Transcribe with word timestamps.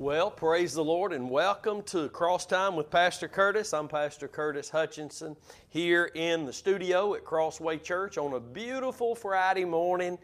Well, 0.00 0.30
praise 0.30 0.72
the 0.72 0.82
Lord 0.82 1.12
and 1.12 1.28
welcome 1.28 1.82
to 1.82 2.08
Cross 2.08 2.46
Time 2.46 2.74
with 2.74 2.88
Pastor 2.88 3.28
Curtis. 3.28 3.74
I'm 3.74 3.86
Pastor 3.86 4.28
Curtis 4.28 4.70
Hutchinson 4.70 5.36
here 5.68 6.10
in 6.14 6.46
the 6.46 6.54
studio 6.54 7.14
at 7.16 7.22
Crossway 7.22 7.76
Church 7.76 8.16
on 8.16 8.32
a 8.32 8.40
beautiful 8.40 9.14
Friday 9.14 9.66
morning. 9.66 10.16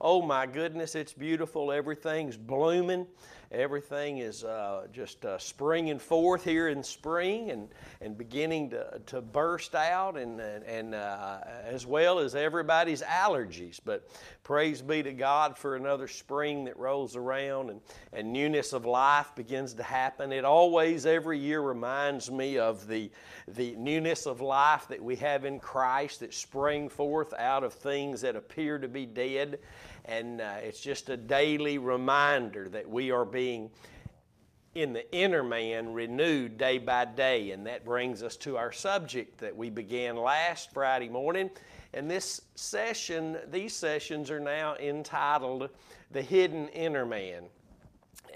Oh 0.00 0.20
my 0.20 0.46
goodness, 0.46 0.96
it's 0.96 1.12
beautiful. 1.12 1.70
Everything's 1.70 2.36
blooming. 2.36 3.06
Everything 3.52 4.18
is 4.18 4.44
uh, 4.44 4.86
just 4.92 5.24
uh, 5.24 5.36
springing 5.36 5.98
forth 5.98 6.44
here 6.44 6.68
in 6.68 6.84
spring 6.84 7.50
and, 7.50 7.68
and 8.00 8.16
beginning 8.16 8.70
to, 8.70 9.00
to 9.06 9.20
burst 9.20 9.74
out, 9.74 10.16
and, 10.16 10.40
and, 10.40 10.94
uh, 10.94 11.38
as 11.64 11.84
well 11.84 12.20
as 12.20 12.36
everybody's 12.36 13.02
allergies. 13.02 13.80
But 13.84 14.08
praise 14.44 14.82
be 14.82 15.02
to 15.02 15.12
God 15.12 15.58
for 15.58 15.74
another 15.74 16.06
spring 16.06 16.66
that 16.66 16.78
rolls 16.78 17.16
around 17.16 17.70
and, 17.70 17.80
and 18.12 18.32
newness 18.32 18.72
of 18.72 18.86
life 18.86 19.34
begins 19.34 19.74
to 19.74 19.82
happen. 19.82 20.32
It 20.32 20.44
always, 20.44 21.04
every 21.04 21.40
year, 21.40 21.60
reminds 21.60 22.30
me 22.30 22.56
of 22.58 22.86
the, 22.86 23.10
the 23.48 23.74
newness 23.74 24.26
of 24.26 24.40
life 24.40 24.86
that 24.88 25.02
we 25.02 25.16
have 25.16 25.44
in 25.44 25.58
Christ 25.58 26.20
that 26.20 26.34
spring 26.34 26.88
forth 26.88 27.34
out 27.34 27.64
of 27.64 27.72
things 27.72 28.20
that 28.20 28.36
appear 28.36 28.78
to 28.78 28.86
be 28.86 29.06
dead. 29.06 29.58
And 30.04 30.40
uh, 30.40 30.56
it's 30.62 30.80
just 30.80 31.08
a 31.08 31.16
daily 31.16 31.78
reminder 31.78 32.68
that 32.68 32.88
we 32.88 33.10
are 33.10 33.24
being 33.24 33.70
in 34.74 34.92
the 34.92 35.12
inner 35.12 35.42
man 35.42 35.92
renewed 35.92 36.56
day 36.56 36.78
by 36.78 37.04
day. 37.04 37.50
And 37.50 37.66
that 37.66 37.84
brings 37.84 38.22
us 38.22 38.36
to 38.38 38.56
our 38.56 38.72
subject 38.72 39.38
that 39.38 39.56
we 39.56 39.70
began 39.70 40.16
last 40.16 40.72
Friday 40.72 41.08
morning. 41.08 41.50
And 41.92 42.10
this 42.10 42.42
session, 42.54 43.38
these 43.50 43.74
sessions 43.74 44.30
are 44.30 44.40
now 44.40 44.76
entitled 44.76 45.70
The 46.12 46.22
Hidden 46.22 46.68
Inner 46.68 47.04
Man. 47.04 47.44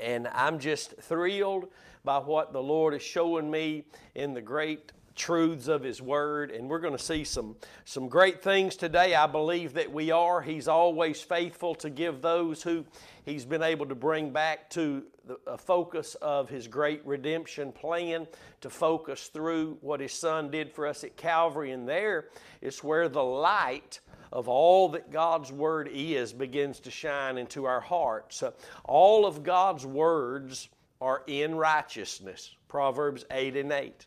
And 0.01 0.27
I'm 0.29 0.59
just 0.59 0.97
thrilled 0.97 1.69
by 2.03 2.19
what 2.19 2.53
the 2.53 2.63
Lord 2.63 2.95
is 2.95 3.03
showing 3.03 3.51
me 3.51 3.85
in 4.17 4.35
the 4.35 4.43
great 4.43 4.91
truths 5.15 5.69
of 5.69 5.83
His 5.83 6.03
Word, 6.03 6.51
and 6.51 6.69
we're 6.69 6.81
going 6.81 6.97
to 6.97 7.03
see 7.03 7.25
some, 7.25 7.57
some 7.85 8.09
great 8.09 8.43
things 8.43 8.77
today. 8.77 9.15
I 9.15 9.27
believe 9.27 9.75
that 9.75 9.93
we 9.93 10.11
are. 10.11 10.43
He's 10.43 10.69
always 10.69 11.21
faithful 11.21 11.75
to 11.77 11.91
give 11.91 12.21
those 12.21 12.63
who 12.63 12.85
He's 13.25 13.45
been 13.45 13.63
able 13.63 13.87
to 13.87 13.95
bring 13.95 14.31
back 14.31 14.69
to 14.71 15.05
the 15.27 15.39
a 15.47 15.57
focus 15.57 16.15
of 16.17 16.49
His 16.49 16.69
great 16.69 17.05
redemption 17.07 17.73
plan, 17.73 18.27
to 18.61 18.71
focus 18.71 19.29
through 19.29 19.79
what 19.81 20.01
His 20.01 20.13
Son 20.13 20.51
did 20.51 20.71
for 20.71 20.87
us 20.87 21.05
at 21.05 21.17
Calvary, 21.17 21.71
and 21.73 21.89
there 21.89 22.29
is 22.61 22.83
where 22.83 23.09
the 23.09 23.25
light 23.25 24.01
of 24.33 24.49
all 24.49 24.89
that 24.91 25.11
God's 25.11 25.53
Word 25.53 25.89
is 25.93 26.33
begins 26.33 26.81
to 26.81 26.91
shine 26.91 27.39
into 27.39 27.65
our 27.65 27.81
hearts. 27.81 28.43
Uh, 28.43 28.51
all 28.85 29.27
of 29.27 29.43
God's 29.43 29.87
words 29.87 30.69
are 31.01 31.23
in 31.27 31.55
righteousness. 31.55 32.55
Proverbs 32.69 33.25
8 33.31 33.57
and 33.57 33.73
8 33.73 34.07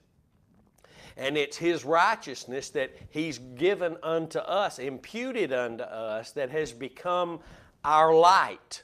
and 1.17 1.35
it's 1.35 1.57
His 1.57 1.83
righteousness 1.83 2.69
that 2.69 2.95
He's 3.09 3.39
given 3.39 3.97
unto 4.03 4.39
us, 4.39 4.79
imputed 4.79 5.51
unto 5.51 5.83
us, 5.83 6.31
that 6.31 6.51
has 6.51 6.71
become 6.71 7.39
our 7.83 8.13
light. 8.13 8.83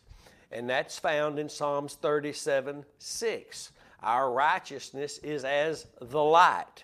And 0.51 0.69
that's 0.69 0.99
found 0.99 1.39
in 1.39 1.47
Psalms 1.47 1.95
37 1.95 2.83
6. 2.97 3.71
Our 4.01 4.31
righteousness 4.31 5.19
is 5.19 5.45
as 5.45 5.87
the 6.01 6.21
light. 6.21 6.83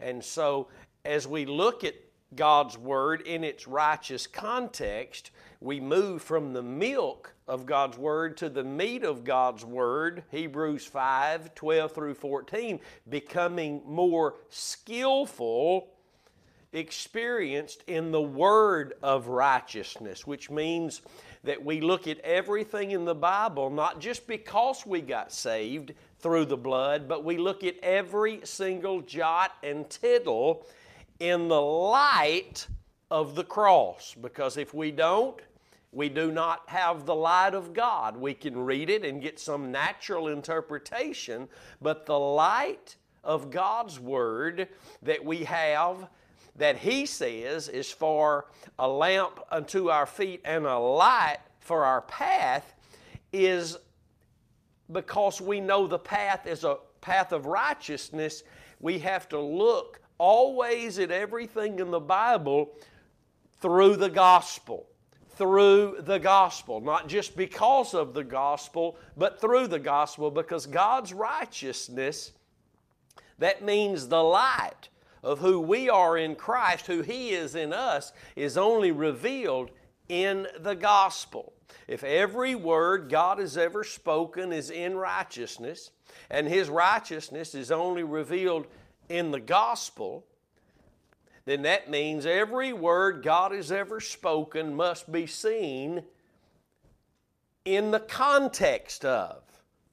And 0.00 0.24
so, 0.24 0.68
as 1.04 1.28
we 1.28 1.46
look 1.46 1.84
at 1.84 1.94
God's 2.36 2.78
Word 2.78 3.22
in 3.22 3.42
its 3.42 3.66
righteous 3.66 4.26
context, 4.26 5.30
we 5.60 5.80
move 5.80 6.22
from 6.22 6.52
the 6.52 6.62
milk 6.62 7.34
of 7.48 7.66
God's 7.66 7.96
Word 7.98 8.36
to 8.38 8.48
the 8.48 8.64
meat 8.64 9.04
of 9.04 9.24
God's 9.24 9.64
Word, 9.64 10.24
Hebrews 10.30 10.84
5 10.84 11.54
12 11.54 11.92
through 11.92 12.14
14, 12.14 12.80
becoming 13.08 13.82
more 13.86 14.34
skillful, 14.50 15.88
experienced 16.72 17.82
in 17.86 18.12
the 18.12 18.22
Word 18.22 18.94
of 19.02 19.28
righteousness, 19.28 20.26
which 20.26 20.50
means 20.50 21.02
that 21.44 21.64
we 21.64 21.80
look 21.80 22.06
at 22.06 22.18
everything 22.20 22.90
in 22.90 23.04
the 23.04 23.14
Bible 23.14 23.70
not 23.70 24.00
just 24.00 24.26
because 24.26 24.84
we 24.84 25.00
got 25.00 25.32
saved 25.32 25.94
through 26.18 26.44
the 26.44 26.56
blood, 26.56 27.06
but 27.08 27.24
we 27.24 27.38
look 27.38 27.62
at 27.64 27.76
every 27.82 28.40
single 28.44 29.00
jot 29.00 29.52
and 29.62 29.88
tittle 29.88 30.66
in 31.20 31.48
the 31.48 31.60
light 31.60 32.66
of 33.10 33.34
the 33.34 33.44
cross. 33.44 34.14
Because 34.20 34.56
if 34.56 34.74
we 34.74 34.90
don't, 34.90 35.40
we 35.92 36.08
do 36.08 36.30
not 36.30 36.68
have 36.68 37.06
the 37.06 37.14
light 37.14 37.54
of 37.54 37.72
God. 37.72 38.16
We 38.16 38.34
can 38.34 38.58
read 38.58 38.90
it 38.90 39.04
and 39.04 39.22
get 39.22 39.38
some 39.38 39.72
natural 39.72 40.28
interpretation, 40.28 41.48
but 41.80 42.04
the 42.06 42.18
light 42.18 42.96
of 43.24 43.50
God's 43.50 43.98
Word 43.98 44.68
that 45.02 45.24
we 45.24 45.44
have, 45.44 46.08
that 46.56 46.76
He 46.76 47.06
says 47.06 47.68
is 47.68 47.90
for 47.90 48.46
a 48.78 48.88
lamp 48.88 49.40
unto 49.50 49.88
our 49.88 50.06
feet 50.06 50.42
and 50.44 50.66
a 50.66 50.78
light 50.78 51.38
for 51.60 51.84
our 51.84 52.02
path, 52.02 52.74
is 53.32 53.76
because 54.92 55.40
we 55.40 55.60
know 55.60 55.86
the 55.86 55.98
path 55.98 56.46
is 56.46 56.64
a 56.64 56.78
path 57.00 57.32
of 57.32 57.46
righteousness, 57.46 58.42
we 58.80 58.98
have 58.98 59.28
to 59.28 59.40
look 59.40 60.00
always 60.18 60.98
at 60.98 61.10
everything 61.10 61.78
in 61.78 61.90
the 61.90 62.00
Bible 62.00 62.70
through 63.60 63.96
the 63.96 64.08
gospel. 64.08 64.86
Through 65.36 65.98
the 66.00 66.18
gospel. 66.18 66.80
Not 66.80 67.08
just 67.08 67.36
because 67.36 67.94
of 67.94 68.14
the 68.14 68.24
gospel, 68.24 68.96
but 69.16 69.40
through 69.40 69.68
the 69.68 69.78
gospel, 69.78 70.30
because 70.30 70.66
God's 70.66 71.12
righteousness, 71.12 72.32
that 73.38 73.62
means 73.62 74.08
the 74.08 74.22
light 74.22 74.88
of 75.22 75.40
who 75.40 75.60
we 75.60 75.90
are 75.90 76.16
in 76.16 76.36
Christ, 76.36 76.86
who 76.86 77.02
He 77.02 77.30
is 77.30 77.54
in 77.54 77.72
us, 77.72 78.12
is 78.36 78.56
only 78.56 78.92
revealed 78.92 79.70
in 80.08 80.46
the 80.60 80.74
gospel. 80.74 81.52
If 81.88 82.04
every 82.04 82.54
word 82.54 83.10
God 83.10 83.38
has 83.38 83.56
ever 83.56 83.84
spoken 83.84 84.52
is 84.52 84.70
in 84.70 84.96
righteousness, 84.96 85.90
and 86.30 86.46
His 86.46 86.68
righteousness 86.68 87.54
is 87.54 87.70
only 87.70 88.02
revealed 88.02 88.66
in 89.08 89.30
the 89.30 89.40
gospel, 89.40 90.24
then 91.44 91.62
that 91.62 91.90
means 91.90 92.26
every 92.26 92.72
word 92.72 93.22
God 93.22 93.52
has 93.52 93.70
ever 93.70 94.00
spoken 94.00 94.74
must 94.74 95.10
be 95.10 95.26
seen 95.26 96.02
in 97.64 97.90
the 97.90 98.00
context 98.00 99.04
of 99.04 99.42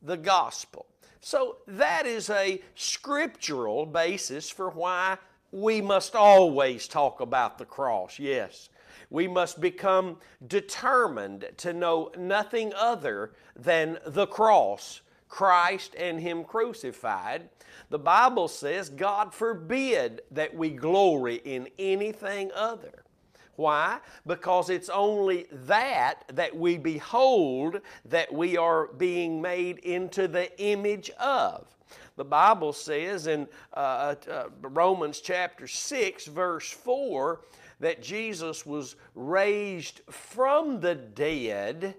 the 0.01 0.17
gospel. 0.17 0.85
So 1.21 1.57
that 1.67 2.05
is 2.05 2.29
a 2.29 2.61
scriptural 2.75 3.85
basis 3.85 4.49
for 4.49 4.69
why 4.69 5.17
we 5.51 5.79
must 5.79 6.15
always 6.15 6.87
talk 6.87 7.21
about 7.21 7.57
the 7.57 7.65
cross. 7.65 8.19
Yes. 8.19 8.69
We 9.09 9.27
must 9.27 9.61
become 9.61 10.17
determined 10.47 11.45
to 11.57 11.71
know 11.71 12.11
nothing 12.17 12.73
other 12.75 13.31
than 13.55 13.99
the 14.07 14.25
cross, 14.25 15.01
Christ 15.33 15.95
and 15.95 16.19
Him 16.19 16.43
crucified, 16.43 17.49
the 17.89 17.97
Bible 17.97 18.47
says, 18.47 18.87
God 18.91 19.33
forbid 19.33 20.21
that 20.29 20.53
we 20.53 20.69
glory 20.69 21.37
in 21.43 21.69
anything 21.79 22.51
other. 22.53 23.03
Why? 23.55 23.97
Because 24.27 24.69
it's 24.69 24.89
only 24.89 25.47
that 25.51 26.25
that 26.33 26.55
we 26.55 26.77
behold 26.77 27.81
that 28.05 28.31
we 28.31 28.57
are 28.57 28.89
being 28.93 29.41
made 29.41 29.79
into 29.79 30.27
the 30.27 30.55
image 30.61 31.09
of. 31.19 31.65
The 32.15 32.25
Bible 32.25 32.71
says 32.71 33.25
in 33.25 33.47
uh, 33.73 34.13
uh, 34.29 34.49
Romans 34.61 35.19
chapter 35.19 35.65
6, 35.65 36.27
verse 36.27 36.69
4, 36.69 37.41
that 37.79 38.03
Jesus 38.03 38.67
was 38.67 38.97
raised 39.15 40.01
from 40.11 40.79
the 40.79 40.93
dead 40.93 41.95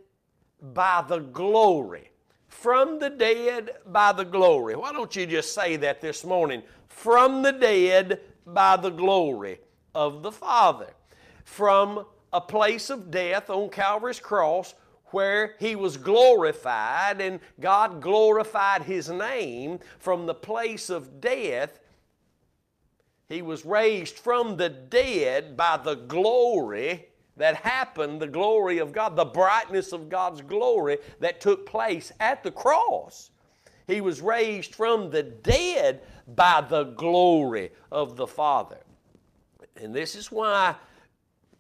by 0.62 1.04
the 1.08 1.18
glory 1.18 2.10
from 2.54 2.98
the 2.98 3.10
dead 3.10 3.72
by 3.84 4.12
the 4.12 4.24
glory. 4.24 4.74
Why 4.76 4.92
don't 4.92 5.14
you 5.14 5.26
just 5.26 5.54
say 5.54 5.76
that 5.76 6.00
this 6.00 6.24
morning? 6.24 6.62
From 6.88 7.42
the 7.42 7.52
dead 7.52 8.20
by 8.46 8.76
the 8.76 8.90
glory 8.90 9.58
of 9.94 10.22
the 10.22 10.32
Father. 10.32 10.88
From 11.44 12.06
a 12.32 12.40
place 12.40 12.90
of 12.90 13.10
death 13.10 13.50
on 13.50 13.68
Calvary's 13.68 14.20
cross 14.20 14.74
where 15.06 15.56
he 15.58 15.76
was 15.76 15.96
glorified 15.96 17.20
and 17.20 17.40
God 17.60 18.00
glorified 18.00 18.82
his 18.82 19.10
name 19.10 19.80
from 19.98 20.24
the 20.24 20.34
place 20.34 20.88
of 20.90 21.20
death. 21.20 21.80
He 23.28 23.42
was 23.42 23.66
raised 23.66 24.16
from 24.16 24.56
the 24.56 24.68
dead 24.68 25.56
by 25.56 25.76
the 25.76 25.96
glory 25.96 27.08
that 27.36 27.56
happened, 27.56 28.20
the 28.20 28.26
glory 28.26 28.78
of 28.78 28.92
God, 28.92 29.16
the 29.16 29.24
brightness 29.24 29.92
of 29.92 30.08
God's 30.08 30.40
glory 30.40 30.98
that 31.20 31.40
took 31.40 31.66
place 31.66 32.12
at 32.20 32.42
the 32.42 32.50
cross. 32.50 33.30
He 33.86 34.00
was 34.00 34.20
raised 34.20 34.74
from 34.74 35.10
the 35.10 35.22
dead 35.22 36.02
by 36.34 36.64
the 36.66 36.84
glory 36.84 37.72
of 37.92 38.16
the 38.16 38.26
Father. 38.26 38.78
And 39.76 39.94
this 39.94 40.14
is 40.14 40.30
why 40.30 40.76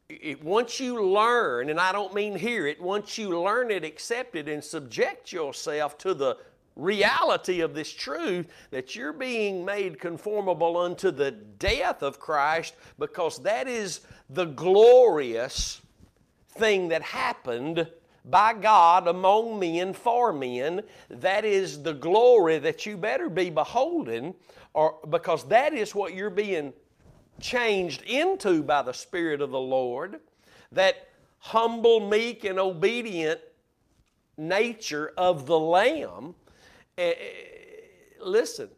it, 0.08 0.42
once 0.42 0.78
you 0.80 1.04
learn, 1.04 1.70
and 1.70 1.80
I 1.80 1.92
don't 1.92 2.14
mean 2.14 2.36
hear 2.36 2.66
it, 2.66 2.80
once 2.80 3.18
you 3.18 3.40
learn 3.40 3.70
it, 3.70 3.84
accept 3.84 4.36
it, 4.36 4.48
and 4.48 4.62
subject 4.62 5.32
yourself 5.32 5.98
to 5.98 6.14
the 6.14 6.36
reality 6.76 7.60
of 7.60 7.74
this 7.74 7.92
truth 7.92 8.48
that 8.70 8.96
you're 8.96 9.12
being 9.12 9.64
made 9.64 9.98
conformable 10.00 10.76
unto 10.76 11.10
the 11.10 11.30
death 11.30 12.02
of 12.02 12.18
Christ 12.18 12.74
because 12.98 13.38
that 13.42 13.68
is 13.68 14.00
the 14.30 14.46
glorious 14.46 15.80
thing 16.48 16.88
that 16.88 17.02
happened 17.02 17.88
by 18.24 18.54
God 18.54 19.06
among 19.06 19.58
men 19.58 19.92
for 19.92 20.32
men. 20.32 20.82
That 21.10 21.44
is 21.44 21.82
the 21.82 21.92
glory 21.92 22.58
that 22.58 22.86
you 22.86 22.96
better 22.96 23.28
be 23.28 23.50
beholding, 23.50 24.34
or 24.72 24.98
because 25.10 25.44
that 25.48 25.74
is 25.74 25.94
what 25.94 26.14
you're 26.14 26.30
being 26.30 26.72
changed 27.40 28.02
into 28.02 28.62
by 28.62 28.82
the 28.82 28.92
Spirit 28.92 29.40
of 29.40 29.50
the 29.50 29.60
Lord. 29.60 30.20
That 30.72 31.08
humble, 31.38 32.08
meek, 32.08 32.44
and 32.44 32.58
obedient 32.58 33.40
nature 34.36 35.12
of 35.16 35.46
the 35.46 35.58
Lamb. 35.58 36.34
Uh, 36.96 37.10
listen, 38.20 38.68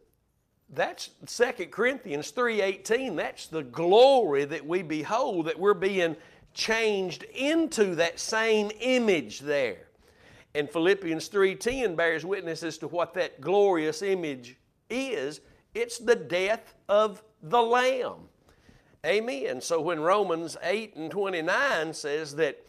that's 0.69 1.11
2 1.25 1.71
Corinthians 1.71 2.31
3:18. 2.31 3.15
That's 3.15 3.47
the 3.47 3.63
glory 3.63 4.45
that 4.45 4.65
we 4.65 4.81
behold, 4.81 5.45
that 5.45 5.59
we're 5.59 5.73
being 5.73 6.15
changed 6.53 7.23
into 7.23 7.95
that 7.95 8.19
same 8.19 8.71
image 8.79 9.39
there. 9.39 9.87
And 10.55 10.69
Philippians 10.69 11.27
3:10 11.29 11.95
bears 11.95 12.25
witness 12.25 12.63
as 12.63 12.77
to 12.79 12.87
what 12.87 13.13
that 13.13 13.39
glorious 13.39 14.01
image 14.01 14.57
is. 14.89 15.41
It's 15.73 15.99
the 15.99 16.15
death 16.15 16.73
of 16.89 17.23
the 17.41 17.61
Lamb. 17.61 18.29
Amen. 19.05 19.61
So 19.61 19.79
when 19.79 19.99
Romans 19.99 20.57
8 20.63 20.95
and 20.95 21.11
29 21.11 21.93
says 21.93 22.35
that 22.35 22.59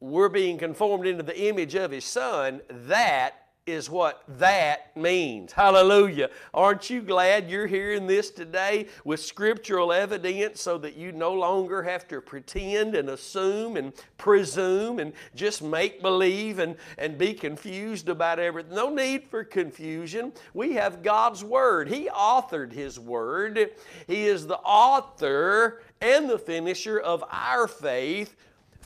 we're 0.00 0.28
being 0.28 0.56
conformed 0.56 1.06
into 1.06 1.24
the 1.24 1.38
image 1.48 1.74
of 1.74 1.90
His 1.90 2.04
Son, 2.04 2.62
that 2.70 3.47
is 3.68 3.90
what 3.90 4.22
that 4.38 4.96
means. 4.96 5.52
Hallelujah. 5.52 6.30
Aren't 6.54 6.88
you 6.88 7.02
glad 7.02 7.50
you're 7.50 7.66
hearing 7.66 8.06
this 8.06 8.30
today 8.30 8.86
with 9.04 9.20
scriptural 9.20 9.92
evidence 9.92 10.62
so 10.62 10.78
that 10.78 10.96
you 10.96 11.12
no 11.12 11.34
longer 11.34 11.82
have 11.82 12.08
to 12.08 12.22
pretend 12.22 12.94
and 12.94 13.10
assume 13.10 13.76
and 13.76 13.92
presume 14.16 14.98
and 14.98 15.12
just 15.34 15.62
make 15.62 16.00
believe 16.00 16.58
and, 16.58 16.76
and 16.96 17.18
be 17.18 17.34
confused 17.34 18.08
about 18.08 18.38
everything? 18.38 18.74
No 18.74 18.88
need 18.88 19.24
for 19.24 19.44
confusion. 19.44 20.32
We 20.54 20.72
have 20.72 21.02
God's 21.02 21.44
Word. 21.44 21.88
He 21.88 22.08
authored 22.08 22.72
His 22.72 22.98
Word, 22.98 23.70
He 24.06 24.26
is 24.26 24.46
the 24.46 24.58
author 24.58 25.82
and 26.00 26.30
the 26.30 26.38
finisher 26.38 26.98
of 26.98 27.22
our 27.30 27.68
faith 27.68 28.34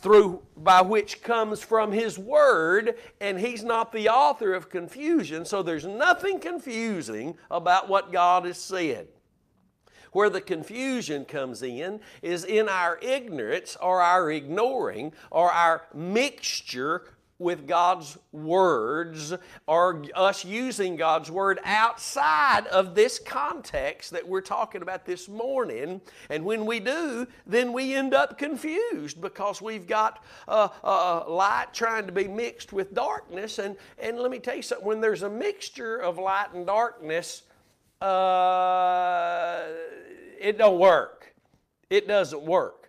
through 0.03 0.43
by 0.57 0.83
which 0.83 1.23
comes 1.23 1.63
from 1.63 1.93
his 1.93 2.19
word 2.19 2.97
and 3.21 3.39
he's 3.39 3.63
not 3.63 3.93
the 3.93 4.09
author 4.09 4.53
of 4.53 4.69
confusion 4.69 5.45
so 5.45 5.63
there's 5.63 5.87
nothing 5.87 6.41
confusing 6.41 7.37
about 7.51 7.89
what 7.89 8.13
god 8.13 8.45
has 8.45 8.59
said. 8.59 9.09
Where 10.11 10.29
the 10.29 10.43
confusion 10.43 11.25
comes 11.25 11.63
in 11.63 12.01
is 12.21 12.45
in 12.45 12.69
our 12.69 12.99
ignorance 13.01 13.79
or 13.81 14.03
our 14.03 14.31
ignoring 14.31 15.13
or 15.31 15.51
our 15.51 15.87
mixture 15.95 17.05
with 17.43 17.67
God's 17.67 18.17
words 18.31 19.35
or 19.67 20.05
us 20.15 20.45
using 20.45 20.97
God's 20.97 21.31
word 21.31 21.59
outside 21.65 22.67
of 22.69 22.95
this 22.95 23.19
context 23.19 24.13
that 24.13 24.27
we're 24.27 24.41
talking 24.41 24.81
about 24.83 25.05
this 25.05 25.29
morning. 25.29 26.01
And 26.31 26.45
when 26.45 26.65
we 26.65 26.81
do, 26.81 27.27
then 27.47 27.73
we 27.73 27.95
end 27.95 28.15
up 28.15 28.39
confused 28.39 29.21
because 29.21 29.61
we've 29.61 29.87
got 29.87 30.25
uh, 30.49 30.69
uh, 30.83 31.25
light 31.29 31.69
trying 31.73 32.07
to 32.07 32.13
be 32.13 32.29
mixed 32.29 32.73
with 32.73 32.95
darkness. 32.95 33.59
And, 33.59 33.77
and 33.99 34.19
let 34.19 34.31
me 34.31 34.39
tell 34.39 34.57
you 34.57 34.63
something 34.63 34.87
when 34.87 35.01
there's 35.01 35.23
a 35.23 35.31
mixture 35.31 35.97
of 35.97 36.19
light 36.19 36.53
and 36.55 36.67
darkness, 36.67 37.43
uh, 38.01 39.65
it 40.41 40.59
don't 40.59 40.79
work. 40.79 41.35
It 41.91 42.09
doesn't 42.09 42.43
work. 42.43 42.82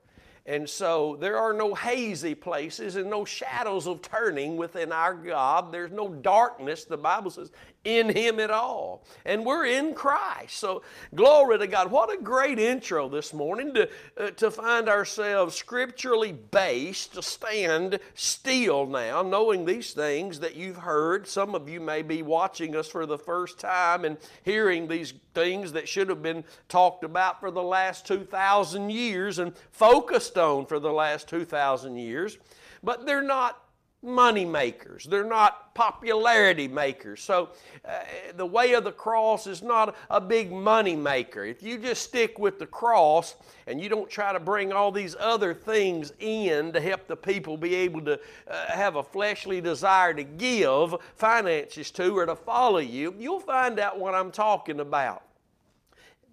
And 0.45 0.69
so 0.69 1.17
there 1.21 1.37
are 1.37 1.53
no 1.53 1.73
hazy 1.73 2.35
places 2.35 2.97
and 2.97 3.09
no 3.09 3.23
shadows 3.23 3.87
of 3.87 4.01
turning 4.01 4.57
within 4.57 4.91
our 4.91 5.13
God. 5.13 5.71
There's 5.71 5.91
no 5.91 6.09
darkness, 6.09 6.83
the 6.83 6.97
Bible 6.97 7.31
says, 7.31 7.51
in 7.83 8.09
Him 8.09 8.39
at 8.39 8.49
all. 8.49 9.03
And 9.25 9.45
we're 9.45 9.65
in 9.65 9.93
Christ. 9.93 10.57
So 10.57 10.83
glory 11.13 11.59
to 11.59 11.67
God. 11.67 11.91
What 11.91 12.13
a 12.13 12.21
great 12.21 12.59
intro 12.59 13.09
this 13.09 13.33
morning 13.33 13.73
to, 13.73 13.89
uh, 14.17 14.31
to 14.31 14.51
find 14.51 14.87
ourselves 14.87 15.55
scripturally 15.55 16.31
based, 16.31 17.15
to 17.15 17.21
stand 17.21 17.99
still 18.13 18.85
now, 18.85 19.21
knowing 19.21 19.65
these 19.65 19.93
things 19.93 20.39
that 20.39 20.55
you've 20.55 20.77
heard. 20.77 21.27
Some 21.27 21.55
of 21.55 21.67
you 21.67 21.79
may 21.79 22.01
be 22.01 22.21
watching 22.21 22.75
us 22.75 22.87
for 22.87 23.05
the 23.05 23.17
first 23.17 23.59
time 23.59 24.05
and 24.05 24.17
hearing 24.43 24.87
these 24.87 25.13
things 25.33 25.71
that 25.73 25.87
should 25.87 26.09
have 26.09 26.21
been 26.21 26.43
talked 26.69 27.03
about 27.03 27.39
for 27.39 27.51
the 27.51 27.63
last 27.63 28.05
2,000 28.05 28.89
years 28.89 29.39
and 29.39 29.53
focused 29.71 30.37
on 30.37 30.65
for 30.65 30.79
the 30.79 30.91
last 30.91 31.27
2,000 31.27 31.97
years, 31.97 32.37
but 32.83 33.05
they're 33.05 33.21
not 33.21 33.62
money 34.03 34.45
makers. 34.45 35.05
They're 35.05 35.23
not 35.23 35.73
popularity 35.73 36.67
makers. 36.67 37.21
So 37.21 37.49
uh, 37.87 37.99
the 38.35 38.45
way 38.45 38.73
of 38.73 38.83
the 38.83 38.91
cross 38.91 39.47
is 39.47 39.61
not 39.61 39.95
a 40.09 40.21
big 40.21 40.51
money 40.51 40.95
maker. 40.95 41.43
If 41.45 41.63
you 41.63 41.77
just 41.77 42.03
stick 42.03 42.37
with 42.37 42.59
the 42.59 42.67
cross 42.67 43.35
and 43.67 43.81
you 43.81 43.89
don't 43.89 44.09
try 44.09 44.33
to 44.33 44.39
bring 44.39 44.71
all 44.73 44.91
these 44.91 45.15
other 45.19 45.53
things 45.53 46.13
in 46.19 46.73
to 46.73 46.81
help 46.81 47.07
the 47.07 47.15
people 47.15 47.57
be 47.57 47.73
able 47.75 48.01
to 48.01 48.19
uh, 48.47 48.65
have 48.67 48.97
a 48.97 49.03
fleshly 49.03 49.61
desire 49.61 50.13
to 50.13 50.23
give 50.23 50.95
finances 51.15 51.89
to 51.91 52.17
or 52.17 52.25
to 52.25 52.35
follow 52.35 52.79
you, 52.79 53.15
you'll 53.17 53.39
find 53.39 53.79
out 53.79 53.99
what 53.99 54.13
I'm 54.13 54.31
talking 54.31 54.79
about. 54.79 55.23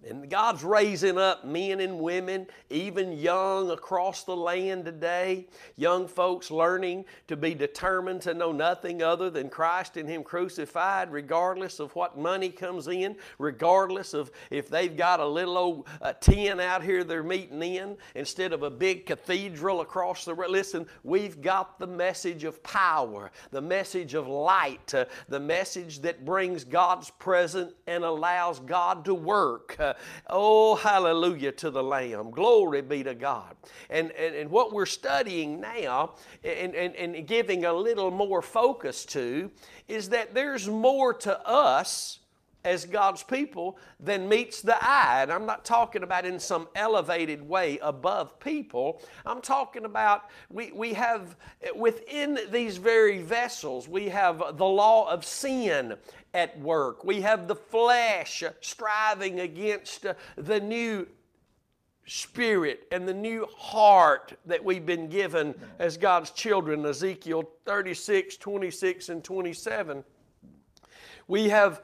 And 0.09 0.27
God's 0.31 0.63
raising 0.63 1.19
up 1.19 1.45
men 1.45 1.79
and 1.79 1.99
women, 1.99 2.47
even 2.71 3.11
young 3.11 3.69
across 3.69 4.23
the 4.23 4.35
land 4.35 4.85
today, 4.85 5.47
young 5.75 6.07
folks 6.07 6.49
learning 6.49 7.05
to 7.27 7.37
be 7.37 7.53
determined 7.53 8.23
to 8.23 8.33
know 8.33 8.51
nothing 8.51 9.03
other 9.03 9.29
than 9.29 9.47
Christ 9.47 9.97
and 9.97 10.09
Him 10.09 10.23
crucified, 10.23 11.11
regardless 11.11 11.79
of 11.79 11.95
what 11.95 12.17
money 12.17 12.49
comes 12.49 12.87
in, 12.87 13.15
regardless 13.37 14.15
of 14.15 14.31
if 14.49 14.69
they've 14.69 14.97
got 14.97 15.19
a 15.19 15.25
little 15.25 15.55
old 15.55 15.87
uh, 16.01 16.13
tent 16.13 16.59
out 16.59 16.81
here 16.83 17.03
they're 17.03 17.21
meeting 17.21 17.61
in 17.61 17.95
instead 18.15 18.53
of 18.53 18.63
a 18.63 18.71
big 18.71 19.05
cathedral 19.05 19.81
across 19.81 20.25
the 20.25 20.33
road. 20.33 20.49
Listen, 20.49 20.87
we've 21.03 21.41
got 21.41 21.77
the 21.77 21.85
message 21.87 22.43
of 22.43 22.61
power, 22.63 23.31
the 23.51 23.61
message 23.61 24.15
of 24.15 24.27
light, 24.27 24.93
uh, 24.95 25.05
the 25.29 25.39
message 25.39 25.99
that 25.99 26.25
brings 26.25 26.63
God's 26.63 27.11
presence 27.11 27.73
and 27.85 28.03
allows 28.03 28.59
God 28.59 29.05
to 29.05 29.13
work. 29.13 29.79
Uh, 29.79 29.90
oh, 30.29 30.75
hallelujah 30.75 31.51
to 31.53 31.69
the 31.69 31.83
Lamb. 31.83 32.31
Glory 32.31 32.81
be 32.81 33.03
to 33.03 33.13
God. 33.13 33.55
And, 33.89 34.11
and, 34.11 34.35
and 34.35 34.49
what 34.49 34.73
we're 34.73 34.85
studying 34.85 35.59
now 35.59 36.15
and, 36.43 36.73
and, 36.75 36.95
and 36.95 37.27
giving 37.27 37.65
a 37.65 37.73
little 37.73 38.11
more 38.11 38.41
focus 38.41 39.05
to 39.05 39.51
is 39.87 40.09
that 40.09 40.33
there's 40.33 40.67
more 40.67 41.13
to 41.13 41.47
us 41.47 42.20
as 42.63 42.85
God's 42.85 43.23
people 43.23 43.77
than 43.99 44.29
meets 44.29 44.61
the 44.61 44.77
eye. 44.81 45.21
And 45.23 45.31
I'm 45.31 45.45
not 45.45 45.65
talking 45.65 46.03
about 46.03 46.25
in 46.25 46.39
some 46.39 46.67
elevated 46.75 47.47
way 47.47 47.79
above 47.81 48.39
people. 48.39 49.01
I'm 49.25 49.41
talking 49.41 49.85
about 49.85 50.29
we, 50.49 50.71
we 50.71 50.93
have 50.93 51.35
within 51.75 52.39
these 52.51 52.77
very 52.77 53.21
vessels, 53.21 53.87
we 53.87 54.09
have 54.09 54.57
the 54.57 54.65
law 54.65 55.09
of 55.09 55.25
sin 55.25 55.95
at 56.33 56.57
work. 56.59 57.03
We 57.03 57.21
have 57.21 57.47
the 57.47 57.55
flesh 57.55 58.43
striving 58.61 59.39
against 59.39 60.05
the 60.35 60.59
new 60.59 61.07
spirit 62.05 62.87
and 62.91 63.07
the 63.07 63.13
new 63.13 63.47
heart 63.57 64.33
that 64.45 64.63
we've 64.63 64.85
been 64.85 65.07
given 65.07 65.55
as 65.79 65.97
God's 65.97 66.31
children, 66.31 66.85
Ezekiel 66.85 67.49
36, 67.65 68.37
26, 68.37 69.09
and 69.09 69.23
27. 69.23 70.03
We 71.27 71.49
have, 71.49 71.81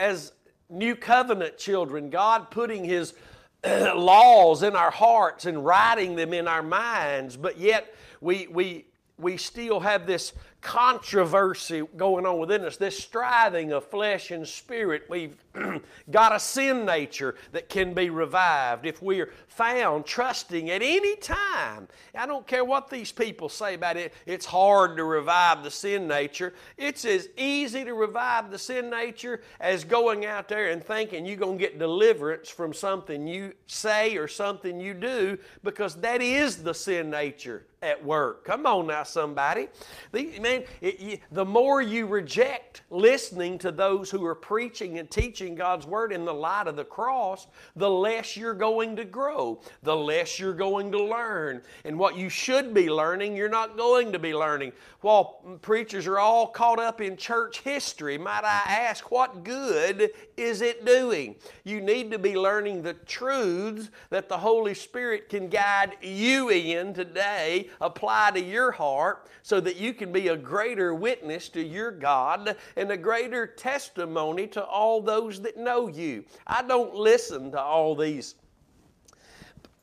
as 0.00 0.32
new 0.70 0.96
covenant 0.96 1.58
children, 1.58 2.10
God 2.10 2.50
putting 2.50 2.84
His 2.84 3.14
laws 3.64 4.62
in 4.62 4.74
our 4.74 4.90
hearts 4.90 5.44
and 5.44 5.64
writing 5.64 6.16
them 6.16 6.32
in 6.32 6.48
our 6.48 6.62
minds, 6.62 7.36
but 7.36 7.58
yet 7.58 7.94
we, 8.20 8.46
we, 8.48 8.86
we 9.18 9.36
still 9.36 9.80
have 9.80 10.06
this 10.06 10.32
controversy 10.62 11.82
going 11.96 12.26
on 12.26 12.38
within 12.38 12.64
us, 12.64 12.76
this 12.76 12.98
striving 12.98 13.72
of 13.72 13.84
flesh 13.84 14.30
and 14.30 14.46
spirit. 14.46 15.04
We've 15.08 15.36
got 16.10 16.34
a 16.34 16.38
sin 16.38 16.84
nature 16.84 17.34
that 17.52 17.68
can 17.68 17.92
be 17.92 18.08
revived 18.10 18.86
if 18.86 19.02
we're 19.02 19.32
found 19.48 20.06
trusting 20.06 20.70
at 20.70 20.82
any 20.82 21.16
time. 21.16 21.88
I 22.14 22.26
don't 22.26 22.46
care 22.46 22.64
what 22.64 22.88
these 22.88 23.10
people 23.10 23.48
say 23.48 23.74
about 23.74 23.96
it, 23.96 24.12
it's 24.26 24.46
hard 24.46 24.96
to 24.96 25.04
revive 25.04 25.64
the 25.64 25.70
sin 25.70 26.06
nature. 26.06 26.54
It's 26.76 27.04
as 27.04 27.28
easy 27.36 27.84
to 27.84 27.94
revive 27.94 28.50
the 28.50 28.58
sin 28.58 28.90
nature 28.90 29.40
as 29.60 29.84
going 29.84 30.24
out 30.24 30.48
there 30.48 30.70
and 30.70 30.84
thinking 30.84 31.26
you're 31.26 31.36
going 31.36 31.58
to 31.58 31.64
get 31.64 31.78
deliverance 31.78 32.48
from 32.48 32.72
something 32.72 33.26
you 33.26 33.52
say 33.66 34.16
or 34.16 34.28
something 34.28 34.80
you 34.80 34.94
do 34.94 35.38
because 35.64 35.96
that 35.96 36.22
is 36.22 36.62
the 36.62 36.74
sin 36.74 37.10
nature 37.10 37.66
at 37.82 38.04
work. 38.04 38.44
Come 38.44 38.66
on 38.66 38.88
now, 38.88 39.04
somebody. 39.04 39.68
The, 40.12 40.38
man, 40.40 40.64
it, 40.80 41.00
you, 41.00 41.18
the 41.32 41.44
more 41.44 41.80
you 41.80 42.06
reject 42.06 42.82
listening 42.90 43.58
to 43.58 43.72
those 43.72 44.10
who 44.10 44.24
are 44.26 44.34
preaching 44.34 44.98
and 44.98 45.10
teaching 45.10 45.39
God's 45.48 45.86
Word 45.86 46.12
in 46.12 46.24
the 46.24 46.34
light 46.34 46.66
of 46.66 46.76
the 46.76 46.84
cross, 46.84 47.46
the 47.76 47.88
less 47.88 48.36
you're 48.36 48.52
going 48.52 48.96
to 48.96 49.04
grow, 49.04 49.60
the 49.82 49.96
less 49.96 50.38
you're 50.38 50.52
going 50.52 50.92
to 50.92 51.02
learn. 51.02 51.62
And 51.84 51.98
what 51.98 52.16
you 52.16 52.28
should 52.28 52.74
be 52.74 52.90
learning, 52.90 53.36
you're 53.36 53.48
not 53.48 53.76
going 53.76 54.12
to 54.12 54.18
be 54.18 54.34
learning. 54.34 54.72
While 55.00 55.58
preachers 55.62 56.06
are 56.06 56.18
all 56.18 56.46
caught 56.46 56.78
up 56.78 57.00
in 57.00 57.16
church 57.16 57.60
history, 57.60 58.18
might 58.18 58.44
I 58.44 58.62
ask, 58.66 59.10
what 59.10 59.44
good 59.44 60.10
is 60.36 60.60
it 60.60 60.84
doing? 60.84 61.36
You 61.64 61.80
need 61.80 62.10
to 62.10 62.18
be 62.18 62.36
learning 62.36 62.82
the 62.82 62.94
truths 62.94 63.90
that 64.10 64.28
the 64.28 64.38
Holy 64.38 64.74
Spirit 64.74 65.28
can 65.28 65.48
guide 65.48 65.96
you 66.02 66.50
in 66.50 66.92
today 66.92 67.68
apply 67.80 68.32
to 68.32 68.40
your 68.40 68.72
heart 68.72 69.28
so 69.42 69.60
that 69.60 69.76
you 69.76 69.94
can 69.94 70.12
be 70.12 70.28
a 70.28 70.36
greater 70.36 70.94
witness 70.94 71.48
to 71.50 71.62
your 71.62 71.90
God 71.90 72.56
and 72.76 72.90
a 72.90 72.96
greater 72.96 73.46
testimony 73.46 74.46
to 74.48 74.62
all 74.62 75.00
those 75.00 75.29
that 75.40 75.56
know 75.56 75.86
you. 75.86 76.24
I 76.46 76.62
don't 76.62 76.94
listen 76.94 77.52
to 77.52 77.60
all 77.60 77.94
these 77.94 78.34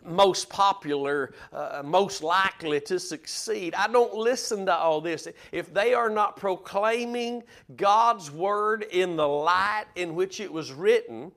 most 0.08 0.50
popular, 0.50 1.34
uh, 1.52 1.82
most 1.84 2.24
likely 2.24 2.80
to 2.82 3.00
succeed. 3.00 3.76
I 3.76 3.88
don't 3.88 4.14
listen 4.14 4.66
to 4.66 4.76
all 4.76 5.02
this. 5.02 5.28
If 5.52 5.74
they 5.74 5.94
are 5.94 6.10
not 6.10 6.38
proclaiming 6.38 7.44
God's 7.76 8.32
word 8.32 8.84
in 8.92 9.16
the 9.16 9.28
light 9.28 9.86
in 9.96 10.16
which 10.16 10.40
it 10.40 10.52
was 10.52 10.72
written, 10.72 11.32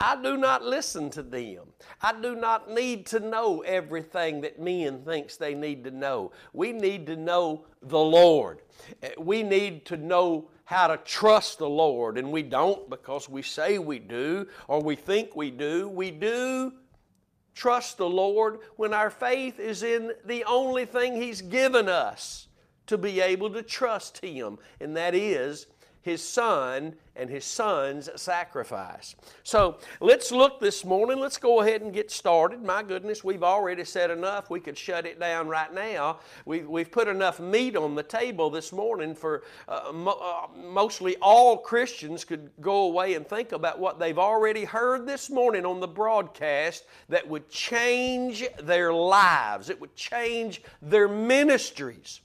I 0.00 0.20
do 0.20 0.36
not 0.36 0.62
listen 0.62 1.10
to 1.10 1.22
them. 1.22 1.64
I 2.02 2.18
do 2.20 2.34
not 2.34 2.70
need 2.70 3.06
to 3.06 3.20
know 3.20 3.60
everything 3.62 4.40
that 4.42 4.60
men 4.60 5.04
thinks 5.04 5.36
they 5.36 5.54
need 5.54 5.84
to 5.84 5.90
know. 5.90 6.32
We 6.52 6.72
need 6.72 7.06
to 7.06 7.16
know 7.16 7.66
the 7.82 7.98
Lord. 7.98 8.62
Eh, 9.02 9.10
we 9.18 9.42
need 9.42 9.84
to 9.86 9.96
know 9.96 10.48
how 10.64 10.86
to 10.86 10.96
trust 10.98 11.58
the 11.58 11.68
Lord, 11.68 12.16
and 12.16 12.32
we 12.32 12.42
don't 12.42 12.88
because 12.88 13.28
we 13.28 13.42
say 13.42 13.78
we 13.78 13.98
do 13.98 14.46
or 14.66 14.82
we 14.82 14.96
think 14.96 15.36
we 15.36 15.50
do. 15.50 15.88
We 15.88 16.10
do 16.10 16.72
trust 17.54 17.98
the 17.98 18.08
Lord 18.08 18.58
when 18.76 18.94
our 18.94 19.10
faith 19.10 19.60
is 19.60 19.82
in 19.82 20.12
the 20.24 20.44
only 20.44 20.86
thing 20.86 21.20
He's 21.20 21.42
given 21.42 21.88
us 21.88 22.48
to 22.86 22.98
be 22.98 23.20
able 23.20 23.50
to 23.50 23.62
trust 23.62 24.18
Him, 24.18 24.58
and 24.80 24.96
that 24.96 25.14
is 25.14 25.66
his 26.04 26.22
son 26.22 26.94
and 27.16 27.30
his 27.30 27.46
son's 27.46 28.10
sacrifice. 28.20 29.16
So 29.42 29.78
let's 30.00 30.30
look 30.30 30.60
this 30.60 30.84
morning. 30.84 31.18
Let's 31.18 31.38
go 31.38 31.62
ahead 31.62 31.80
and 31.80 31.94
get 31.94 32.10
started. 32.10 32.62
My 32.62 32.82
goodness, 32.82 33.24
we've 33.24 33.42
already 33.42 33.84
said 33.84 34.10
enough. 34.10 34.50
We 34.50 34.60
could 34.60 34.76
shut 34.76 35.06
it 35.06 35.18
down 35.18 35.48
right 35.48 35.72
now. 35.72 36.18
We've, 36.44 36.68
we've 36.68 36.92
put 36.92 37.08
enough 37.08 37.40
meat 37.40 37.74
on 37.74 37.94
the 37.94 38.02
table 38.02 38.50
this 38.50 38.70
morning 38.70 39.14
for 39.14 39.44
uh, 39.66 39.92
mo- 39.94 40.20
uh, 40.20 40.48
mostly 40.58 41.16
all 41.22 41.56
Christians 41.56 42.22
could 42.22 42.50
go 42.60 42.82
away 42.82 43.14
and 43.14 43.26
think 43.26 43.52
about 43.52 43.78
what 43.78 43.98
they've 43.98 44.18
already 44.18 44.64
heard 44.64 45.06
this 45.06 45.30
morning 45.30 45.64
on 45.64 45.80
the 45.80 45.88
broadcast 45.88 46.84
that 47.08 47.26
would 47.26 47.48
change 47.48 48.44
their 48.62 48.92
lives, 48.92 49.70
it 49.70 49.80
would 49.80 49.96
change 49.96 50.62
their 50.82 51.08
ministries 51.08 52.20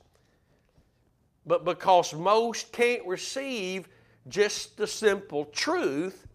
but 1.50 1.66
because 1.66 2.14
most 2.14 2.72
can't 2.72 3.04
receive 3.08 3.90
just 4.28 4.78
the 4.78 4.86
simple 4.86 5.46
truth 5.46 6.28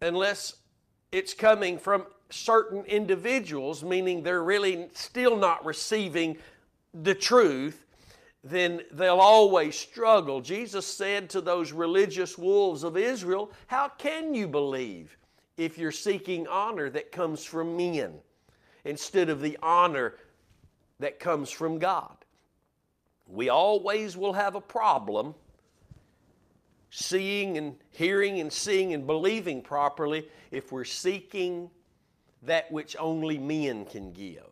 unless 0.00 0.54
it's 1.10 1.34
coming 1.34 1.76
from 1.76 2.06
certain 2.30 2.84
individuals, 2.84 3.82
meaning 3.82 4.22
they're 4.22 4.44
really 4.44 4.88
still 4.94 5.36
not 5.36 5.66
receiving 5.66 6.36
the 6.94 7.16
truth, 7.16 7.84
then 8.44 8.80
they'll 8.92 9.18
always 9.18 9.74
struggle. 9.74 10.40
Jesus 10.40 10.86
said 10.86 11.28
to 11.30 11.40
those 11.40 11.72
religious 11.72 12.38
wolves 12.38 12.84
of 12.84 12.96
Israel, 12.96 13.50
How 13.66 13.88
can 13.88 14.34
you 14.34 14.46
believe 14.46 15.18
if 15.56 15.78
you're 15.78 15.90
seeking 15.90 16.46
honor 16.46 16.88
that 16.90 17.10
comes 17.10 17.42
from 17.42 17.76
men 17.76 18.20
instead 18.84 19.30
of 19.30 19.40
the 19.40 19.58
honor 19.64 20.14
that 21.00 21.18
comes 21.18 21.50
from 21.50 21.80
God? 21.80 22.17
We 23.28 23.48
always 23.48 24.16
will 24.16 24.32
have 24.32 24.54
a 24.54 24.60
problem 24.60 25.34
seeing 26.90 27.58
and 27.58 27.76
hearing 27.90 28.40
and 28.40 28.52
seeing 28.52 28.94
and 28.94 29.06
believing 29.06 29.60
properly 29.60 30.26
if 30.50 30.72
we're 30.72 30.84
seeking 30.84 31.70
that 32.42 32.70
which 32.72 32.96
only 32.98 33.38
men 33.38 33.84
can 33.84 34.12
give. 34.12 34.44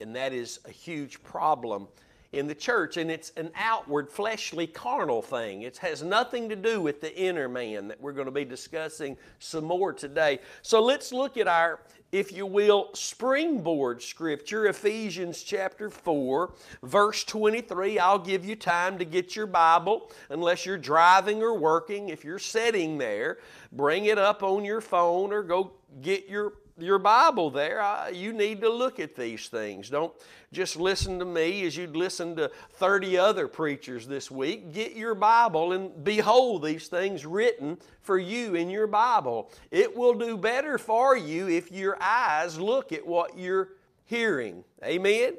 And 0.00 0.14
that 0.16 0.32
is 0.32 0.60
a 0.66 0.70
huge 0.70 1.22
problem 1.22 1.88
in 2.32 2.46
the 2.46 2.54
church. 2.54 2.96
And 2.96 3.10
it's 3.10 3.32
an 3.36 3.50
outward, 3.56 4.08
fleshly, 4.08 4.66
carnal 4.66 5.20
thing. 5.20 5.62
It 5.62 5.76
has 5.78 6.02
nothing 6.02 6.48
to 6.48 6.56
do 6.56 6.80
with 6.80 7.00
the 7.00 7.14
inner 7.16 7.48
man 7.48 7.88
that 7.88 8.00
we're 8.00 8.12
going 8.12 8.26
to 8.26 8.32
be 8.32 8.44
discussing 8.44 9.16
some 9.38 9.64
more 9.64 9.92
today. 9.92 10.40
So 10.62 10.82
let's 10.82 11.12
look 11.12 11.36
at 11.36 11.48
our 11.48 11.80
if 12.10 12.32
you 12.32 12.46
will, 12.46 12.90
springboard 12.94 14.02
scripture, 14.02 14.66
Ephesians 14.66 15.42
chapter 15.42 15.90
4, 15.90 16.54
verse 16.82 17.24
23. 17.24 17.98
I'll 17.98 18.18
give 18.18 18.44
you 18.44 18.56
time 18.56 18.98
to 18.98 19.04
get 19.04 19.36
your 19.36 19.46
Bible 19.46 20.10
unless 20.30 20.64
you're 20.64 20.78
driving 20.78 21.42
or 21.42 21.58
working. 21.58 22.08
If 22.08 22.24
you're 22.24 22.38
sitting 22.38 22.98
there, 22.98 23.38
bring 23.72 24.06
it 24.06 24.18
up 24.18 24.42
on 24.42 24.64
your 24.64 24.80
phone 24.80 25.32
or 25.32 25.42
go 25.42 25.72
get 26.00 26.28
your 26.28 26.54
your 26.78 26.98
Bible 26.98 27.50
there. 27.50 27.80
I, 27.80 28.10
you 28.10 28.32
need 28.32 28.60
to 28.60 28.70
look 28.70 29.00
at 29.00 29.14
these 29.14 29.48
things. 29.48 29.90
Don't 29.90 30.12
just 30.52 30.76
listen 30.76 31.18
to 31.18 31.24
me 31.24 31.64
as 31.66 31.76
you'd 31.76 31.96
listen 31.96 32.36
to 32.36 32.50
30 32.74 33.18
other 33.18 33.48
preachers 33.48 34.06
this 34.06 34.30
week. 34.30 34.72
Get 34.72 34.94
your 34.94 35.14
Bible 35.14 35.72
and 35.72 36.04
behold 36.04 36.62
these 36.62 36.88
things 36.88 37.26
written 37.26 37.78
for 38.02 38.18
you 38.18 38.54
in 38.54 38.70
your 38.70 38.86
Bible. 38.86 39.50
It 39.70 39.96
will 39.96 40.14
do 40.14 40.36
better 40.36 40.78
for 40.78 41.16
you 41.16 41.48
if 41.48 41.70
your 41.72 41.96
eyes 42.00 42.58
look 42.58 42.92
at 42.92 43.06
what 43.06 43.36
you're 43.36 43.70
hearing. 44.04 44.64
Amen? 44.84 45.34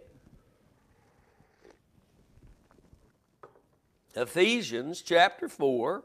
Ephesians 4.16 5.02
chapter 5.02 5.48
4, 5.48 6.04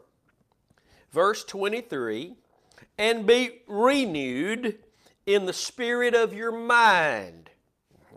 verse 1.12 1.44
23, 1.44 2.34
and 2.96 3.26
be 3.26 3.62
renewed 3.66 4.78
in 5.26 5.46
the 5.46 5.52
spirit 5.52 6.14
of 6.14 6.34
your 6.34 6.52
mind. 6.52 7.50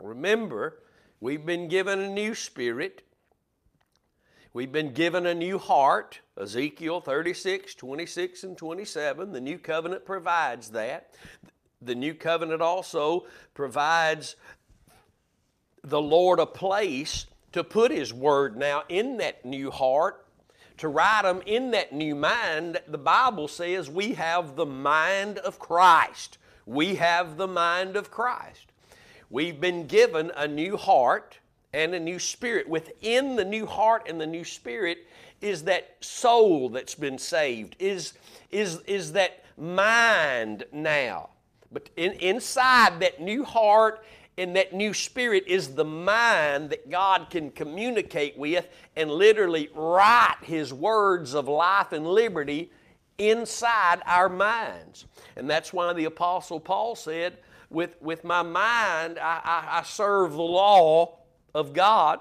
Remember, 0.01 0.79
we've 1.19 1.45
been 1.45 1.67
given 1.67 1.99
a 1.99 2.09
new 2.09 2.35
spirit. 2.35 3.03
We've 4.53 4.71
been 4.71 4.93
given 4.93 5.25
a 5.25 5.33
new 5.33 5.57
heart. 5.57 6.19
Ezekiel 6.39 7.01
36, 7.01 7.75
26, 7.75 8.43
and 8.43 8.57
27. 8.57 9.31
The 9.31 9.41
new 9.41 9.57
covenant 9.57 10.05
provides 10.05 10.69
that. 10.71 11.13
The 11.81 11.95
new 11.95 12.13
covenant 12.13 12.61
also 12.61 13.25
provides 13.53 14.35
the 15.83 16.01
Lord 16.01 16.39
a 16.39 16.45
place 16.45 17.27
to 17.53 17.63
put 17.63 17.91
His 17.91 18.13
word 18.13 18.57
now 18.57 18.83
in 18.89 19.17
that 19.17 19.45
new 19.45 19.71
heart, 19.71 20.25
to 20.77 20.87
write 20.87 21.23
them 21.23 21.41
in 21.45 21.71
that 21.71 21.93
new 21.93 22.15
mind. 22.15 22.79
The 22.87 22.97
Bible 22.97 23.47
says 23.47 23.89
we 23.89 24.13
have 24.13 24.55
the 24.55 24.65
mind 24.65 25.37
of 25.39 25.59
Christ. 25.59 26.37
We 26.67 26.95
have 26.95 27.37
the 27.37 27.47
mind 27.47 27.95
of 27.95 28.11
Christ. 28.11 28.73
We've 29.29 29.59
been 29.59 29.87
given 29.87 30.31
a 30.35 30.47
new 30.47 30.75
heart 30.75 31.39
and 31.73 31.95
a 31.95 31.99
new 31.99 32.19
spirit. 32.19 32.67
Within 32.67 33.37
the 33.37 33.45
new 33.45 33.65
heart 33.65 34.07
and 34.09 34.19
the 34.19 34.27
new 34.27 34.43
spirit 34.43 35.07
is 35.39 35.63
that 35.63 35.95
soul 36.01 36.67
that's 36.67 36.93
been 36.93 37.17
saved, 37.17 37.77
is, 37.79 38.13
is, 38.51 38.81
is 38.81 39.13
that 39.13 39.45
mind 39.57 40.65
now. 40.73 41.29
But 41.71 41.89
in, 41.95 42.11
inside 42.13 42.99
that 42.99 43.21
new 43.21 43.45
heart 43.45 44.03
and 44.37 44.53
that 44.57 44.73
new 44.73 44.93
spirit 44.93 45.45
is 45.47 45.73
the 45.73 45.85
mind 45.85 46.69
that 46.71 46.89
God 46.89 47.29
can 47.29 47.49
communicate 47.51 48.37
with 48.37 48.67
and 48.97 49.09
literally 49.09 49.69
write 49.73 50.37
His 50.41 50.73
words 50.73 51.33
of 51.33 51.47
life 51.47 51.93
and 51.93 52.05
liberty 52.05 52.71
inside 53.17 54.01
our 54.05 54.29
minds. 54.29 55.05
And 55.35 55.49
that's 55.49 55.73
why 55.73 55.93
the 55.93 56.05
Apostle 56.05 56.59
Paul 56.59 56.95
said, 56.95 57.37
with, 57.69 58.01
with 58.01 58.23
my 58.23 58.43
mind, 58.43 59.19
I, 59.19 59.41
I, 59.43 59.79
I 59.79 59.83
serve 59.83 60.33
the 60.33 60.41
law 60.41 61.17
of 61.53 61.73
God, 61.73 62.19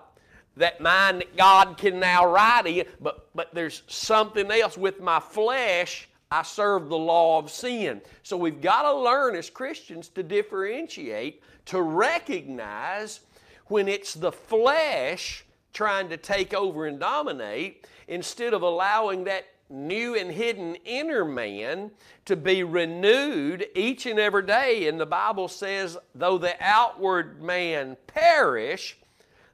that 0.57 0.81
mind 0.81 1.21
that 1.21 1.37
God 1.37 1.77
can 1.77 2.01
now 2.01 2.27
write 2.27 2.67
in, 2.67 2.87
but, 3.01 3.29
but 3.35 3.55
there's 3.55 3.83
something 3.87 4.51
else 4.51 4.79
with 4.79 5.01
my 5.01 5.21
flesh. 5.21 6.09
I 6.31 6.43
serve 6.43 6.89
the 6.89 6.99
law 6.99 7.39
of 7.39 7.51
sin. 7.51 8.01
So 8.23 8.37
we've 8.37 8.61
got 8.61 8.83
to 8.83 8.95
learn 8.95 9.37
as 9.37 9.51
Christians 9.51 10.09
to 10.11 10.23
differentiate, 10.23 11.43
to 11.67 11.83
recognize 11.83 13.21
when 13.67 13.87
it's 13.87 14.15
the 14.15 14.33
flesh 14.33 15.45
trying 15.73 16.09
to 16.09 16.17
take 16.17 16.55
over 16.55 16.87
and 16.87 16.99
dominate, 16.99 17.87
instead 18.09 18.55
of 18.55 18.63
allowing 18.63 19.25
that 19.25 19.45
new 19.69 20.15
and 20.15 20.31
hidden 20.31 20.77
inner 20.85 21.25
man 21.25 21.91
to 22.25 22.37
be 22.37 22.63
renewed 22.63 23.67
each 23.75 24.07
and 24.07 24.19
every 24.19 24.45
day. 24.45 24.89
And 24.89 24.99
the 25.01 25.07
Bible 25.07 25.49
says, 25.49 25.97
though 26.15 26.39
the 26.39 26.55
outward 26.61 27.43
man 27.43 27.97
perish, 28.07 28.97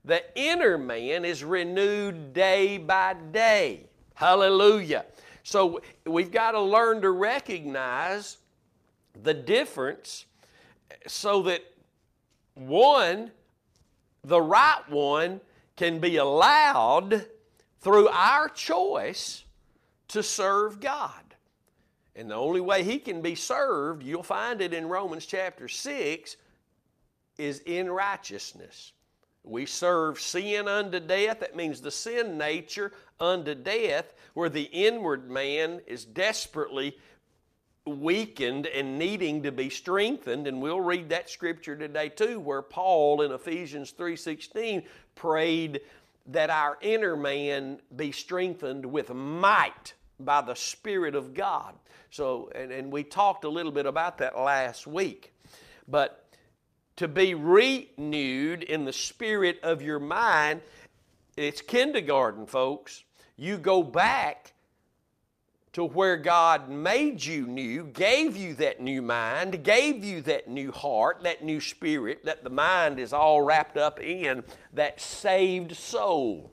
the 0.04 0.23
inner 0.35 0.76
man 0.76 1.25
is 1.25 1.45
renewed 1.45 2.33
day 2.33 2.78
by 2.78 3.14
day. 3.33 3.87
Hallelujah. 4.14 5.07
So 5.42 5.81
we've 6.07 6.31
got 6.31 6.52
to 6.52 6.61
learn 6.61 7.02
to 7.02 7.11
recognize 7.11 8.38
the 9.23 9.35
difference 9.35 10.26
so 11.07 11.42
that 11.42 11.62
one, 12.54 13.31
the 14.25 14.40
right 14.40 14.83
one, 14.88 15.40
can 15.76 15.99
be 15.99 16.16
allowed 16.16 17.26
through 17.81 18.09
our 18.09 18.49
choice 18.49 19.45
to 20.12 20.23
serve 20.23 20.81
God. 20.81 21.23
And 22.14 22.31
the 22.31 22.35
only 22.35 22.61
way 22.61 22.83
he 22.85 22.99
can 22.99 23.23
be 23.23 23.35
served, 23.35 24.02
you'll 24.02 24.23
find 24.23 24.61
it 24.61 24.75
in 24.75 24.87
Romans 24.87 25.25
chapter 25.25 25.69
6, 25.69 26.37
is 27.38 27.61
in 27.61 27.90
righteousness. 27.90 28.92
We 29.42 29.66
serve 29.66 30.21
sin 30.21 30.69
unto 30.69 31.00
death. 31.00 31.40
That 31.40 31.57
means 31.57 31.81
the 31.81 31.90
sin 31.90 32.37
nature 32.38 32.92
unto 33.19 33.54
death, 33.54 34.12
where 34.35 34.50
the 34.50 34.64
inward 34.64 35.31
man 35.31 35.81
is 35.87 36.04
desperately 36.04 36.99
weakened 37.85 38.66
and 38.66 38.99
needing 38.99 39.42
to 39.42 39.50
be 39.50 39.69
strengthened 39.69 40.47
and 40.47 40.62
we'll 40.62 40.81
read 40.81 41.09
that 41.09 41.28
scripture 41.28 41.75
today 41.75 42.09
too 42.09 42.38
where 42.38 42.62
Paul 42.62 43.23
in 43.23 43.33
Ephesians 43.33 43.90
3:16 43.90 44.85
prayed 45.16 45.81
that 46.26 46.49
our 46.49 46.78
inner 46.81 47.16
man 47.16 47.81
be 47.97 48.12
strengthened 48.12 48.87
with 48.87 49.12
might 49.12 49.95
by 50.24 50.40
the 50.40 50.54
Spirit 50.54 51.14
of 51.14 51.34
God. 51.34 51.74
So, 52.10 52.50
and, 52.54 52.70
and 52.70 52.92
we 52.92 53.04
talked 53.04 53.44
a 53.44 53.48
little 53.48 53.72
bit 53.72 53.86
about 53.86 54.18
that 54.18 54.38
last 54.38 54.86
week. 54.86 55.32
But 55.88 56.28
to 56.96 57.08
be 57.08 57.34
renewed 57.34 58.62
in 58.62 58.84
the 58.84 58.92
spirit 58.92 59.58
of 59.62 59.82
your 59.82 59.98
mind, 59.98 60.60
it's 61.36 61.62
kindergarten, 61.62 62.46
folks. 62.46 63.04
You 63.36 63.56
go 63.56 63.82
back 63.82 64.52
to 65.72 65.84
where 65.84 66.18
God 66.18 66.68
made 66.68 67.24
you 67.24 67.46
new, 67.46 67.84
gave 67.84 68.36
you 68.36 68.54
that 68.54 68.80
new 68.80 69.00
mind, 69.00 69.64
gave 69.64 70.04
you 70.04 70.20
that 70.22 70.48
new 70.48 70.70
heart, 70.70 71.22
that 71.22 71.42
new 71.42 71.60
spirit, 71.60 72.24
that 72.26 72.44
the 72.44 72.50
mind 72.50 72.98
is 72.98 73.14
all 73.14 73.40
wrapped 73.40 73.78
up 73.78 73.98
in, 73.98 74.44
that 74.74 75.00
saved 75.00 75.74
soul. 75.74 76.52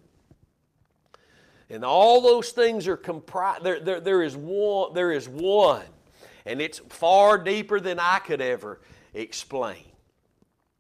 And 1.70 1.86
all 1.86 2.22
those 2.22 2.50
things 2.50 2.88
are 2.88 2.98
comprised, 2.98 3.64
there, 3.64 3.80
there, 3.80 4.00
there, 4.00 4.24
is 4.24 4.36
one, 4.36 4.94
there 4.94 5.12
is 5.12 5.30
one, 5.30 5.86
and 6.46 6.62
it's 6.62 6.80
far 6.90 7.38
deeper 7.38 7.80
than 7.80 8.00
I 8.00 8.20
could 8.20 8.42
ever 8.42 8.82
explain. 9.14 9.84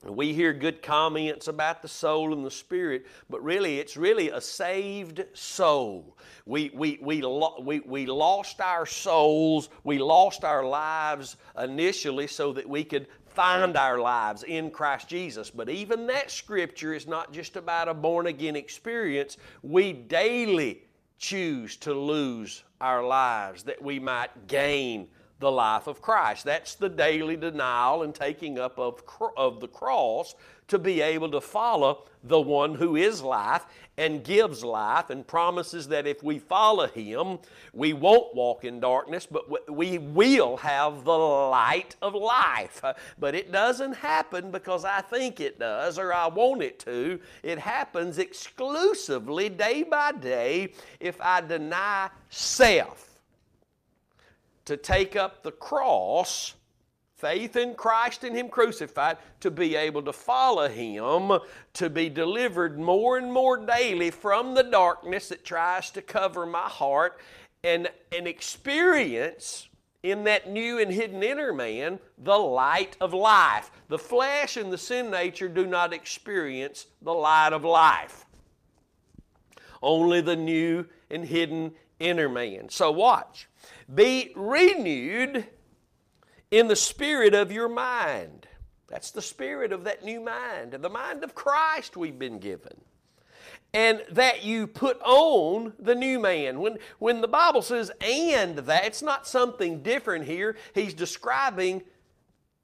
We 0.03 0.34
hear 0.34 0.53
good 0.53 0.81
comments 0.81 1.50
about 1.50 1.81
the 1.81 1.89
soul 1.89 2.31
and 2.31 2.46
the 2.46 2.51
spirit, 2.51 3.05
but 3.29 3.43
really, 3.43 3.79
it's 3.79 3.98
really 3.98 4.29
a 4.29 4.39
saved 4.39 5.25
soul. 5.34 6.17
We, 6.46 6.72
we, 6.74 7.00
we, 7.01 7.22
we, 7.62 7.81
we 7.81 8.05
lost 8.05 8.62
our 8.62 8.86
souls, 8.86 9.67
we 9.84 10.00
lost 10.00 10.46
our 10.46 10.63
lives 10.63 11.36
initially 11.62 12.27
so 12.27 12.53
that 12.53 12.67
we 12.67 12.86
could 12.86 13.08
find 13.39 13.77
our 13.77 14.00
lives 14.00 14.43
in 14.43 14.69
Christ 14.69 15.08
Jesus. 15.08 15.50
But 15.50 15.69
even 15.69 16.08
that 16.08 16.29
scripture 16.29 16.93
is 16.93 17.08
not 17.08 17.31
just 17.31 17.55
about 17.55 17.88
a 17.88 17.93
born 17.93 18.27
again 18.27 18.58
experience. 18.58 19.38
We 19.63 19.93
daily 19.93 20.84
choose 21.19 21.77
to 21.77 21.93
lose 21.93 22.65
our 22.81 23.01
lives 23.01 23.63
that 23.63 23.81
we 23.81 23.98
might 23.98 24.50
gain 24.50 25.08
the 25.39 25.50
life 25.50 25.88
of 25.88 26.01
Christ. 26.01 26.43
That's 26.43 26.75
the 26.75 26.89
daily 26.89 27.38
denial 27.38 28.03
and 28.03 28.13
taking 28.13 28.60
up 28.60 28.77
of, 28.77 29.01
of 29.38 29.62
the 29.62 29.69
cross 29.69 30.36
to 30.67 30.77
be 30.77 31.00
able 31.00 31.31
to 31.31 31.39
follow 31.39 32.08
the 32.25 32.41
one 32.41 32.75
who 32.75 32.98
is 32.98 33.22
life 33.22 33.65
and 34.00 34.24
gives 34.24 34.63
life 34.63 35.10
and 35.10 35.27
promises 35.27 35.89
that 35.89 36.08
if 36.08 36.24
we 36.24 36.39
follow 36.39 36.88
him, 36.88 37.38
we 37.74 37.91
won't 37.91 38.34
walk 38.34 38.63
in 38.63 38.79
darkness, 38.79 39.27
but 39.29 39.69
we 39.69 39.97
will 39.97 40.56
have 40.56 41.04
the 41.04 41.12
light 41.12 41.97
of 42.02 42.15
life. 42.15 42.82
But 43.19 43.36
it 43.36 43.52
doesn't 43.52 43.93
happen 43.93 44.52
because 44.52 44.86
I 44.86 45.02
think 45.02 45.41
it 45.41 45.60
does 45.60 46.00
or 46.00 46.13
I 46.13 46.28
want 46.28 46.63
it 46.63 46.80
to. 46.80 47.19
It 47.43 47.60
happens 47.60 48.19
exclusively 48.19 49.50
day 49.50 49.84
by 49.84 50.13
day 50.13 50.71
if 51.02 51.19
I 51.19 51.41
deny 51.41 52.10
self 52.30 53.19
to 54.63 54.78
take 54.78 55.17
up 55.17 55.43
the 55.43 55.52
cross, 55.52 56.54
faith 57.19 57.55
in 57.58 57.75
Christ 57.75 58.23
and 58.23 58.36
Him 58.36 58.49
crucified, 58.49 59.17
to 59.41 59.51
be 59.51 59.75
able 59.75 60.01
to 60.03 60.13
follow 60.13 60.69
Him, 60.69 61.39
to 61.73 61.89
be 61.89 62.10
delivered 62.10 62.79
more 62.79 63.17
and 63.17 63.32
more 63.32 63.58
daily 63.58 64.10
from 64.10 64.55
the 64.55 64.63
darkness 64.63 65.29
that 65.29 65.43
tries 65.43 65.91
to 65.91 66.01
cover 66.01 66.45
my 66.45 66.67
heart, 66.67 67.19
and, 67.63 67.89
and 68.15 68.25
experience 68.25 69.67
in 70.01 70.23
that 70.23 70.49
new 70.49 70.79
and 70.79 70.91
hidden 70.91 71.21
inner 71.21 71.51
man 71.51 71.99
the 72.17 72.38
light 72.38 72.95
of 73.01 73.13
life. 73.13 73.69
The 73.89 73.99
flesh 73.99 74.55
and 74.55 74.71
the 74.71 74.77
sin 74.77 75.12
nature 75.12 75.49
do 75.49 75.65
not 75.65 75.93
experience 75.93 76.86
the 77.01 77.13
light 77.13 77.51
of 77.51 77.65
life. 77.65 78.25
Only 79.82 80.21
the 80.21 80.38
new 80.38 80.86
and 81.12 81.25
hidden 81.25 81.73
inner 81.99 82.29
man. 82.29 82.69
So 82.69 82.91
watch. 82.91 83.49
Be 83.93 84.32
renewed 84.36 85.45
in 86.52 86.68
the 86.68 86.76
spirit 86.76 87.34
of 87.34 87.52
your 87.52 87.70
mind. 87.70 88.48
That's 88.88 89.12
the 89.12 89.22
spirit 89.22 89.72
of 89.72 89.84
that 89.84 90.04
new 90.04 90.20
mind, 90.20 90.74
the 90.74 90.90
mind 90.90 91.24
of 91.24 91.36
Christ 91.36 91.96
we've 91.96 92.18
been 92.18 92.40
given. 92.40 92.82
And 93.72 94.04
that 94.10 94.44
you 94.44 94.66
put 94.66 95.00
on 95.02 95.74
the 95.78 95.94
new 95.94 96.20
man. 96.20 96.60
When, 96.60 96.80
when 96.98 97.22
the 97.22 97.28
Bible 97.28 97.62
says 97.62 97.92
and 98.02 98.58
that, 98.58 98.86
it's 98.86 99.04
not 99.04 99.28
something 99.28 99.84
different 99.84 100.26
here. 100.26 100.58
He's 100.74 100.96
describing 100.96 101.84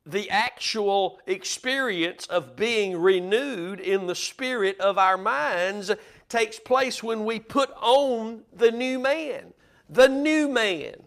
the 0.08 0.30
actual 0.32 1.20
experience 1.28 2.26
of 2.28 2.56
being 2.56 2.98
renewed 2.98 3.80
in 3.80 4.08
the 4.08 4.16
spirit 4.16 4.80
of 4.80 4.98
our 4.98 5.18
minds 5.18 5.92
takes 6.28 6.60
place 6.60 7.04
when 7.04 7.26
we 7.26 7.40
put 7.40 7.70
on 7.80 8.44
the 8.52 8.72
new 8.72 8.98
man. 8.98 9.54
The 9.90 10.08
new 10.08 10.48
man. 10.48 11.05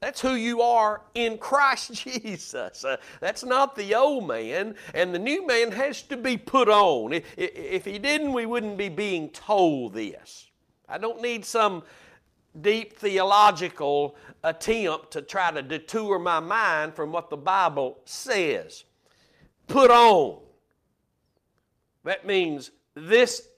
That's 0.00 0.20
who 0.20 0.34
you 0.34 0.62
are 0.62 1.02
in 1.14 1.38
Christ 1.38 1.92
Jesus. 2.04 2.84
Uh, 2.84 2.96
that's 3.20 3.44
not 3.44 3.74
the 3.74 3.94
old 3.94 4.28
man, 4.28 4.74
and 4.94 5.14
the 5.14 5.18
new 5.18 5.46
man 5.46 5.72
has 5.72 6.02
to 6.02 6.16
be 6.16 6.36
put 6.36 6.68
on. 6.68 7.12
If, 7.12 7.24
if 7.36 7.84
he 7.84 7.98
didn't, 7.98 8.32
we 8.32 8.46
wouldn't 8.46 8.78
be 8.78 8.88
being 8.88 9.28
told 9.30 9.94
this. 9.94 10.46
I 10.88 10.98
don't 10.98 11.20
need 11.20 11.44
some 11.44 11.82
deep 12.60 12.96
theological 12.96 14.16
attempt 14.44 15.10
to 15.12 15.22
try 15.22 15.50
to 15.50 15.62
detour 15.62 16.18
my 16.18 16.40
mind 16.40 16.94
from 16.94 17.12
what 17.12 17.28
the 17.30 17.36
Bible 17.36 17.98
says. 18.04 18.84
Put 19.66 19.90
on. 19.90 20.38
That 22.04 22.26
means 22.26 22.70
this 22.94 23.48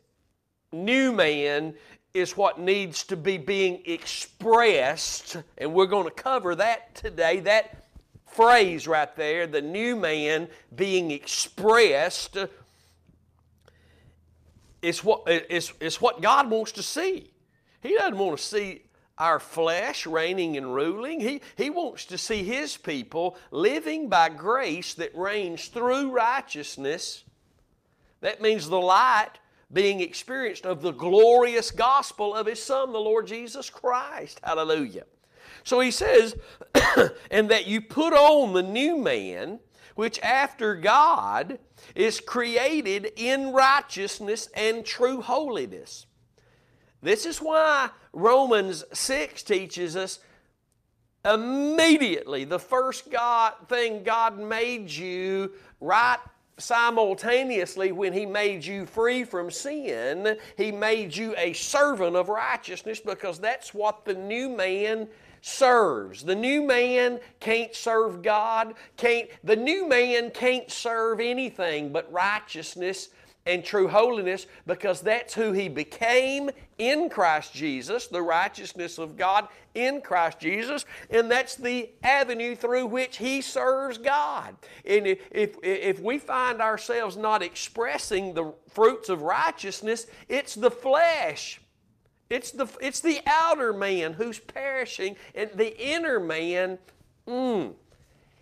new 0.72 1.12
man 1.12 1.74
is 2.12 2.37
what 2.37 2.59
needs 2.59 3.05
to 3.05 3.16
be 3.16 3.38
being 3.38 3.83
expressed, 3.85 5.37
and 5.59 5.73
we're 5.73 5.87
going 5.87 6.05
to 6.05 6.11
cover 6.11 6.55
that 6.57 6.94
today. 6.94 7.40
That 7.40 7.85
phrase 8.27 8.87
right 8.88 9.14
there, 9.16 9.46
the 9.46 9.62
new 9.62 9.96
man 9.96 10.49
being 10.75 11.11
expressed, 11.11 12.37
is 14.83 15.05
what, 15.05 15.29
is, 15.29 15.73
is 15.81 16.01
what 16.01 16.20
God 16.20 16.51
wants 16.51 16.73
to 16.73 16.83
see. 16.83 17.31
He 17.81 17.94
doesn't 17.94 18.18
want 18.18 18.38
to 18.38 18.44
see 18.44 18.83
our 19.18 19.38
flesh 19.38 20.07
reigning 20.07 20.57
and 20.57 20.75
ruling. 20.75 21.20
He, 21.20 21.42
he 21.57 21.70
wants 21.70 22.07
to 22.07 22.18
see 22.18 22.42
His 22.42 22.77
people 22.77 23.37
living 23.51 24.09
by 24.09 24.31
grace 24.31 24.94
that 24.94 25.14
reigns 25.14 25.68
through 25.68 26.11
righteousness. 26.11 27.25
That 28.23 28.40
means 28.40 28.68
the 28.68 28.81
light 28.81 29.33
being 29.72 30.00
experienced 30.00 30.66
of 30.66 30.83
the 30.83 30.92
glorious 30.92 31.70
gospel 31.70 32.35
of 32.35 32.46
His 32.46 32.62
Son, 32.62 32.92
the 32.92 32.98
Lord 32.98 33.26
Jesus 33.26 33.70
Christ. 33.70 34.40
Hallelujah. 34.42 35.04
So 35.64 35.80
He 35.80 35.90
says, 35.90 36.37
and 37.30 37.48
that 37.48 37.66
you 37.66 37.80
put 37.80 38.12
on 38.12 38.52
the 38.52 38.62
new 38.62 38.98
man, 38.98 39.61
which 39.94 40.18
after 40.20 40.74
God 40.74 41.59
is 41.94 42.20
created 42.20 43.12
in 43.16 43.52
righteousness 43.52 44.48
and 44.54 44.85
true 44.85 45.20
holiness. 45.20 46.06
This 47.02 47.24
is 47.24 47.38
why 47.38 47.90
Romans 48.12 48.85
6 48.92 49.42
teaches 49.42 49.96
us 49.96 50.18
immediately 51.24 52.44
the 52.44 52.59
first 52.59 53.11
God 53.11 53.54
thing 53.68 54.02
God 54.02 54.38
made 54.38 54.90
you 54.90 55.52
right 55.80 56.18
simultaneously, 56.61 57.92
when 57.92 58.12
He 58.12 58.27
made 58.27 58.64
you 58.64 58.87
free 58.87 59.25
from 59.25 59.51
sin, 59.51 60.37
He 60.57 60.73
made 60.73 61.16
you 61.16 61.35
a 61.37 61.53
servant 61.53 62.16
of 62.16 62.29
righteousness 62.29 63.01
because 63.01 63.38
that's 63.38 63.75
what 63.75 64.05
the 64.05 64.14
new 64.14 64.49
man 64.49 65.09
serves. 65.42 66.23
The 66.23 66.35
new 66.35 66.62
man 66.62 67.20
can't 67.40 67.75
serve 67.75 68.23
God, 68.23 68.75
can't 68.96 69.29
the 69.42 69.57
new 69.57 69.88
man 69.88 70.31
can't 70.31 70.70
serve 70.70 71.20
anything 71.20 71.92
but 71.92 72.12
righteousness 72.12 73.09
and 73.50 73.64
true 73.64 73.88
holiness 73.88 74.46
because 74.66 75.00
that's 75.00 75.34
who 75.34 75.52
he 75.52 75.68
became 75.68 76.50
in 76.78 77.08
Christ 77.10 77.52
Jesus, 77.52 78.06
the 78.06 78.22
righteousness 78.22 78.98
of 78.98 79.16
God 79.16 79.48
in 79.74 80.00
Christ 80.00 80.40
Jesus, 80.40 80.84
and 81.10 81.30
that's 81.30 81.54
the 81.54 81.90
avenue 82.02 82.54
through 82.54 82.86
which 82.86 83.18
he 83.18 83.40
serves 83.40 83.98
God. 83.98 84.56
And 84.84 85.06
if, 85.06 85.56
if 85.62 86.00
we 86.00 86.18
find 86.18 86.60
ourselves 86.60 87.16
not 87.16 87.42
expressing 87.42 88.34
the 88.34 88.52
fruits 88.68 89.08
of 89.08 89.22
righteousness, 89.22 90.06
it's 90.28 90.54
the 90.54 90.70
flesh 90.70 91.60
it's 92.30 92.52
the, 92.52 92.68
it's 92.80 93.00
the 93.00 93.20
outer 93.26 93.72
man 93.72 94.12
who's 94.12 94.38
perishing, 94.38 95.16
and 95.34 95.50
the 95.52 95.76
inner 95.76 96.20
man, 96.20 96.78
mm, 97.26 97.74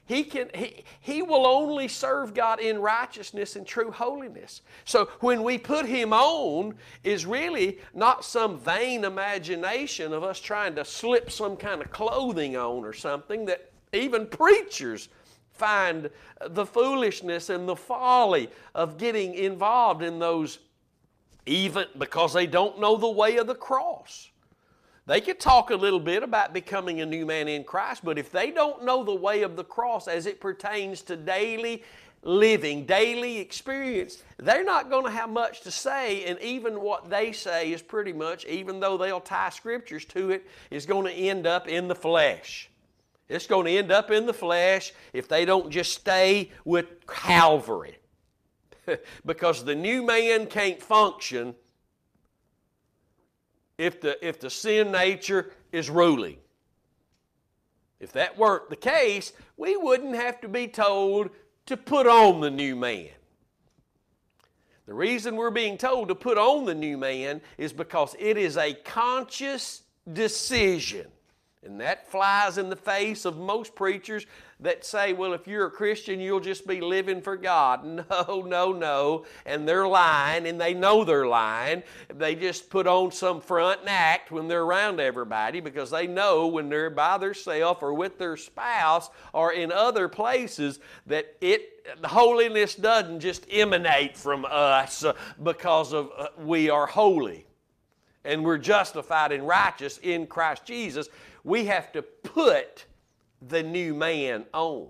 he, 0.08 0.24
can, 0.24 0.48
he, 0.54 0.84
he 1.00 1.20
will 1.20 1.46
only 1.46 1.86
serve 1.86 2.32
God 2.32 2.60
in 2.60 2.78
righteousness 2.78 3.56
and 3.56 3.66
true 3.66 3.90
holiness. 3.90 4.62
So 4.86 5.10
when 5.20 5.42
we 5.42 5.58
put 5.58 5.84
him 5.84 6.14
on, 6.14 6.74
is 7.04 7.26
really 7.26 7.78
not 7.92 8.24
some 8.24 8.58
vain 8.58 9.04
imagination 9.04 10.14
of 10.14 10.24
us 10.24 10.40
trying 10.40 10.74
to 10.76 10.84
slip 10.84 11.30
some 11.30 11.58
kind 11.58 11.82
of 11.82 11.90
clothing 11.90 12.56
on 12.56 12.86
or 12.86 12.94
something 12.94 13.44
that 13.44 13.70
even 13.92 14.26
preachers 14.26 15.10
find 15.52 16.08
the 16.40 16.64
foolishness 16.64 17.50
and 17.50 17.68
the 17.68 17.76
folly 17.76 18.48
of 18.74 18.96
getting 18.96 19.34
involved 19.34 20.02
in 20.02 20.18
those 20.18 20.58
even 21.44 21.84
because 21.98 22.32
they 22.32 22.46
don't 22.46 22.80
know 22.80 22.96
the 22.96 23.10
way 23.10 23.36
of 23.36 23.46
the 23.46 23.54
cross. 23.54 24.30
They 25.08 25.22
could 25.22 25.40
talk 25.40 25.70
a 25.70 25.74
little 25.74 26.00
bit 26.00 26.22
about 26.22 26.52
becoming 26.52 27.00
a 27.00 27.06
new 27.06 27.24
man 27.24 27.48
in 27.48 27.64
Christ, 27.64 28.04
but 28.04 28.18
if 28.18 28.30
they 28.30 28.50
don't 28.50 28.84
know 28.84 29.02
the 29.02 29.14
way 29.14 29.40
of 29.40 29.56
the 29.56 29.64
cross 29.64 30.06
as 30.06 30.26
it 30.26 30.38
pertains 30.38 31.00
to 31.04 31.16
daily 31.16 31.82
living, 32.22 32.84
daily 32.84 33.38
experience, 33.38 34.22
they're 34.36 34.64
not 34.64 34.90
going 34.90 35.06
to 35.06 35.10
have 35.10 35.30
much 35.30 35.62
to 35.62 35.70
say, 35.70 36.26
and 36.26 36.38
even 36.40 36.82
what 36.82 37.08
they 37.08 37.32
say 37.32 37.72
is 37.72 37.80
pretty 37.80 38.12
much, 38.12 38.44
even 38.44 38.80
though 38.80 38.98
they'll 38.98 39.18
tie 39.18 39.48
scriptures 39.48 40.04
to 40.04 40.30
it, 40.30 40.46
is 40.70 40.84
going 40.84 41.06
to 41.06 41.12
end 41.12 41.46
up 41.46 41.68
in 41.68 41.88
the 41.88 41.94
flesh. 41.94 42.68
It's 43.30 43.46
going 43.46 43.64
to 43.64 43.78
end 43.78 43.90
up 43.90 44.10
in 44.10 44.26
the 44.26 44.34
flesh 44.34 44.92
if 45.14 45.26
they 45.26 45.46
don't 45.46 45.70
just 45.70 45.92
stay 45.92 46.50
with 46.66 47.06
Calvary. 47.06 47.96
because 49.24 49.64
the 49.64 49.74
new 49.74 50.02
man 50.02 50.46
can't 50.46 50.82
function 50.82 51.54
if 53.78 54.00
the, 54.00 54.26
if 54.26 54.40
the 54.40 54.50
sin 54.50 54.92
nature 54.92 55.52
is 55.72 55.88
ruling. 55.88 56.36
If 58.00 58.12
that 58.12 58.36
weren't 58.36 58.70
the 58.70 58.76
case, 58.76 59.32
we 59.56 59.76
wouldn't 59.76 60.14
have 60.14 60.40
to 60.42 60.48
be 60.48 60.68
told 60.68 61.30
to 61.66 61.76
put 61.76 62.06
on 62.06 62.40
the 62.40 62.50
new 62.50 62.76
man. 62.76 63.10
The 64.86 64.94
reason 64.94 65.36
we're 65.36 65.50
being 65.50 65.76
told 65.76 66.08
to 66.08 66.14
put 66.14 66.38
on 66.38 66.64
the 66.64 66.74
new 66.74 66.96
man 66.96 67.40
is 67.58 67.72
because 67.72 68.16
it 68.18 68.38
is 68.38 68.56
a 68.56 68.72
conscious 68.72 69.82
decision. 70.12 71.06
And 71.62 71.80
that 71.80 72.10
flies 72.10 72.56
in 72.56 72.70
the 72.70 72.76
face 72.76 73.24
of 73.24 73.36
most 73.36 73.74
preachers 73.74 74.24
that 74.60 74.84
say, 74.84 75.12
well, 75.12 75.34
if 75.34 75.46
you're 75.46 75.66
a 75.66 75.70
Christian, 75.70 76.18
you'll 76.18 76.40
just 76.40 76.66
be 76.66 76.80
living 76.80 77.22
for 77.22 77.36
God. 77.36 77.78
No, 78.28 78.42
no, 78.46 78.72
no. 78.72 79.24
And 79.44 79.68
they're 79.68 79.86
lying, 79.86 80.46
and 80.46 80.60
they 80.60 80.74
know 80.74 81.04
they're 81.04 81.26
lying. 81.26 81.82
They 82.12 82.34
just 82.34 82.70
put 82.70 82.86
on 82.86 83.12
some 83.12 83.40
front 83.40 83.80
and 83.80 83.88
act 83.88 84.30
when 84.30 84.48
they're 84.48 84.62
around 84.62 85.00
everybody 85.00 85.60
because 85.60 85.90
they 85.90 86.06
know 86.06 86.46
when 86.46 86.68
they're 86.68 86.90
by 86.90 87.18
themselves 87.18 87.82
or 87.82 87.94
with 87.94 88.18
their 88.18 88.36
spouse 88.36 89.10
or 89.32 89.52
in 89.52 89.70
other 89.72 90.08
places 90.08 90.80
that 91.06 91.36
it 91.40 91.78
the 92.00 92.08
holiness 92.08 92.74
doesn't 92.74 93.20
just 93.20 93.46
emanate 93.50 94.16
from 94.16 94.44
us 94.48 95.04
because 95.42 95.92
of 95.92 96.10
uh, 96.16 96.28
we 96.38 96.68
are 96.68 96.86
holy 96.86 97.46
and 98.24 98.44
we're 98.44 98.58
justified 98.58 99.32
and 99.32 99.46
righteous 99.46 99.98
in 100.02 100.26
Christ 100.26 100.64
Jesus. 100.64 101.08
We 101.44 101.64
have 101.66 101.92
to 101.92 102.02
put 102.02 102.84
the 103.46 103.62
new 103.62 103.94
man 103.94 104.44
on, 104.52 104.88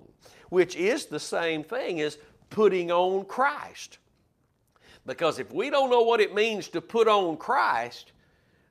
which 0.50 0.76
is 0.76 1.06
the 1.06 1.20
same 1.20 1.62
thing 1.62 2.00
as 2.00 2.18
putting 2.50 2.90
on 2.90 3.24
Christ. 3.24 3.98
Because 5.06 5.38
if 5.38 5.52
we 5.52 5.70
don't 5.70 5.90
know 5.90 6.02
what 6.02 6.20
it 6.20 6.34
means 6.34 6.68
to 6.68 6.80
put 6.80 7.08
on 7.08 7.36
Christ, 7.36 8.12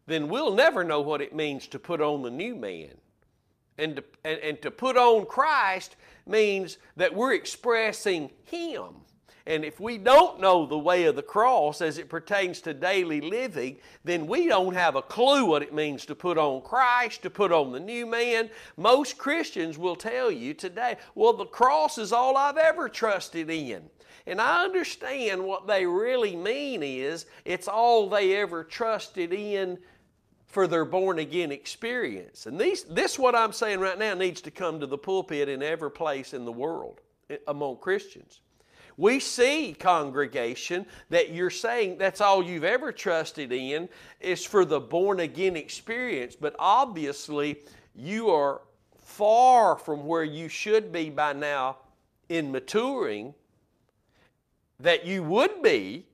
then 0.05 0.27
we'll 0.27 0.53
never 0.53 0.83
know 0.83 1.01
what 1.01 1.21
it 1.21 1.35
means 1.35 1.67
to 1.67 1.79
put 1.79 2.01
on 2.01 2.21
the 2.21 2.31
new 2.31 2.55
man. 2.55 2.93
And 3.77 3.97
to, 3.97 4.03
and, 4.23 4.39
and 4.39 4.61
to 4.61 4.71
put 4.71 4.97
on 4.97 5.25
Christ 5.25 5.95
means 6.25 6.77
that 6.95 7.13
we're 7.13 7.33
expressing 7.33 8.31
Him. 8.45 8.85
And 9.47 9.63
if 9.63 9.79
we 9.79 9.97
don't 9.97 10.41
know 10.41 10.65
the 10.65 10.77
way 10.77 11.05
of 11.05 11.15
the 11.15 11.23
cross 11.23 11.79
as 11.79 11.97
it 11.97 12.09
pertains 12.09 12.59
to 12.61 12.73
daily 12.73 13.21
living, 13.21 13.77
then 14.03 14.27
we 14.27 14.49
don't 14.49 14.73
have 14.73 14.97
a 14.97 15.01
clue 15.01 15.45
what 15.45 15.63
it 15.63 15.73
means 15.73 16.05
to 16.07 16.15
put 16.15 16.37
on 16.37 16.61
Christ, 16.61 17.21
to 17.21 17.29
put 17.29 17.53
on 17.53 17.71
the 17.71 17.79
new 17.79 18.05
man. 18.05 18.49
Most 18.75 19.17
Christians 19.17 19.77
will 19.77 19.95
tell 19.95 20.29
you 20.29 20.53
today, 20.53 20.97
well, 21.15 21.31
the 21.31 21.45
cross 21.45 21.97
is 21.97 22.11
all 22.11 22.35
I've 22.35 22.57
ever 22.57 22.89
trusted 22.89 23.49
in. 23.49 23.89
And 24.25 24.41
I 24.41 24.65
understand 24.65 25.41
what 25.41 25.65
they 25.65 25.85
really 25.85 26.35
mean 26.35 26.83
is 26.83 27.25
it's 27.45 27.69
all 27.69 28.09
they 28.09 28.35
ever 28.35 28.65
trusted 28.65 29.31
in 29.31 29.77
for 30.47 30.67
their 30.67 30.83
born 30.83 31.19
again 31.19 31.53
experience. 31.53 32.47
And 32.47 32.59
these, 32.59 32.83
this, 32.83 33.17
what 33.17 33.33
I'm 33.33 33.53
saying 33.53 33.79
right 33.79 33.97
now, 33.97 34.13
needs 34.13 34.41
to 34.41 34.51
come 34.51 34.81
to 34.81 34.87
the 34.87 34.97
pulpit 34.97 35.47
in 35.47 35.63
every 35.63 35.91
place 35.91 36.33
in 36.33 36.43
the 36.43 36.51
world 36.51 36.99
eh, 37.29 37.37
among 37.47 37.77
Christians. 37.77 38.41
We 38.97 39.19
see, 39.19 39.75
congregation, 39.79 40.87
that 41.11 41.31
you're 41.31 41.51
saying 41.51 41.99
that's 41.99 42.19
all 42.19 42.43
you've 42.43 42.63
ever 42.63 42.91
trusted 42.91 43.51
in 43.51 43.87
is 44.19 44.43
for 44.43 44.65
the 44.65 44.79
born 44.79 45.19
again 45.19 45.55
experience, 45.55 46.35
but 46.35 46.55
obviously 46.57 47.59
you 47.95 48.31
are 48.31 48.61
far 48.97 49.77
from 49.77 50.05
where 50.07 50.23
you 50.23 50.49
should 50.49 50.91
be 50.91 51.11
by 51.11 51.33
now 51.33 51.77
in 52.29 52.51
maturing 52.51 53.35
that 54.79 55.05
you 55.05 55.23
would 55.23 55.61
be 55.61 56.05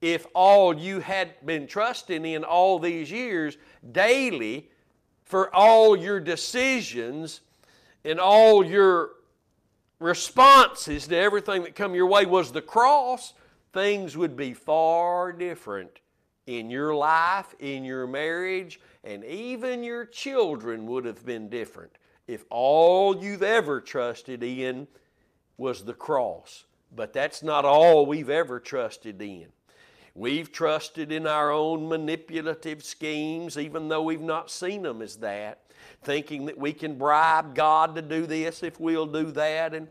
if 0.00 0.26
all 0.34 0.76
you 0.76 0.98
had 0.98 1.34
been 1.46 1.66
trusting 1.66 2.24
in 2.24 2.42
all 2.44 2.78
these 2.78 3.10
years 3.10 3.56
daily 3.92 4.68
for 5.24 5.54
all 5.54 5.96
your 5.96 6.18
decisions 6.18 7.40
and 8.04 8.18
all 8.18 8.64
your 8.64 9.10
responses 10.02 11.06
to 11.08 11.16
everything 11.16 11.62
that 11.62 11.74
come 11.74 11.94
your 11.94 12.06
way 12.06 12.26
was 12.26 12.52
the 12.52 12.62
cross, 12.62 13.34
things 13.72 14.16
would 14.16 14.36
be 14.36 14.52
far 14.52 15.32
different 15.32 16.00
in 16.46 16.70
your 16.70 16.94
life, 16.94 17.54
in 17.60 17.84
your 17.84 18.06
marriage, 18.06 18.80
and 19.04 19.24
even 19.24 19.84
your 19.84 20.04
children 20.04 20.86
would 20.86 21.04
have 21.04 21.24
been 21.24 21.48
different 21.48 21.92
if 22.26 22.44
all 22.50 23.22
you've 23.22 23.42
ever 23.42 23.80
trusted 23.80 24.42
in 24.42 24.86
was 25.56 25.84
the 25.84 25.94
cross. 25.94 26.64
But 26.94 27.12
that's 27.12 27.42
not 27.42 27.64
all 27.64 28.04
we've 28.04 28.30
ever 28.30 28.60
trusted 28.60 29.20
in. 29.22 29.46
We've 30.14 30.52
trusted 30.52 31.10
in 31.10 31.26
our 31.26 31.50
own 31.50 31.88
manipulative 31.88 32.84
schemes, 32.84 33.56
even 33.56 33.88
though 33.88 34.02
we've 34.02 34.20
not 34.20 34.50
seen 34.50 34.82
them 34.82 35.00
as 35.00 35.16
that 35.16 35.61
thinking 36.04 36.46
that 36.46 36.58
we 36.58 36.72
can 36.72 36.96
bribe 36.96 37.54
God 37.54 37.94
to 37.96 38.02
do 38.02 38.26
this 38.26 38.62
if 38.62 38.78
we'll 38.80 39.06
do 39.06 39.30
that. 39.32 39.74
And, 39.74 39.88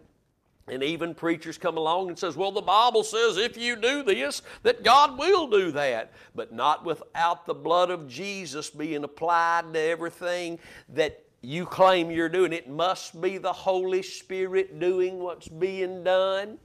and 0.67 0.83
even 0.83 1.13
preachers 1.15 1.57
come 1.57 1.77
along 1.77 2.09
and 2.09 2.17
says, 2.17 2.35
well, 2.37 2.51
the 2.51 2.61
Bible 2.61 3.03
says 3.03 3.37
if 3.37 3.57
you 3.57 3.75
do 3.75 4.03
this, 4.03 4.41
that 4.63 4.83
God 4.83 5.17
will 5.17 5.47
do 5.47 5.71
that. 5.71 6.13
But 6.35 6.53
not 6.53 6.85
without 6.85 7.45
the 7.45 7.53
blood 7.53 7.89
of 7.89 8.07
Jesus 8.07 8.69
being 8.69 9.03
applied 9.03 9.73
to 9.73 9.79
everything 9.79 10.59
that 10.89 11.23
you 11.41 11.65
claim 11.65 12.11
you're 12.11 12.29
doing. 12.29 12.53
It 12.53 12.69
must 12.69 13.19
be 13.19 13.37
the 13.37 13.53
Holy 13.53 14.03
Spirit 14.03 14.79
doing 14.79 15.19
what's 15.19 15.47
being 15.47 16.03
done. 16.03 16.59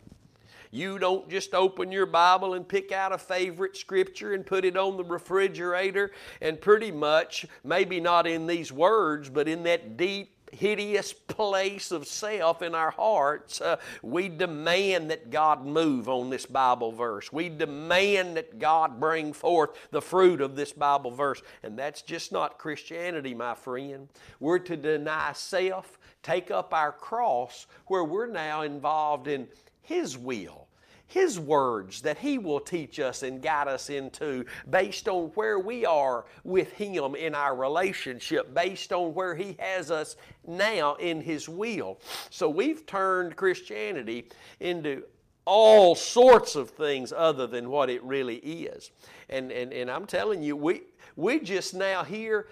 You 0.70 0.98
don't 0.98 1.28
just 1.28 1.54
open 1.54 1.92
your 1.92 2.06
Bible 2.06 2.54
and 2.54 2.66
pick 2.66 2.92
out 2.92 3.12
a 3.12 3.18
favorite 3.18 3.76
scripture 3.76 4.34
and 4.34 4.44
put 4.44 4.64
it 4.64 4.76
on 4.76 4.96
the 4.96 5.04
refrigerator 5.04 6.12
and 6.40 6.60
pretty 6.60 6.92
much, 6.92 7.46
maybe 7.64 8.00
not 8.00 8.26
in 8.26 8.46
these 8.46 8.72
words, 8.72 9.28
but 9.30 9.48
in 9.48 9.62
that 9.64 9.96
deep 9.96 10.36
hideous 10.52 11.12
place 11.12 11.90
of 11.90 12.06
self 12.06 12.62
in 12.62 12.74
our 12.74 12.90
hearts, 12.90 13.60
uh, 13.60 13.76
we 14.02 14.28
demand 14.28 15.10
that 15.10 15.30
God 15.30 15.64
move 15.64 16.08
on 16.08 16.30
this 16.30 16.46
Bible 16.46 16.92
verse. 16.92 17.32
We 17.32 17.48
demand 17.48 18.36
that 18.36 18.58
God 18.58 19.00
bring 19.00 19.32
forth 19.32 19.70
the 19.90 20.02
fruit 20.02 20.40
of 20.40 20.56
this 20.56 20.72
Bible 20.72 21.10
verse. 21.10 21.42
And 21.62 21.78
that's 21.78 22.02
just 22.02 22.32
not 22.32 22.58
Christianity, 22.58 23.34
my 23.34 23.54
friend. 23.54 24.08
We're 24.40 24.58
to 24.60 24.76
deny 24.76 25.32
self, 25.34 25.98
take 26.22 26.50
up 26.50 26.72
our 26.72 26.92
cross, 26.92 27.66
where 27.86 28.04
we're 28.04 28.26
now 28.26 28.62
involved 28.62 29.28
in 29.28 29.48
His 29.86 30.18
will 30.18 30.66
His 31.06 31.38
words 31.38 32.02
that 32.02 32.18
He 32.18 32.36
will 32.38 32.58
teach 32.60 32.98
us 32.98 33.22
and 33.22 33.40
guide 33.40 33.68
us 33.68 33.88
into 33.88 34.44
based 34.68 35.08
on 35.08 35.28
where 35.34 35.58
we 35.60 35.86
are 35.86 36.26
with 36.42 36.72
Him 36.72 37.14
in 37.14 37.34
our 37.34 37.54
relationship, 37.54 38.52
based 38.52 38.92
on 38.92 39.14
where 39.14 39.36
He 39.36 39.56
has 39.60 39.90
us 39.90 40.16
now 40.46 40.96
in 40.96 41.20
His 41.20 41.48
will. 41.48 42.00
So 42.30 42.50
we've 42.50 42.84
turned 42.86 43.36
Christianity 43.36 44.28
into 44.58 45.04
all 45.44 45.94
sorts 45.94 46.56
of 46.56 46.70
things 46.70 47.12
other 47.12 47.46
than 47.46 47.70
what 47.70 47.88
it 47.88 48.02
really 48.02 48.38
is. 48.38 48.90
And, 49.28 49.52
and, 49.52 49.72
and 49.72 49.88
I'm 49.88 50.04
telling 50.06 50.42
you, 50.42 50.56
we, 50.56 50.82
we 51.14 51.38
just 51.38 51.72
now 51.72 52.02
here 52.02 52.48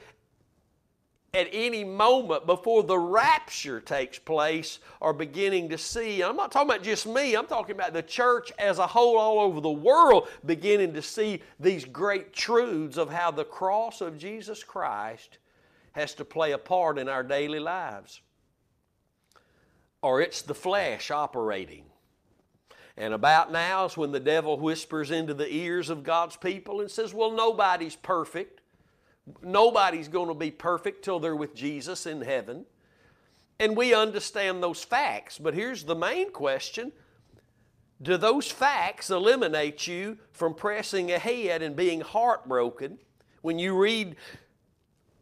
at 1.34 1.48
any 1.52 1.82
moment 1.82 2.46
before 2.46 2.84
the 2.84 2.98
rapture 2.98 3.80
takes 3.80 4.18
place 4.18 4.78
are 5.02 5.12
beginning 5.12 5.68
to 5.68 5.76
see. 5.76 6.22
I'm 6.22 6.36
not 6.36 6.52
talking 6.52 6.70
about 6.70 6.84
just 6.84 7.06
me, 7.06 7.34
I'm 7.34 7.46
talking 7.46 7.74
about 7.74 7.92
the 7.92 8.02
church 8.02 8.52
as 8.58 8.78
a 8.78 8.86
whole 8.86 9.18
all 9.18 9.40
over 9.40 9.60
the 9.60 9.68
world 9.68 10.28
beginning 10.46 10.94
to 10.94 11.02
see 11.02 11.42
these 11.58 11.84
great 11.84 12.32
truths 12.32 12.96
of 12.96 13.10
how 13.10 13.32
the 13.32 13.44
cross 13.44 14.00
of 14.00 14.16
Jesus 14.16 14.62
Christ 14.62 15.38
has 15.92 16.14
to 16.14 16.24
play 16.24 16.52
a 16.52 16.58
part 16.58 16.98
in 16.98 17.08
our 17.08 17.22
daily 17.22 17.60
lives. 17.60 18.20
Or 20.02 20.20
it's 20.20 20.42
the 20.42 20.54
flesh 20.54 21.10
operating. 21.10 21.84
And 22.96 23.12
about 23.12 23.50
now 23.50 23.86
is 23.86 23.96
when 23.96 24.12
the 24.12 24.20
devil 24.20 24.58
whispers 24.58 25.10
into 25.10 25.34
the 25.34 25.52
ears 25.52 25.90
of 25.90 26.04
God's 26.04 26.36
people 26.36 26.80
and 26.80 26.90
says, 26.90 27.12
Well, 27.12 27.32
nobody's 27.32 27.96
perfect. 27.96 28.60
Nobody's 29.42 30.08
going 30.08 30.28
to 30.28 30.34
be 30.34 30.50
perfect 30.50 31.04
till 31.04 31.18
they're 31.18 31.36
with 31.36 31.54
Jesus 31.54 32.06
in 32.06 32.20
heaven. 32.20 32.66
And 33.58 33.76
we 33.76 33.94
understand 33.94 34.62
those 34.62 34.82
facts. 34.82 35.38
But 35.38 35.54
here's 35.54 35.84
the 35.84 35.94
main 35.94 36.32
question 36.32 36.92
Do 38.02 38.16
those 38.16 38.50
facts 38.50 39.10
eliminate 39.10 39.86
you 39.86 40.18
from 40.32 40.54
pressing 40.54 41.10
ahead 41.12 41.62
and 41.62 41.74
being 41.76 42.00
heartbroken 42.00 42.98
when 43.42 43.58
you 43.58 43.78
read 43.78 44.16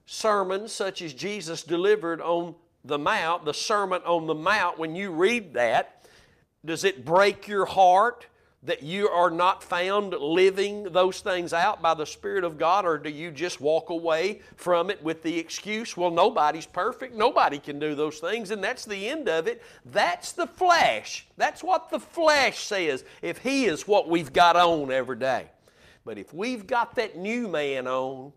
sermons 0.07 0.73
such 0.73 1.03
as 1.03 1.12
Jesus 1.12 1.62
delivered 1.62 2.21
on 2.21 2.55
the 2.85 2.99
Mount, 2.99 3.45
the 3.45 3.55
Sermon 3.55 4.03
on 4.05 4.27
the 4.27 4.35
Mount? 4.35 4.79
When 4.79 4.97
you 4.97 5.12
read 5.12 5.55
that, 5.55 6.07
does 6.65 6.85
it 6.85 7.05
break 7.05 7.47
your 7.47 7.67
heart? 7.67 8.27
That 8.64 8.83
you 8.83 9.09
are 9.09 9.31
not 9.31 9.62
found 9.62 10.12
living 10.12 10.85
those 10.85 11.20
things 11.20 11.53
out 11.53 11.83
by 11.83 11.94
the 11.94 12.07
Spirit 12.07 12.44
of 12.44 12.59
God, 12.59 12.85
or 12.85 12.96
do 12.96 13.11
you 13.11 13.33
just 13.33 13.61
walk 13.61 13.90
away 13.90 14.40
from 14.57 14.88
it 14.88 15.03
with 15.03 15.22
the 15.22 15.37
excuse, 15.37 15.96
well, 15.96 16.12
nobody's 16.12 16.66
perfect, 16.66 17.16
nobody 17.16 17.59
can 17.59 17.81
do 17.81 17.94
those 17.94 18.18
things, 18.18 18.53
and 18.53 18.62
that's 18.62 18.85
the 18.85 19.09
end 19.09 19.29
of 19.29 19.48
it? 19.48 19.62
That's 19.87 20.33
the 20.33 20.46
flesh. 20.46 21.27
That's 21.37 21.64
what 21.64 21.90
the 21.90 21.98
flesh 21.98 22.64
says, 22.64 23.05
if 23.20 23.38
He 23.38 23.64
is 23.64 23.88
what 23.88 24.09
we've 24.09 24.33
got 24.33 24.55
on 24.55 24.92
every 24.92 25.16
day. 25.16 25.46
But 26.05 26.18
if 26.18 26.33
we've 26.33 26.66
got 26.66 26.94
that 26.96 27.16
new 27.16 27.48
man 27.48 27.88
on, 27.88 28.33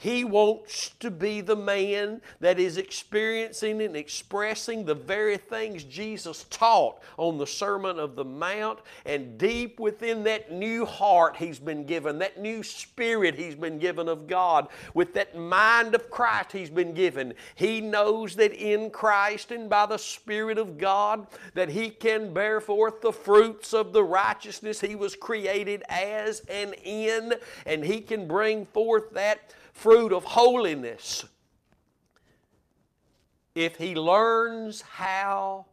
he 0.00 0.24
wants 0.24 0.90
to 1.00 1.10
be 1.10 1.40
the 1.40 1.56
man 1.56 2.22
that 2.38 2.60
is 2.60 2.76
experiencing 2.76 3.82
and 3.82 3.96
expressing 3.96 4.84
the 4.84 4.94
very 4.94 5.36
things 5.36 5.82
Jesus 5.82 6.46
taught 6.50 7.02
on 7.16 7.36
the 7.36 7.46
Sermon 7.46 7.98
of 7.98 8.14
the 8.14 8.24
Mount. 8.24 8.78
And 9.04 9.36
deep 9.36 9.80
within 9.80 10.22
that 10.22 10.52
new 10.52 10.86
heart 10.86 11.36
he's 11.36 11.58
been 11.58 11.84
given, 11.84 12.20
that 12.20 12.40
new 12.40 12.62
spirit 12.62 13.34
he's 13.34 13.56
been 13.56 13.80
given 13.80 14.08
of 14.08 14.28
God, 14.28 14.68
with 14.94 15.14
that 15.14 15.36
mind 15.36 15.96
of 15.96 16.10
Christ 16.10 16.52
he's 16.52 16.70
been 16.70 16.94
given, 16.94 17.34
he 17.56 17.80
knows 17.80 18.36
that 18.36 18.52
in 18.52 18.90
Christ 18.90 19.50
and 19.50 19.68
by 19.68 19.86
the 19.86 19.98
Spirit 19.98 20.58
of 20.58 20.78
God 20.78 21.26
that 21.54 21.70
he 21.70 21.90
can 21.90 22.32
bear 22.32 22.60
forth 22.60 23.00
the 23.00 23.12
fruits 23.12 23.74
of 23.74 23.92
the 23.92 24.04
righteousness 24.04 24.80
he 24.80 24.94
was 24.94 25.16
created 25.16 25.82
as 25.88 26.40
and 26.48 26.76
in, 26.84 27.34
and 27.66 27.84
he 27.84 28.00
can 28.00 28.28
bring 28.28 28.64
forth 28.66 29.10
that 29.14 29.54
fruit 29.78 30.12
of 30.12 30.24
holiness 30.24 31.24
if 33.54 33.76
he 33.76 33.94
learns 33.94 34.80
how 34.82 35.66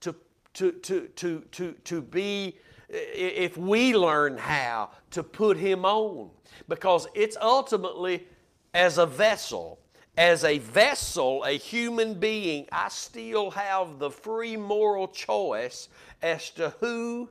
to, 0.00 0.14
to, 0.54 0.72
to, 0.72 1.08
to, 1.16 1.40
to, 1.50 1.72
to 1.84 2.00
be, 2.00 2.56
if 2.88 3.56
we 3.56 3.96
learn 3.96 4.38
how 4.38 4.90
to 5.10 5.22
put 5.22 5.56
him 5.56 5.84
on. 5.84 6.30
Because 6.68 7.08
it's 7.14 7.36
ultimately 7.40 8.26
as 8.74 8.98
a 8.98 9.06
vessel, 9.06 9.80
as 10.16 10.44
a 10.44 10.58
vessel, 10.58 11.44
a 11.44 11.58
human 11.58 12.14
being, 12.14 12.66
I 12.70 12.88
still 12.90 13.50
have 13.50 13.98
the 13.98 14.10
free 14.10 14.56
moral 14.56 15.08
choice 15.08 15.88
as 16.22 16.50
to 16.50 16.70
who 16.80 17.28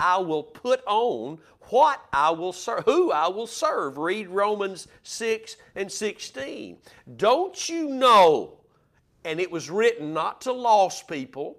I 0.00 0.18
will 0.18 0.42
put 0.42 0.82
on 0.86 1.38
what 1.68 2.02
I 2.12 2.30
will 2.30 2.54
serve, 2.54 2.84
who 2.84 3.12
I 3.12 3.28
will 3.28 3.46
serve. 3.46 3.98
Read 3.98 4.28
Romans 4.28 4.88
6 5.02 5.56
and 5.76 5.92
16. 5.92 6.78
Don't 7.16 7.68
you 7.68 7.88
know? 7.90 8.58
And 9.24 9.38
it 9.38 9.50
was 9.50 9.70
written 9.70 10.14
not 10.14 10.40
to 10.42 10.52
lost 10.52 11.06
people, 11.06 11.58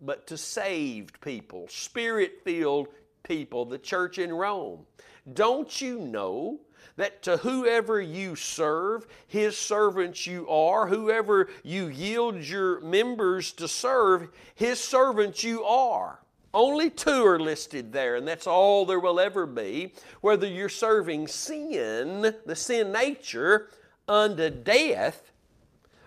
but 0.00 0.28
to 0.28 0.38
saved 0.38 1.20
people, 1.20 1.66
spirit 1.68 2.42
filled 2.44 2.88
people, 3.24 3.64
the 3.64 3.78
church 3.78 4.18
in 4.18 4.32
Rome. 4.32 4.86
Don't 5.34 5.80
you 5.80 5.98
know 5.98 6.60
that 6.96 7.22
to 7.24 7.36
whoever 7.38 8.00
you 8.00 8.36
serve, 8.36 9.06
his 9.26 9.58
servants 9.58 10.26
you 10.26 10.48
are, 10.48 10.86
whoever 10.86 11.48
you 11.62 11.88
yield 11.88 12.36
your 12.36 12.80
members 12.80 13.52
to 13.52 13.68
serve, 13.68 14.28
his 14.54 14.78
servants 14.78 15.42
you 15.42 15.64
are? 15.64 16.20
Only 16.52 16.90
two 16.90 17.24
are 17.24 17.38
listed 17.38 17.92
there, 17.92 18.16
and 18.16 18.26
that's 18.26 18.46
all 18.46 18.84
there 18.84 18.98
will 18.98 19.20
ever 19.20 19.46
be. 19.46 19.92
Whether 20.20 20.48
you're 20.48 20.68
serving 20.68 21.28
sin, 21.28 22.34
the 22.44 22.56
sin 22.56 22.90
nature, 22.90 23.68
unto 24.08 24.50
death, 24.50 25.30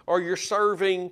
or 0.06 0.20
you're 0.20 0.36
serving 0.36 1.12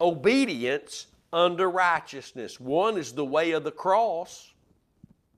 obedience 0.00 1.06
unto 1.32 1.64
righteousness. 1.64 2.58
One 2.58 2.98
is 2.98 3.12
the 3.12 3.24
way 3.24 3.52
of 3.52 3.62
the 3.62 3.70
cross, 3.70 4.52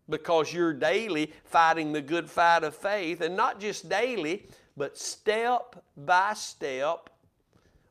because 0.09 0.53
you're 0.53 0.73
daily 0.73 1.33
fighting 1.45 1.93
the 1.93 2.01
good 2.01 2.31
fight 2.31 2.65
of 2.65 2.75
faith, 2.75 3.21
and 3.21 3.37
not 3.37 3.61
just 3.61 3.91
daily, 3.91 4.49
but 4.75 4.97
step 4.97 5.85
by 5.99 6.33
step, 6.33 7.11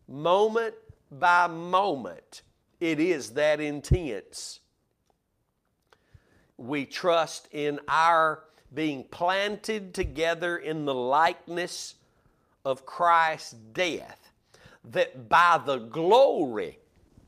moment 0.07 0.73
by 1.12 1.45
moment. 1.45 2.41
It 2.79 2.99
is 2.99 3.29
that 3.34 3.60
intense 3.60 4.61
we 6.62 6.86
trust 6.86 7.47
in 7.52 7.80
our 7.88 8.43
being 8.74 9.04
planted 9.06 9.93
together 9.93 10.58
in 10.58 10.86
the 10.86 10.93
likeness 10.93 11.95
of 12.63 12.86
Christ's 12.86 13.54
death, 13.74 14.32
that 14.91 15.28
by 15.28 15.60
the 15.65 15.78
glory 15.78 16.80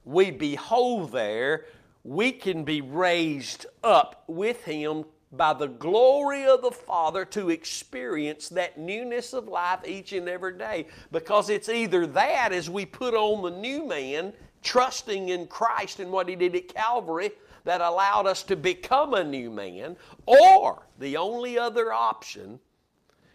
we 0.05 0.31
behold 0.31 1.11
there, 1.11 1.65
we 2.03 2.31
can 2.31 2.63
be 2.63 2.81
raised 2.81 3.65
up 3.83 4.23
with 4.27 4.63
Him 4.63 5.05
by 5.31 5.53
the 5.53 5.67
glory 5.67 6.45
of 6.45 6.61
the 6.61 6.71
Father 6.71 7.25
to 7.25 7.49
experience 7.49 8.49
that 8.49 8.77
newness 8.77 9.33
of 9.33 9.47
life 9.47 9.79
each 9.85 10.13
and 10.13 10.29
every 10.29 10.57
day. 10.57 10.87
Because 11.11 11.49
it's 11.49 11.69
either 11.69 12.05
that 12.07 12.53
as 12.53 12.69
we 12.69 12.85
put 12.85 13.15
on 13.15 13.41
the 13.41 13.57
new 13.59 13.87
man, 13.87 14.33
trusting 14.61 15.29
in 15.29 15.47
Christ 15.47 15.99
and 15.99 16.11
what 16.11 16.29
He 16.29 16.35
did 16.35 16.55
at 16.55 16.73
Calvary, 16.73 17.31
that 17.63 17.81
allowed 17.81 18.27
us 18.27 18.43
to 18.43 18.55
become 18.55 19.13
a 19.13 19.23
new 19.23 19.49
man, 19.49 19.95
or 20.25 20.87
the 20.99 21.17
only 21.17 21.57
other 21.57 21.93
option 21.93 22.59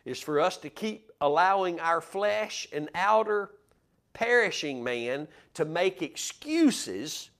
is 0.05 0.21
for 0.21 0.41
us 0.41 0.57
to 0.59 0.71
keep 0.71 1.11
allowing 1.21 1.81
our 1.81 2.01
flesh 2.01 2.67
and 2.73 2.89
outer 2.95 3.51
perishing 4.13 4.83
man 4.83 5.29
to 5.55 5.65
make 5.65 6.03
excuses 6.03 7.31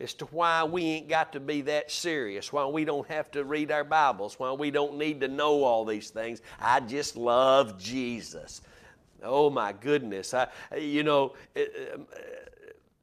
as 0.00 0.12
to 0.12 0.24
why 0.26 0.64
we 0.64 0.82
ain't 0.82 1.08
got 1.08 1.32
to 1.32 1.40
be 1.40 1.60
that 1.62 1.90
serious, 1.90 2.52
why 2.52 2.66
we 2.66 2.84
don't 2.84 3.06
have 3.06 3.30
to 3.30 3.44
read 3.44 3.70
our 3.70 3.84
Bibles, 3.84 4.38
why 4.38 4.52
we 4.52 4.70
don't 4.70 4.98
need 4.98 5.20
to 5.20 5.28
know 5.28 5.62
all 5.62 5.84
these 5.84 6.10
things. 6.10 6.42
I 6.60 6.80
just 6.80 7.16
love 7.16 7.78
Jesus. 7.78 8.60
Oh 9.22 9.50
my 9.50 9.72
goodness. 9.72 10.34
I, 10.34 10.48
you 10.76 11.04
know, 11.04 11.34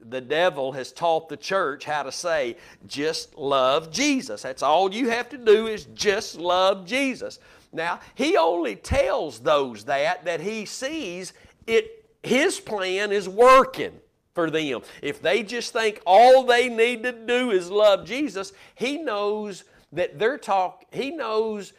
the 0.10 0.22
devil 0.22 0.72
has 0.72 0.92
taught 0.92 1.30
the 1.30 1.38
church 1.38 1.86
how 1.86 2.04
to 2.04 2.12
say, 2.12 2.58
just 2.88 3.36
love 3.36 3.92
Jesus. 3.92 4.42
That's 4.42 4.64
all 4.64 4.94
you 4.94 5.10
have 5.10 5.30
to 5.30 5.38
do 5.38 5.68
is 5.68 5.86
just 5.94 6.36
love 6.36 6.86
Jesus. 6.86 7.40
Now, 7.74 8.00
he 8.16 8.38
only 8.38 8.76
tells 8.76 9.40
those 9.40 9.86
that 9.86 10.26
that 10.26 10.42
he 10.42 10.66
sees 10.66 11.34
it 11.68 12.06
his 12.24 12.60
plan 12.60 13.12
is 13.12 13.28
working 13.28 13.94
for 14.34 14.50
them. 14.50 14.82
If 15.02 15.22
they 15.22 15.44
just 15.44 15.74
think 15.74 16.02
all 16.06 16.44
they 16.44 16.70
need 16.70 17.04
to 17.04 17.12
do 17.12 17.52
is 17.52 17.70
love 17.70 18.06
Jesus, 18.06 18.54
he 18.76 18.98
knows 18.98 19.64
that 19.92 20.20
their 20.20 20.38
talk, 20.38 20.86
he 20.92 21.12
knows 21.12 21.74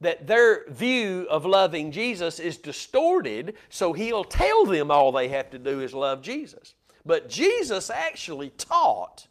that 0.00 0.26
their 0.26 0.68
view 0.70 1.26
of 1.30 1.44
loving 1.44 1.92
Jesus 1.92 2.38
is 2.38 2.56
distorted, 2.56 3.54
so 3.68 3.92
he'll 3.92 4.24
tell 4.24 4.64
them 4.64 4.90
all 4.90 5.12
they 5.12 5.28
have 5.28 5.50
to 5.50 5.58
do 5.58 5.80
is 5.80 5.92
love 5.92 6.22
Jesus. 6.22 6.74
But 7.04 7.28
Jesus 7.28 7.90
actually 7.90 8.50
taught 8.50 9.26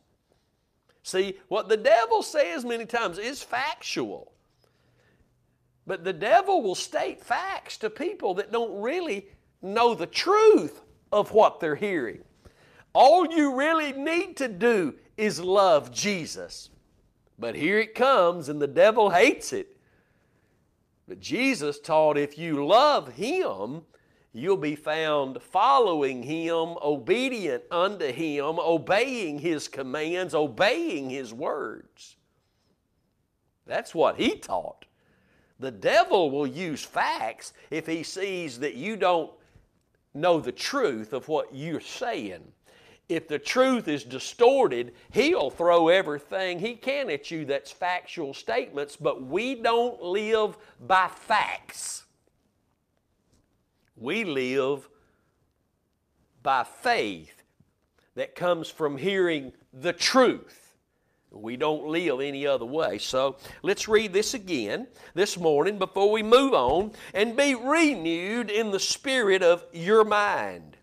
See, 1.09 1.39
what 1.47 1.69
the 1.69 1.77
devil 1.77 2.21
says 2.21 2.63
many 2.63 2.85
times 2.85 3.17
is 3.17 3.41
factual. 3.41 4.31
But 5.87 6.03
the 6.03 6.13
devil 6.13 6.61
will 6.61 6.75
state 6.75 7.23
facts 7.23 7.77
to 7.77 7.89
people 7.89 8.35
that 8.35 8.51
don't 8.51 8.79
really 8.79 9.27
know 9.61 9.95
the 9.95 10.05
truth 10.05 10.81
of 11.11 11.31
what 11.31 11.59
they're 11.59 11.75
hearing. 11.75 12.21
All 12.93 13.25
you 13.25 13.55
really 13.55 13.91
need 13.93 14.37
to 14.37 14.47
do 14.47 14.93
is 15.17 15.39
love 15.39 15.91
Jesus. 15.91 16.69
But 17.39 17.55
here 17.55 17.79
it 17.79 17.95
comes, 17.95 18.49
and 18.49 18.61
the 18.61 18.67
devil 18.67 19.09
hates 19.09 19.51
it. 19.51 19.77
But 21.07 21.19
Jesus 21.19 21.79
taught 21.79 22.19
if 22.19 22.37
you 22.37 22.67
love 22.67 23.13
Him, 23.13 23.81
you'll 24.33 24.57
be 24.57 24.75
found 24.75 25.41
following 25.41 26.23
Him, 26.23 26.75
obedient 26.81 27.63
unto 27.71 28.11
Him, 28.11 28.59
obeying 28.59 29.39
His 29.39 29.67
commands, 29.67 30.33
obeying 30.33 31.09
His 31.09 31.33
words. 31.33 32.15
That's 33.65 33.93
what 33.93 34.17
He 34.17 34.37
taught. 34.37 34.85
The 35.59 35.71
devil 35.71 36.31
will 36.31 36.47
use 36.47 36.83
facts 36.83 37.53
if 37.69 37.85
he 37.85 38.01
sees 38.01 38.59
that 38.59 38.75
you 38.75 38.95
don't 38.95 39.31
know 40.13 40.39
the 40.39 40.53
truth 40.53 41.11
of 41.11 41.27
what 41.27 41.53
you're 41.53 41.81
saying. 41.81 42.53
If 43.09 43.27
the 43.27 43.39
truth 43.39 43.87
is 43.87 44.03
distorted, 44.03 44.93
he'll 45.11 45.49
throw 45.49 45.89
everything 45.89 46.59
he 46.59 46.75
can 46.75 47.09
at 47.09 47.29
you 47.29 47.43
that's 47.43 47.71
factual 47.71 48.33
statements, 48.33 48.95
but 48.95 49.23
we 49.23 49.55
don't 49.55 50.01
live 50.01 50.57
by 50.79 51.07
facts. 51.07 52.05
We 53.99 54.23
live 54.23 54.87
by 56.41 56.63
faith 56.63 57.43
that 58.15 58.33
comes 58.33 58.69
from 58.69 58.97
hearing 58.97 59.51
the 59.73 59.91
truth. 59.91 60.73
We 61.31 61.57
don't 61.57 61.87
live 61.87 62.21
any 62.21 62.47
other 62.47 62.65
way. 62.65 62.97
So 62.97 63.35
let's 63.61 63.89
read 63.89 64.13
this 64.13 64.33
again 64.33 64.87
this 65.15 65.37
morning 65.37 65.77
before 65.77 66.11
we 66.11 66.23
move 66.23 66.53
on 66.53 66.93
and 67.13 67.35
be 67.35 67.55
renewed 67.55 68.49
in 68.49 68.71
the 68.71 68.79
spirit 68.79 69.43
of 69.43 69.65
your 69.73 70.05
mind. 70.05 70.77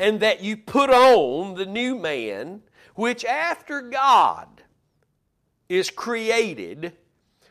And 0.00 0.20
that 0.20 0.42
you 0.42 0.56
put 0.56 0.88
on 0.88 1.54
the 1.54 1.66
new 1.66 1.94
man, 1.94 2.62
which 2.94 3.24
after 3.24 3.82
God 3.82 4.62
is 5.68 5.90
created, 5.90 6.94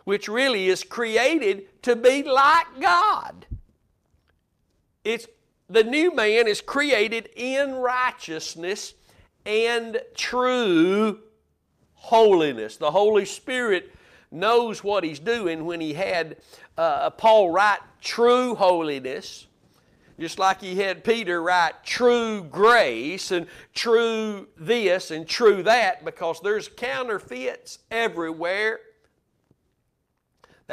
which 0.04 0.28
really 0.28 0.68
is 0.68 0.84
created 0.84 1.84
to 1.84 1.96
be 1.96 2.24
like 2.24 2.82
God. 2.82 3.46
It's 5.04 5.28
the 5.70 5.84
new 5.84 6.14
man 6.14 6.48
is 6.48 6.62
created 6.62 7.30
in 7.36 7.76
righteousness 7.76 8.94
and 9.46 10.02
true 10.16 11.20
holiness. 11.94 12.78
The 12.78 12.92
Holy 12.92 13.26
Spirit 13.26 13.94
knows 14.32 14.84
what 14.84 15.04
He's 15.04 15.20
doing 15.20 15.66
when 15.66 15.82
He 15.82 15.94
had 15.94 16.38
uh, 16.78 17.10
Paul 17.12 17.52
write 17.52 17.80
true 18.02 18.56
holiness, 18.56 19.48
just 20.20 20.38
like 20.40 20.62
He 20.62 20.76
had 20.76 21.04
Peter 21.04 21.42
write 21.42 21.84
true 21.84 22.44
grace 22.44 23.32
and 23.32 23.48
true 23.74 24.48
this 24.58 25.12
and 25.12 25.28
true 25.28 25.64
that, 25.64 26.06
because 26.06 26.40
there's 26.42 26.68
counterfeits 26.68 27.80
everywhere. 27.90 28.80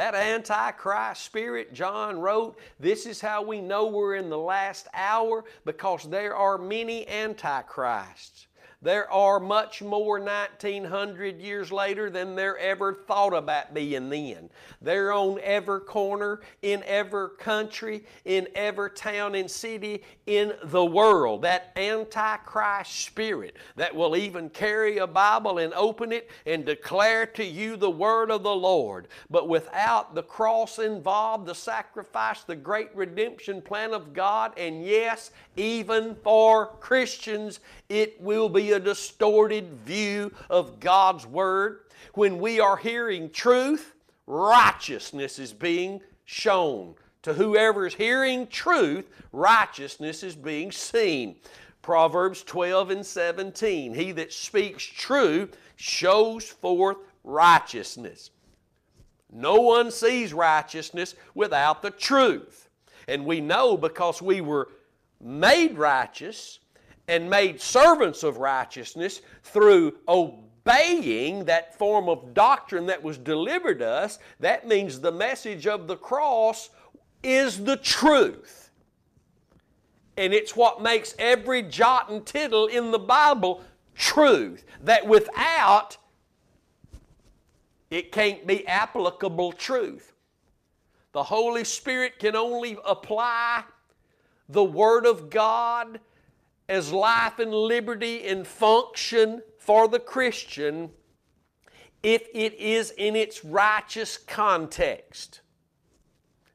That 0.01 0.15
Antichrist 0.15 1.23
spirit 1.23 1.75
John 1.75 2.21
wrote, 2.21 2.59
this 2.79 3.05
is 3.05 3.21
how 3.21 3.43
we 3.43 3.61
know 3.61 3.85
we're 3.85 4.15
in 4.15 4.31
the 4.31 4.39
last 4.39 4.89
hour 4.95 5.45
because 5.67 6.09
there 6.09 6.35
are 6.35 6.57
many 6.57 7.07
Antichrists. 7.07 8.47
There 8.83 9.11
are 9.13 9.39
much 9.39 9.83
more 9.83 10.19
1900 10.19 11.39
years 11.39 11.71
later 11.71 12.09
than 12.09 12.35
there 12.35 12.57
ever 12.57 12.95
thought 12.95 13.35
about 13.35 13.75
being 13.75 14.09
then. 14.09 14.49
They're 14.81 15.13
on 15.13 15.39
every 15.43 15.81
corner, 15.81 16.41
in 16.63 16.83
every 16.85 17.29
country, 17.39 18.07
in 18.25 18.49
every 18.55 18.91
town 18.93 19.35
and 19.35 19.51
city 19.51 20.03
in 20.27 20.55
the 20.65 20.85
world. 20.85 21.43
That 21.43 21.73
Antichrist 21.77 23.05
spirit 23.05 23.59
that 23.77 23.95
will 23.95 24.17
even 24.17 24.49
carry 24.49 24.97
a 24.97 25.07
Bible 25.07 25.59
and 25.59 25.75
open 25.75 26.11
it 26.11 26.31
and 26.47 26.65
declare 26.65 27.27
to 27.27 27.45
you 27.45 27.77
the 27.77 27.91
word 27.91 28.31
of 28.31 28.43
the 28.43 28.57
Lord. 28.57 29.09
But 29.29 29.47
without 29.47 30.15
the 30.15 30.23
cross 30.23 30.79
involved, 30.79 31.45
the 31.45 31.55
sacrifice, 31.55 32.45
the 32.45 32.57
great 32.57 32.89
redemption 32.95 33.61
plan 33.61 33.93
of 33.93 34.15
God, 34.15 34.55
and 34.57 34.83
yes, 34.83 35.33
even 35.57 36.15
for 36.25 36.69
Christians, 36.81 37.61
it 37.91 38.19
will 38.23 38.49
be 38.49 38.70
a 38.73 38.81
distorted 38.81 39.73
view 39.85 40.33
of 40.49 40.81
God's 40.81 41.27
Word. 41.27 41.81
When 42.15 42.39
we 42.39 42.61
are 42.61 42.77
hearing 42.77 43.31
truth, 43.31 43.95
righteousness 44.27 45.39
is 45.39 45.53
being 45.53 46.01
shown. 46.25 46.95
To 47.23 47.35
whoever 47.35 47.87
is 47.87 47.95
hearing 47.95 48.47
truth, 48.47 49.11
righteousness 49.33 50.23
is 50.23 50.35
being 50.35 50.73
seen. 50.73 51.37
Proverbs 51.83 52.43
12 52.43 52.91
and 52.91 53.07
17 53.07 53.95
He 53.95 54.13
that 54.13 54.33
speaks 54.33 54.85
truth 54.85 55.57
shows 55.77 56.45
forth 56.45 56.99
righteousness. 57.25 58.31
No 59.33 59.57
one 59.57 59.91
sees 59.91 60.33
righteousness 60.33 61.15
without 61.35 61.83
the 61.83 61.91
truth. 61.91 62.69
And 63.09 63.25
we 63.25 63.41
know 63.41 63.77
because 63.77 64.23
we 64.23 64.41
were 64.41 64.69
made 65.21 65.77
righteous 65.77 66.60
and 67.11 67.29
made 67.29 67.61
servants 67.61 68.23
of 68.23 68.37
righteousness 68.39 69.21
through 69.43 69.93
obeying 70.07 71.45
that 71.45 71.77
form 71.77 72.09
of 72.09 72.33
doctrine 72.35 72.87
that 72.87 73.03
was 73.03 73.19
delivered 73.19 73.83
us, 73.83 74.21
that 74.39 74.69
means 74.69 75.01
the 75.01 75.11
message 75.11 75.67
of 75.67 75.89
the 75.89 75.97
cross 75.97 76.71
is 77.25 77.65
the 77.65 77.77
truth. 77.77 78.71
And 80.17 80.33
it's 80.33 80.55
what 80.55 80.83
makes 80.83 81.17
every 81.19 81.63
jot 81.63 82.11
and 82.11 82.25
tittle 82.25 82.69
in 82.69 82.93
the 82.93 82.99
Bible 82.99 83.65
truth. 83.97 84.65
That 84.85 85.05
without, 85.05 85.97
it 87.91 88.13
can't 88.13 88.47
be 88.47 88.65
applicable 88.69 89.53
truth. 89.55 90.13
The 91.11 91.25
Holy 91.25 91.65
Spirit 91.65 92.21
can 92.21 92.37
only 92.37 92.79
apply 92.85 93.65
the 94.49 94.63
Word 94.63 95.07
of 95.07 95.29
God 95.29 95.99
as 96.71 96.93
life 96.93 97.41
and 97.41 97.53
liberty 97.53 98.27
and 98.29 98.47
function 98.47 99.43
for 99.59 99.89
the 99.89 99.99
Christian 99.99 100.91
if 102.03 102.27
it 102.33 102.55
is 102.55 102.93
in 102.93 103.17
its 103.17 103.45
righteous 103.45 104.17
context. 104.17 105.41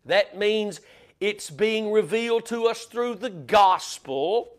That 0.06 0.38
means 0.38 0.80
it's 1.20 1.50
being 1.50 1.92
revealed 1.92 2.46
to 2.48 2.66
us 2.68 2.86
through 2.86 3.16
the 3.16 3.30
gospel, 3.30 4.58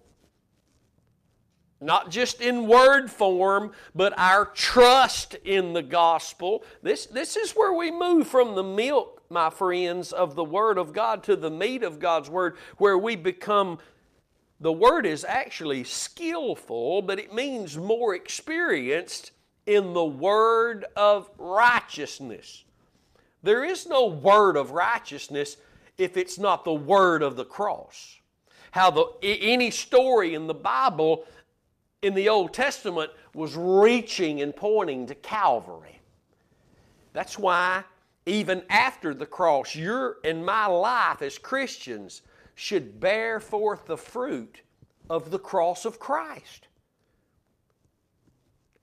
not 1.81 2.11
just 2.11 2.41
in 2.41 2.67
word 2.67 3.11
form, 3.11 3.73
but 3.95 4.13
our 4.19 4.45
trust 4.45 5.37
in 5.45 5.73
the 5.73 5.83
gospel. 5.83 6.65
This, 6.83 7.07
this 7.07 7.37
is 7.37 7.53
where 7.53 7.73
we 7.73 7.91
move 7.91 8.27
from 8.27 8.55
the 8.55 8.63
milk, 8.63 9.23
my 9.31 9.51
friends, 9.51 10.13
of 10.13 10.35
the 10.35 10.45
Word 10.45 10.79
of 10.79 10.93
God 10.93 11.23
to 11.25 11.35
the 11.35 11.51
meat 11.51 11.83
of 11.83 11.99
God's 11.99 12.29
Word, 12.29 12.57
where 12.77 12.99
we 12.99 13.17
become 13.17 13.79
the 14.61 14.73
word 14.73 15.05
is 15.07 15.25
actually 15.25 15.85
skillful, 15.85 17.03
but 17.03 17.19
it 17.19 17.35
means 17.35 17.77
more 17.77 18.15
experienced 18.15 19.33
in 19.67 19.93
the 19.93 20.05
word 20.05 20.87
of 20.97 21.31
righteousness. 21.39 22.65
There 23.43 23.65
is 23.65 23.87
no 23.87 24.07
word 24.07 24.57
of 24.57 24.71
righteousness 24.71 25.57
if 25.99 26.17
it's 26.17 26.39
not 26.39 26.65
the 26.65 26.73
word 26.73 27.23
of 27.23 27.37
the 27.37 27.45
cross. 27.45 28.17
How 28.71 28.91
the, 28.91 29.07
any 29.23 29.71
story 29.71 30.35
in 30.35 30.47
the 30.47 30.55
Bible 30.55 31.25
in 32.03 32.15
the 32.15 32.29
Old 32.29 32.53
Testament 32.53 33.11
was 33.35 33.57
reaching 33.57 34.41
and 34.41 34.55
pointing 34.55 35.07
to 35.07 35.15
Calvary. 35.15 36.01
That's 37.13 37.39
why, 37.39 37.85
even 38.27 38.63
after 38.69 39.15
the 39.15 39.27
cross, 39.27 39.75
your 39.75 40.19
and 40.25 40.45
my 40.45 40.67
life 40.67 41.23
as 41.23 41.39
Christians 41.39 42.23
should 42.57 42.99
bear 42.99 43.39
forth 43.39 43.87
the 43.87 43.99
fruit 43.99 44.63
of 45.09 45.31
the 45.31 45.39
cross 45.39 45.85
of 45.85 46.01
Christ. 46.01 46.67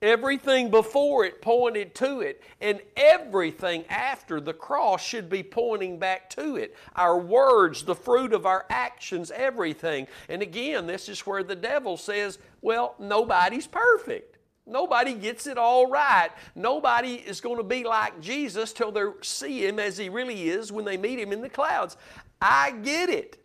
Everything 0.00 0.70
before 0.70 1.24
it 1.24 1.42
pointed 1.42 1.94
to 1.96 2.20
it, 2.20 2.42
and 2.60 2.80
everything 2.96 3.84
after 3.88 4.40
the 4.40 4.52
cross 4.52 5.04
should 5.04 5.28
be 5.28 5.42
pointing 5.42 5.98
back 5.98 6.30
to 6.30 6.56
it. 6.56 6.76
Our 6.94 7.18
words, 7.18 7.84
the 7.84 7.94
fruit 7.94 8.32
of 8.32 8.46
our 8.46 8.64
actions, 8.70 9.30
everything. 9.30 10.06
And 10.28 10.40
again, 10.40 10.86
this 10.86 11.08
is 11.08 11.20
where 11.20 11.42
the 11.42 11.56
devil 11.56 11.96
says, 11.96 12.38
well, 12.60 12.94
nobody's 12.98 13.66
perfect. 13.66 14.36
Nobody 14.66 15.14
gets 15.14 15.46
it 15.46 15.58
all 15.58 15.90
right. 15.90 16.30
Nobody 16.54 17.14
is 17.14 17.40
going 17.40 17.56
to 17.56 17.64
be 17.64 17.84
like 17.84 18.20
Jesus 18.20 18.72
till 18.72 18.92
they 18.92 19.04
see 19.22 19.66
him 19.66 19.78
as 19.78 19.96
he 19.98 20.10
really 20.10 20.48
is 20.48 20.70
when 20.70 20.84
they 20.84 20.96
meet 20.96 21.18
him 21.18 21.32
in 21.32 21.40
the 21.40 21.48
clouds. 21.48 21.96
I 22.40 22.70
get 22.70 23.08
it. 23.08 23.43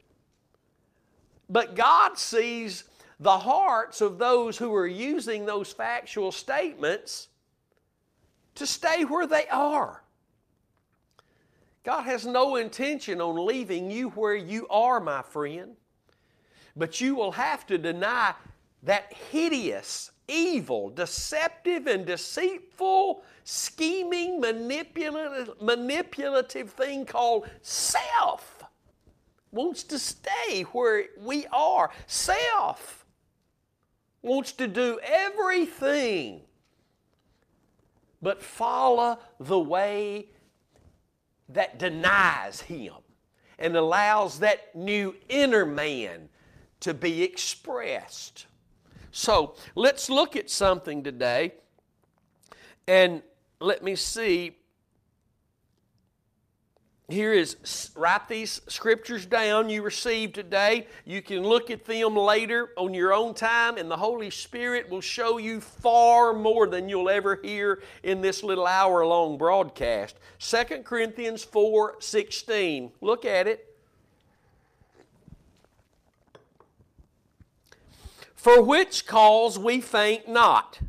But 1.50 1.76
God 1.76 2.18
sees 2.18 2.84
the 3.20 3.38
hearts 3.40 4.02
of 4.02 4.18
those 4.18 4.58
who 4.58 4.74
are 4.76 4.88
using 4.88 5.46
those 5.46 5.72
factual 5.72 6.32
statements 6.32 7.28
to 8.56 8.68
stay 8.68 9.04
where 9.04 9.28
they 9.28 9.48
are. 9.48 10.04
God 11.84 12.04
has 12.04 12.26
no 12.26 12.56
intention 12.56 13.20
on 13.20 13.46
leaving 13.46 13.90
you 13.90 14.10
where 14.10 14.36
you 14.36 14.68
are, 14.70 15.00
my 15.00 15.22
friend. 15.22 15.76
But 16.76 17.02
you 17.02 17.16
will 17.16 17.32
have 17.32 17.66
to 17.68 17.78
deny 17.78 18.36
that 18.84 19.12
hideous, 19.32 20.12
evil, 20.28 20.90
deceptive, 20.90 21.88
and 21.88 22.06
deceitful, 22.06 23.24
scheming, 23.44 24.40
manipulative, 24.40 25.62
manipulative 25.62 26.72
thing 26.72 27.06
called 27.06 27.50
self. 27.62 28.59
Wants 29.52 29.84
to 29.84 30.00
stay 30.00 30.64
where 30.72 31.06
we 31.18 31.48
are. 31.52 31.90
Self 32.08 33.06
wants 34.22 34.52
to 34.54 34.68
do 34.68 35.00
everything 35.02 36.42
but 38.22 38.42
follow 38.42 39.18
the 39.40 39.60
way 39.60 40.28
that 41.48 41.80
denies 41.80 42.62
Him 42.62 42.94
and 43.58 43.76
allows 43.76 44.40
that 44.40 44.76
new 44.76 45.16
inner 45.28 45.66
man 45.66 46.30
to 46.82 46.94
be 46.94 47.24
expressed. 47.24 48.46
So 49.12 49.56
let's 49.76 50.10
look 50.10 50.36
at 50.36 50.50
something 50.50 51.04
today 51.04 51.54
and 52.88 53.22
let 53.60 53.84
me 53.84 53.96
see 53.96 54.58
here 57.10 57.34
is 57.34 57.92
write 57.96 58.28
these 58.28 58.62
scriptures 58.68 59.26
down 59.26 59.70
you 59.70 59.82
received 59.82 60.36
today. 60.36 60.86
You 61.06 61.24
can 61.24 61.44
look 61.44 61.72
at 61.72 61.86
them 61.86 62.16
later 62.16 62.70
on 62.78 62.94
your 62.94 63.14
own 63.14 63.34
time, 63.34 63.78
and 63.78 63.90
the 63.90 63.98
Holy 63.98 64.30
Spirit 64.30 64.90
will 64.90 65.02
show 65.02 65.40
you 65.40 65.60
far 65.60 66.34
more 66.34 66.68
than 66.68 66.88
you'll 66.88 67.10
ever 67.10 67.40
hear 67.42 67.82
in 68.04 68.22
this 68.22 68.44
little 68.44 68.68
hour 68.68 69.04
long 69.06 69.40
broadcast. 69.40 70.18
2 70.40 70.84
Corinthians 70.84 71.44
4 71.44 71.96
16. 72.00 72.92
Look 73.02 73.26
at 73.26 73.48
it. 73.48 73.66
For 78.36 78.62
which 78.62 79.08
cause 79.08 79.58
we 79.58 79.82
faint 79.82 80.28
not. 80.28 80.80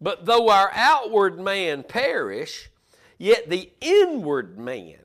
But 0.00 0.26
though 0.26 0.50
our 0.50 0.72
outward 0.74 1.38
man 1.38 1.84
perish, 1.84 2.71
Yet 3.22 3.48
the 3.48 3.70
inward 3.80 4.58
man, 4.58 4.98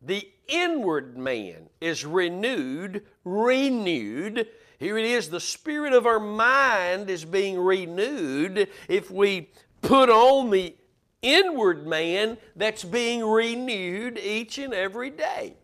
the 0.00 0.26
inward 0.48 1.18
man 1.18 1.68
is 1.82 2.02
renewed, 2.02 3.04
renewed. 3.26 4.48
Here 4.78 4.96
it 4.96 5.04
is, 5.04 5.28
the 5.28 5.38
spirit 5.38 5.92
of 5.92 6.06
our 6.06 6.18
mind 6.18 7.10
is 7.10 7.26
being 7.26 7.60
renewed 7.60 8.70
if 8.88 9.10
we 9.10 9.50
put 9.82 10.08
on 10.08 10.48
the 10.48 10.74
inward 11.20 11.86
man 11.86 12.38
that's 12.56 12.82
being 12.82 13.22
renewed 13.22 14.16
each 14.16 14.56
and 14.56 14.72
every 14.72 15.10
day. 15.10 15.56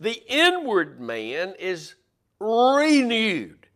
The 0.00 0.22
inward 0.28 0.98
man 0.98 1.56
is 1.58 1.94
renewed. 2.40 3.66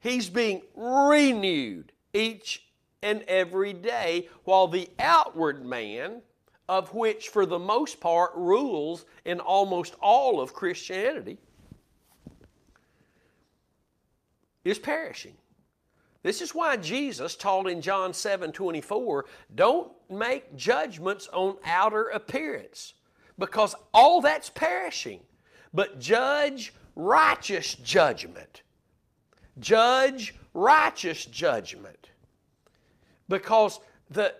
He's 0.00 0.28
being 0.28 0.62
renewed 0.74 1.92
each 2.12 2.65
and 3.02 3.22
every 3.28 3.72
day, 3.72 4.28
while 4.44 4.68
the 4.68 4.88
outward 4.98 5.64
man, 5.64 6.22
of 6.68 6.92
which 6.94 7.28
for 7.28 7.46
the 7.46 7.58
most 7.58 8.00
part 8.00 8.32
rules 8.34 9.04
in 9.24 9.40
almost 9.40 9.94
all 10.00 10.40
of 10.40 10.52
Christianity, 10.52 11.38
is 14.64 14.78
perishing. 14.78 15.34
This 16.22 16.42
is 16.42 16.54
why 16.54 16.76
Jesus 16.76 17.36
taught 17.36 17.68
in 17.68 17.80
John 17.80 18.12
7 18.12 18.50
24, 18.50 19.26
don't 19.54 19.92
make 20.10 20.56
judgments 20.56 21.28
on 21.32 21.56
outer 21.64 22.08
appearance, 22.08 22.94
because 23.38 23.76
all 23.94 24.20
that's 24.20 24.50
perishing. 24.50 25.20
But 25.72 26.00
judge 26.00 26.72
righteous 26.96 27.74
judgment. 27.74 28.62
Judge 29.60 30.34
righteous 30.52 31.26
judgment 31.26 32.10
because 33.28 33.80
the, 34.10 34.34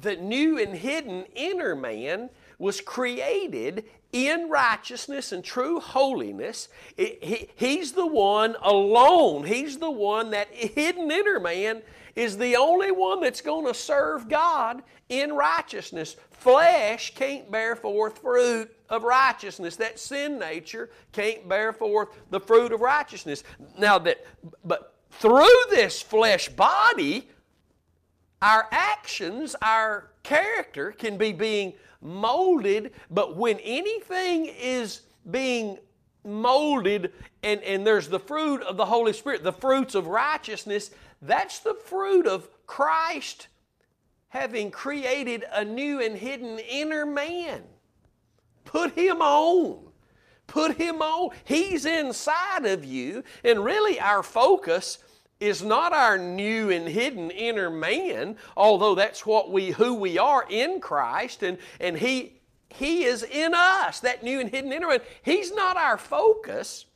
the 0.00 0.16
new 0.16 0.58
and 0.58 0.74
hidden 0.74 1.24
inner 1.34 1.74
man 1.74 2.30
was 2.58 2.80
created 2.80 3.84
in 4.12 4.48
righteousness 4.48 5.32
and 5.32 5.42
true 5.42 5.80
holiness. 5.80 6.68
he, 6.96 7.48
he's 7.56 7.92
the 7.92 8.06
one 8.06 8.56
alone. 8.62 9.44
He's 9.44 9.78
the 9.78 9.90
one, 9.90 10.30
that 10.30 10.48
hidden 10.52 11.10
inner 11.10 11.40
man 11.40 11.82
is 12.14 12.38
the 12.38 12.56
only 12.56 12.92
one 12.92 13.20
that's 13.20 13.40
going 13.40 13.66
to 13.66 13.74
serve 13.74 14.28
God 14.28 14.82
in 15.08 15.32
righteousness. 15.32 16.16
Flesh 16.30 17.14
can't 17.14 17.50
bear 17.50 17.74
forth 17.74 18.18
fruit 18.18 18.70
of 18.88 19.02
righteousness. 19.02 19.76
That 19.76 19.98
sin 19.98 20.38
nature 20.38 20.90
can't 21.12 21.48
bear 21.48 21.72
forth 21.72 22.08
the 22.30 22.40
fruit 22.40 22.72
of 22.72 22.80
righteousness. 22.80 23.42
Now 23.78 23.98
that, 24.00 24.24
but 24.64 24.94
through 25.10 25.64
this 25.70 26.00
flesh 26.00 26.48
body, 26.48 27.28
our 28.44 28.68
actions, 28.70 29.56
our 29.62 30.10
character 30.22 30.92
can 30.92 31.16
be 31.16 31.32
being 31.32 31.72
molded, 32.02 32.92
but 33.10 33.36
when 33.38 33.58
anything 33.60 34.44
is 34.44 35.00
being 35.30 35.78
molded 36.24 37.10
and, 37.42 37.62
and 37.62 37.86
there's 37.86 38.08
the 38.08 38.20
fruit 38.20 38.62
of 38.62 38.76
the 38.76 38.84
Holy 38.84 39.14
Spirit, 39.14 39.42
the 39.42 39.52
fruits 39.52 39.94
of 39.94 40.08
righteousness, 40.08 40.90
that's 41.22 41.60
the 41.60 41.72
fruit 41.72 42.26
of 42.26 42.50
Christ 42.66 43.48
having 44.28 44.70
created 44.70 45.44
a 45.50 45.64
new 45.64 46.02
and 46.02 46.18
hidden 46.18 46.58
inner 46.58 47.06
man. 47.06 47.62
Put 48.66 48.92
him 48.92 49.22
on. 49.22 49.86
Put 50.46 50.76
him 50.76 51.00
on. 51.00 51.30
He's 51.44 51.86
inside 51.86 52.66
of 52.66 52.84
you. 52.84 53.24
And 53.42 53.64
really, 53.64 53.98
our 53.98 54.22
focus 54.22 54.98
is 55.40 55.62
not 55.62 55.92
our 55.92 56.16
new 56.16 56.70
and 56.70 56.88
hidden 56.88 57.30
inner 57.30 57.70
man, 57.70 58.36
although 58.56 58.94
that's 58.94 59.26
what 59.26 59.50
we 59.50 59.72
who 59.72 59.94
we 59.94 60.18
are 60.18 60.46
in 60.48 60.80
Christ, 60.80 61.42
and, 61.42 61.58
and 61.80 61.98
He 61.98 62.40
He 62.68 63.04
is 63.04 63.22
in 63.22 63.52
us, 63.54 64.00
that 64.00 64.22
new 64.22 64.40
and 64.40 64.50
hidden 64.50 64.72
inner 64.72 64.88
man. 64.88 65.00
He's 65.22 65.52
not 65.52 65.76
our 65.76 65.98
focus. 65.98 66.86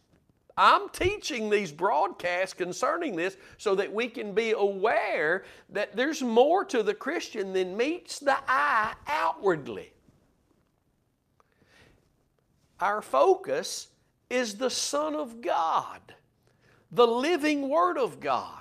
I'm 0.56 0.88
teaching 0.88 1.50
these 1.50 1.70
broadcasts 1.70 2.52
concerning 2.52 3.14
this 3.14 3.36
so 3.58 3.76
that 3.76 3.92
we 3.92 4.08
can 4.08 4.34
be 4.34 4.50
aware 4.50 5.44
that 5.70 5.94
there's 5.94 6.20
more 6.20 6.64
to 6.64 6.82
the 6.82 6.94
Christian 6.94 7.52
than 7.52 7.76
meets 7.76 8.18
the 8.18 8.36
eye 8.48 8.94
outwardly. 9.06 9.92
Our 12.80 13.02
focus 13.02 13.86
is 14.28 14.56
the 14.56 14.70
Son 14.70 15.14
of 15.14 15.40
God 15.40 16.00
the 16.90 17.06
living 17.06 17.68
Word 17.68 17.98
of 17.98 18.20
God. 18.20 18.54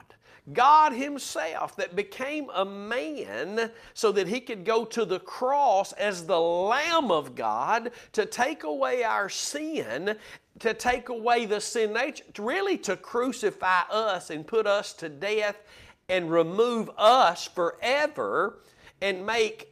God 0.54 0.94
Himself 0.94 1.76
that 1.76 1.96
became 1.96 2.50
a 2.54 2.64
man 2.64 3.70
so 3.94 4.12
that 4.14 4.28
He 4.28 4.40
could 4.40 4.64
go 4.64 4.86
to 4.86 5.04
the 5.04 5.20
cross 5.20 5.92
as 5.94 6.26
the 6.26 6.40
Lamb 6.40 7.12
of 7.12 7.36
God 7.36 7.92
to 8.14 8.26
take 8.26 8.64
away 8.64 9.04
our 9.04 9.28
sin, 9.28 10.16
to 10.60 10.74
take 10.74 11.10
away 11.10 11.46
the 11.46 11.60
sin 11.60 11.94
nature, 11.94 12.24
really 12.38 12.78
to 12.80 12.96
crucify 12.96 13.82
us 13.92 14.30
and 14.30 14.48
put 14.48 14.66
us 14.66 14.94
to 14.94 15.10
death 15.10 15.58
and 16.08 16.32
remove 16.32 16.90
us 16.98 17.46
forever 17.48 18.60
and 19.02 19.26
make 19.26 19.68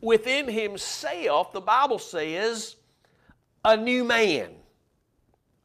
within 0.00 0.48
Himself, 0.48 1.52
the 1.52 1.60
Bible 1.60 1.98
says, 1.98 2.76
a 3.64 3.76
new 3.76 4.04
man. 4.04 4.50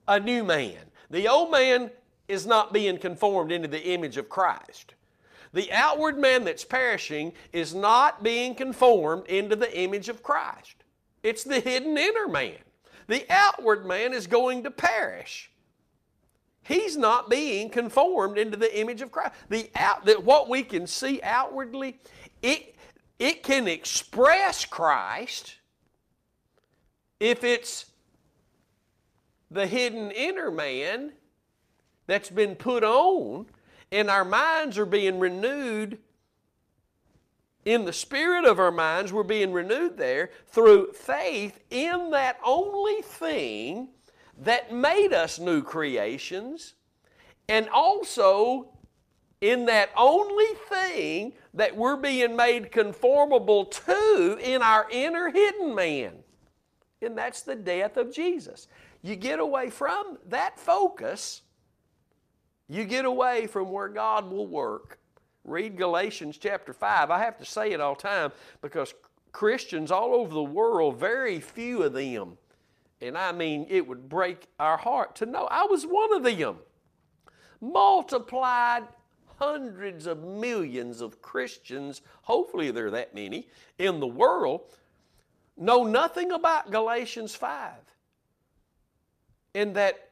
A 0.07 0.19
new 0.19 0.43
man. 0.43 0.90
The 1.11 1.27
old 1.27 1.51
man 1.51 1.91
is 2.27 2.47
not 2.47 2.73
being 2.73 2.97
conformed 2.97 3.51
into 3.51 3.67
the 3.67 3.83
image 3.89 4.17
of 4.17 4.29
Christ. 4.29 4.95
The 5.53 5.71
outward 5.71 6.17
man 6.17 6.45
that's 6.45 6.63
perishing 6.63 7.33
is 7.51 7.75
not 7.75 8.23
being 8.23 8.55
conformed 8.55 9.27
into 9.27 9.57
the 9.57 9.77
image 9.77 10.07
of 10.07 10.23
Christ. 10.23 10.75
It's 11.23 11.43
the 11.43 11.59
hidden 11.59 11.97
inner 11.97 12.29
man. 12.29 12.57
The 13.07 13.25
outward 13.29 13.85
man 13.85 14.13
is 14.13 14.27
going 14.27 14.63
to 14.63 14.71
perish. 14.71 15.51
He's 16.63 16.95
not 16.95 17.29
being 17.29 17.69
conformed 17.69 18.37
into 18.37 18.55
the 18.55 18.79
image 18.79 19.01
of 19.01 19.11
Christ. 19.11 19.33
The 19.49 19.69
out, 19.75 20.05
that 20.05 20.23
what 20.23 20.47
we 20.47 20.63
can 20.63 20.87
see 20.87 21.19
outwardly, 21.21 21.99
it, 22.41 22.75
it 23.19 23.43
can 23.43 23.67
express 23.67 24.63
Christ 24.63 25.55
if 27.19 27.43
it's 27.43 27.90
the 29.51 29.67
hidden 29.67 30.09
inner 30.11 30.49
man 30.49 31.11
that's 32.07 32.29
been 32.29 32.55
put 32.55 32.83
on, 32.83 33.45
and 33.91 34.09
our 34.09 34.25
minds 34.25 34.77
are 34.77 34.85
being 34.85 35.19
renewed. 35.19 35.99
In 37.63 37.85
the 37.85 37.93
spirit 37.93 38.45
of 38.45 38.59
our 38.59 38.71
minds, 38.71 39.13
we're 39.13 39.23
being 39.23 39.51
renewed 39.51 39.97
there 39.97 40.31
through 40.47 40.93
faith 40.93 41.59
in 41.69 42.09
that 42.11 42.39
only 42.43 43.01
thing 43.03 43.89
that 44.39 44.73
made 44.73 45.13
us 45.13 45.37
new 45.37 45.61
creations, 45.61 46.73
and 47.47 47.69
also 47.69 48.69
in 49.41 49.65
that 49.65 49.89
only 49.97 50.55
thing 50.69 51.33
that 51.53 51.75
we're 51.75 51.97
being 51.97 52.35
made 52.35 52.71
conformable 52.71 53.65
to 53.65 54.39
in 54.41 54.61
our 54.61 54.87
inner 54.89 55.29
hidden 55.29 55.75
man. 55.75 56.13
And 57.01 57.17
that's 57.17 57.41
the 57.41 57.55
death 57.55 57.97
of 57.97 58.13
Jesus. 58.13 58.67
You 59.01 59.15
get 59.15 59.39
away 59.39 59.69
from 59.69 60.17
that 60.29 60.59
focus, 60.59 61.41
you 62.67 62.85
get 62.85 63.05
away 63.05 63.47
from 63.47 63.71
where 63.71 63.89
God 63.89 64.29
will 64.29 64.47
work. 64.47 64.99
Read 65.43 65.75
Galatians 65.75 66.37
chapter 66.37 66.71
5. 66.71 67.09
I 67.09 67.19
have 67.19 67.37
to 67.39 67.45
say 67.45 67.71
it 67.71 67.81
all 67.81 67.95
the 67.95 68.01
time 68.01 68.31
because 68.61 68.93
Christians 69.31 69.91
all 69.91 70.13
over 70.13 70.33
the 70.33 70.43
world, 70.43 70.97
very 70.97 71.39
few 71.39 71.83
of 71.83 71.93
them, 71.93 72.37
and 73.01 73.17
I 73.17 73.31
mean, 73.31 73.65
it 73.69 73.87
would 73.87 74.07
break 74.07 74.47
our 74.59 74.77
heart 74.77 75.15
to 75.17 75.25
know 75.25 75.47
I 75.49 75.65
was 75.65 75.83
one 75.85 76.13
of 76.13 76.23
them. 76.23 76.57
Multiplied 77.59 78.83
hundreds 79.39 80.05
of 80.05 80.23
millions 80.23 81.01
of 81.01 81.21
Christians, 81.21 82.01
hopefully 82.21 82.69
there 82.69 82.87
are 82.87 82.91
that 82.91 83.15
many, 83.15 83.47
in 83.79 83.99
the 83.99 84.07
world, 84.07 84.61
know 85.57 85.83
nothing 85.83 86.31
about 86.31 86.69
Galatians 86.69 87.33
5. 87.33 87.73
And 89.53 89.75
that 89.75 90.09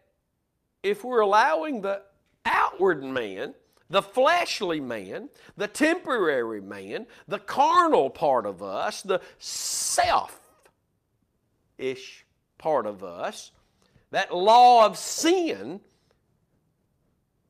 if 0.83 1.03
we're 1.03 1.21
allowing 1.21 1.81
the 1.81 2.01
outward 2.45 3.03
man, 3.03 3.53
the 3.89 4.01
fleshly 4.01 4.79
man, 4.79 5.29
the 5.57 5.67
temporary 5.67 6.61
man, 6.61 7.07
the 7.27 7.39
carnal 7.39 8.09
part 8.09 8.45
of 8.45 8.61
us, 8.61 9.01
the 9.01 9.21
self 9.39 10.39
ish 11.77 12.25
part 12.57 12.85
of 12.85 13.03
us, 13.03 13.51
that 14.11 14.33
law 14.33 14.85
of 14.85 14.97
sin 14.97 15.79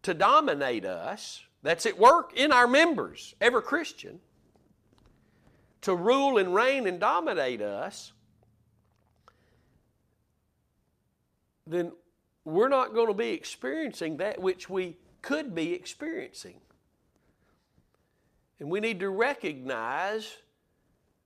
to 0.03 0.13
dominate 0.13 0.85
us, 0.85 1.43
that's 1.61 1.85
at 1.85 1.97
work 1.97 2.33
in 2.37 2.51
our 2.51 2.67
members, 2.67 3.35
every 3.41 3.61
Christian, 3.61 4.19
to 5.81 5.95
rule 5.95 6.37
and 6.37 6.53
reign 6.53 6.87
and 6.87 6.99
dominate 6.99 7.61
us, 7.61 8.13
then 11.69 11.91
we're 12.45 12.69
not 12.69 12.93
going 12.93 13.07
to 13.07 13.13
be 13.13 13.29
experiencing 13.29 14.17
that 14.17 14.41
which 14.41 14.69
we 14.69 14.97
could 15.21 15.53
be 15.53 15.73
experiencing. 15.73 16.55
And 18.59 18.69
we 18.69 18.79
need 18.79 18.99
to 18.99 19.09
recognize 19.09 20.35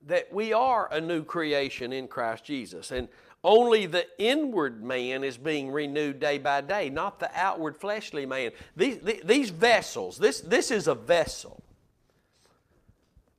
that 0.06 0.32
we 0.32 0.52
are 0.52 0.88
a 0.92 1.00
new 1.00 1.24
creation 1.24 1.92
in 1.92 2.06
Christ 2.08 2.44
Jesus. 2.44 2.90
And 2.90 3.08
only 3.42 3.86
the 3.86 4.06
inward 4.18 4.82
man 4.82 5.24
is 5.24 5.36
being 5.36 5.70
renewed 5.70 6.20
day 6.20 6.38
by 6.38 6.60
day, 6.60 6.90
not 6.90 7.18
the 7.18 7.30
outward 7.34 7.76
fleshly 7.76 8.26
man. 8.26 8.52
These, 8.76 9.00
these 9.24 9.50
vessels, 9.50 10.18
this, 10.18 10.40
this 10.40 10.70
is 10.70 10.86
a 10.86 10.94
vessel. 10.94 11.62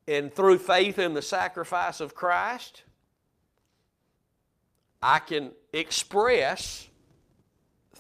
And 0.08 0.34
through 0.34 0.60
faith 0.60 0.99
in 0.99 1.14
the 1.14 1.22
sacrifice 1.22 1.99
of 1.99 2.14
Christ, 2.14 2.84
I 5.01 5.20
can 5.20 5.51
express 5.74 6.88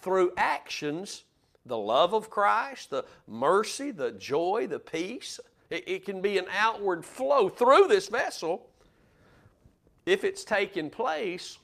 through 0.05 0.31
actions 0.37 1.23
the 1.65 1.75
love 1.75 2.13
of 2.13 2.29
Christ, 2.29 2.91
the 2.91 3.05
mercy, 3.27 3.89
the 3.89 4.11
joy, 4.11 4.67
the 4.69 4.77
peace. 4.77 5.39
It, 5.71 5.83
it 5.87 6.05
can 6.05 6.21
be 6.21 6.37
an 6.37 6.45
outward 6.55 7.03
flow 7.03 7.49
through 7.49 7.87
this 7.87 8.07
vessel 8.07 8.67
if 10.05 10.23
it's 10.23 10.43
taken 10.43 10.91
place 10.91 11.57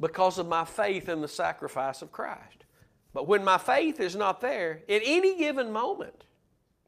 because 0.00 0.38
of 0.38 0.48
my 0.48 0.64
faith 0.64 1.10
in 1.10 1.20
the 1.20 1.28
sacrifice 1.28 2.00
of 2.00 2.10
Christ. 2.10 2.64
But 3.12 3.28
when 3.28 3.44
my 3.44 3.58
faith 3.58 4.00
is 4.00 4.16
not 4.16 4.40
there, 4.40 4.80
at 4.88 5.02
any 5.04 5.36
given 5.36 5.70
moment, 5.70 6.24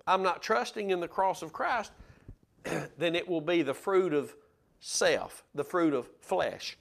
I'm 0.06 0.22
not 0.22 0.42
trusting 0.42 0.88
in 0.88 1.00
the 1.00 1.08
cross 1.08 1.42
of 1.42 1.52
Christ, 1.52 1.92
then 2.96 3.14
it 3.14 3.28
will 3.28 3.42
be 3.42 3.60
the 3.60 3.74
fruit 3.74 4.14
of 4.14 4.34
self, 4.80 5.44
the 5.54 5.64
fruit 5.64 5.92
of 5.92 6.08
flesh. 6.20 6.78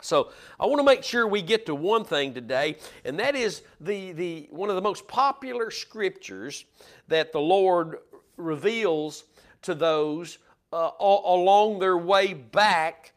So 0.00 0.30
I 0.58 0.66
want 0.66 0.78
to 0.78 0.84
make 0.84 1.02
sure 1.02 1.26
we 1.26 1.42
get 1.42 1.66
to 1.66 1.74
one 1.74 2.04
thing 2.04 2.34
today, 2.34 2.76
and 3.04 3.18
that 3.18 3.34
is 3.34 3.62
the, 3.80 4.12
the 4.12 4.48
one 4.50 4.68
of 4.68 4.76
the 4.76 4.82
most 4.82 5.08
popular 5.08 5.70
scriptures 5.70 6.64
that 7.08 7.32
the 7.32 7.40
Lord 7.40 7.98
reveals 8.36 9.24
to 9.62 9.74
those 9.74 10.38
uh, 10.72 10.90
along 11.00 11.78
their 11.78 11.96
way 11.96 12.34
back 12.34 13.12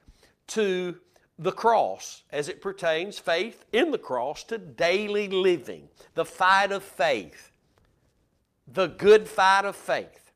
to 0.48 0.96
the 1.38 1.52
cross 1.52 2.24
as 2.32 2.50
it 2.50 2.62
pertains 2.62 3.18
faith 3.18 3.66
in 3.72 3.92
the 3.92 3.98
cross 3.98 4.44
to 4.46 4.58
daily 4.58 5.28
living, 5.28 5.90
the 6.14 6.26
fight 6.26 6.72
of 6.72 6.84
faith. 6.84 7.52
The 8.68 8.88
good 8.88 9.28
fight 9.28 9.66
of 9.66 9.76
faith 9.76 10.32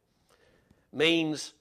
means 0.92 1.54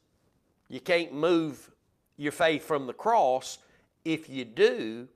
you 0.68 0.80
can't 0.80 1.12
move 1.12 1.70
your 2.16 2.32
faith 2.32 2.64
from 2.64 2.86
the 2.86 2.92
cross. 2.92 3.58
If 4.04 4.28
you 4.28 4.44
do, 4.44 5.08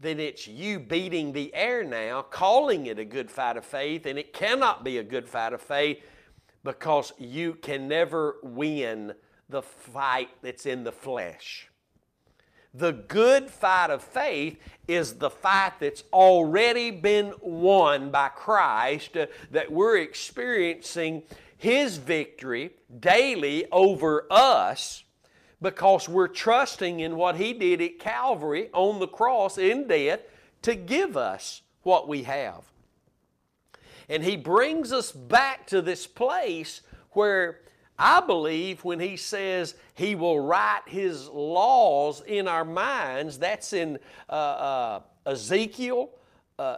then 0.00 0.20
it's 0.20 0.46
you 0.46 0.78
beating 0.78 1.32
the 1.32 1.52
air 1.54 1.82
now, 1.82 2.22
calling 2.22 2.86
it 2.86 2.98
a 2.98 3.04
good 3.04 3.30
fight 3.30 3.56
of 3.56 3.64
faith, 3.64 4.06
and 4.06 4.18
it 4.18 4.32
cannot 4.32 4.84
be 4.84 4.98
a 4.98 5.02
good 5.02 5.28
fight 5.28 5.52
of 5.52 5.60
faith 5.60 5.98
because 6.62 7.12
you 7.18 7.54
can 7.54 7.88
never 7.88 8.36
win 8.42 9.14
the 9.48 9.62
fight 9.62 10.30
that's 10.42 10.66
in 10.66 10.84
the 10.84 10.92
flesh. 10.92 11.68
The 12.74 12.92
good 12.92 13.50
fight 13.50 13.90
of 13.90 14.02
faith 14.02 14.58
is 14.86 15.14
the 15.14 15.30
fight 15.30 15.80
that's 15.80 16.04
already 16.12 16.90
been 16.90 17.32
won 17.40 18.10
by 18.10 18.28
Christ, 18.28 19.16
uh, 19.16 19.26
that 19.50 19.72
we're 19.72 19.98
experiencing 19.98 21.22
His 21.56 21.96
victory 21.96 22.72
daily 23.00 23.66
over 23.72 24.26
us 24.30 25.04
because 25.60 26.08
we're 26.08 26.28
trusting 26.28 27.00
in 27.00 27.16
what 27.16 27.36
He 27.36 27.52
did 27.52 27.80
at 27.80 27.98
Calvary 27.98 28.70
on 28.72 29.00
the 29.00 29.08
cross 29.08 29.58
in 29.58 29.88
death 29.88 30.20
to 30.62 30.74
give 30.74 31.16
us 31.16 31.62
what 31.82 32.08
we 32.08 32.24
have. 32.24 32.64
And 34.08 34.22
He 34.22 34.36
brings 34.36 34.92
us 34.92 35.12
back 35.12 35.66
to 35.68 35.82
this 35.82 36.06
place 36.06 36.82
where 37.12 37.60
I 37.98 38.20
believe 38.20 38.84
when 38.84 39.00
he 39.00 39.16
says 39.16 39.74
he 39.94 40.14
will 40.14 40.38
write 40.38 40.82
his 40.86 41.28
laws 41.28 42.22
in 42.24 42.46
our 42.46 42.64
minds, 42.64 43.38
that's 43.38 43.72
in 43.72 43.98
uh, 44.28 44.32
uh, 44.32 45.00
Ezekiel, 45.26 46.10
uh, 46.60 46.76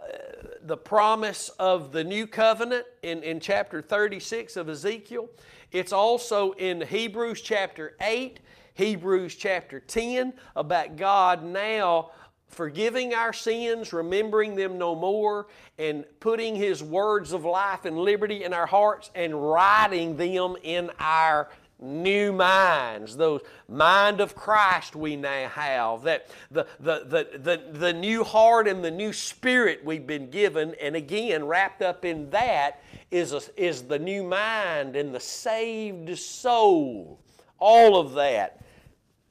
the 0.63 0.77
promise 0.77 1.49
of 1.59 1.91
the 1.91 2.03
new 2.03 2.25
covenant 2.25 2.85
in, 3.03 3.21
in 3.21 3.39
chapter 3.39 3.83
36 3.83 4.57
of 4.57 4.67
Ezekiel. 4.67 5.29
It's 5.71 5.93
also 5.93 6.53
in 6.53 6.81
Hebrews 6.81 7.41
chapter 7.41 7.95
8, 8.01 8.39
Hebrews 8.81 9.35
chapter 9.35 9.79
10, 9.79 10.33
about 10.55 10.95
God 10.95 11.43
now 11.43 12.09
forgiving 12.47 13.13
our 13.13 13.31
sins, 13.31 13.93
remembering 13.93 14.55
them 14.55 14.79
no 14.79 14.95
more, 14.95 15.45
and 15.77 16.03
putting 16.19 16.55
His 16.55 16.81
words 16.81 17.31
of 17.31 17.45
life 17.45 17.85
and 17.85 17.95
liberty 17.95 18.43
in 18.43 18.55
our 18.55 18.65
hearts 18.65 19.11
and 19.13 19.51
writing 19.51 20.17
them 20.17 20.55
in 20.63 20.89
our 20.99 21.49
new 21.79 22.33
minds, 22.33 23.15
those 23.15 23.41
mind 23.69 24.19
of 24.19 24.33
Christ 24.33 24.95
we 24.95 25.15
now 25.15 25.47
have, 25.49 26.01
that 26.01 26.31
the, 26.49 26.65
the, 26.79 27.05
the, 27.05 27.37
the, 27.37 27.77
the 27.77 27.93
new 27.93 28.23
heart 28.23 28.67
and 28.67 28.83
the 28.83 28.89
new 28.89 29.13
spirit 29.13 29.85
we've 29.85 30.07
been 30.07 30.31
given, 30.31 30.73
and 30.81 30.95
again, 30.95 31.45
wrapped 31.45 31.83
up 31.83 32.03
in 32.03 32.31
that 32.31 32.81
is, 33.11 33.31
a, 33.33 33.41
is 33.55 33.83
the 33.83 33.99
new 33.99 34.23
mind 34.23 34.95
and 34.95 35.13
the 35.13 35.19
saved 35.19 36.17
soul. 36.17 37.19
All 37.59 37.99
of 37.99 38.13
that 38.13 38.57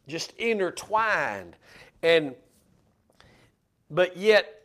just 0.09 0.33
intertwined. 0.39 1.57
And 2.03 2.35
but 3.91 4.17
yet, 4.17 4.63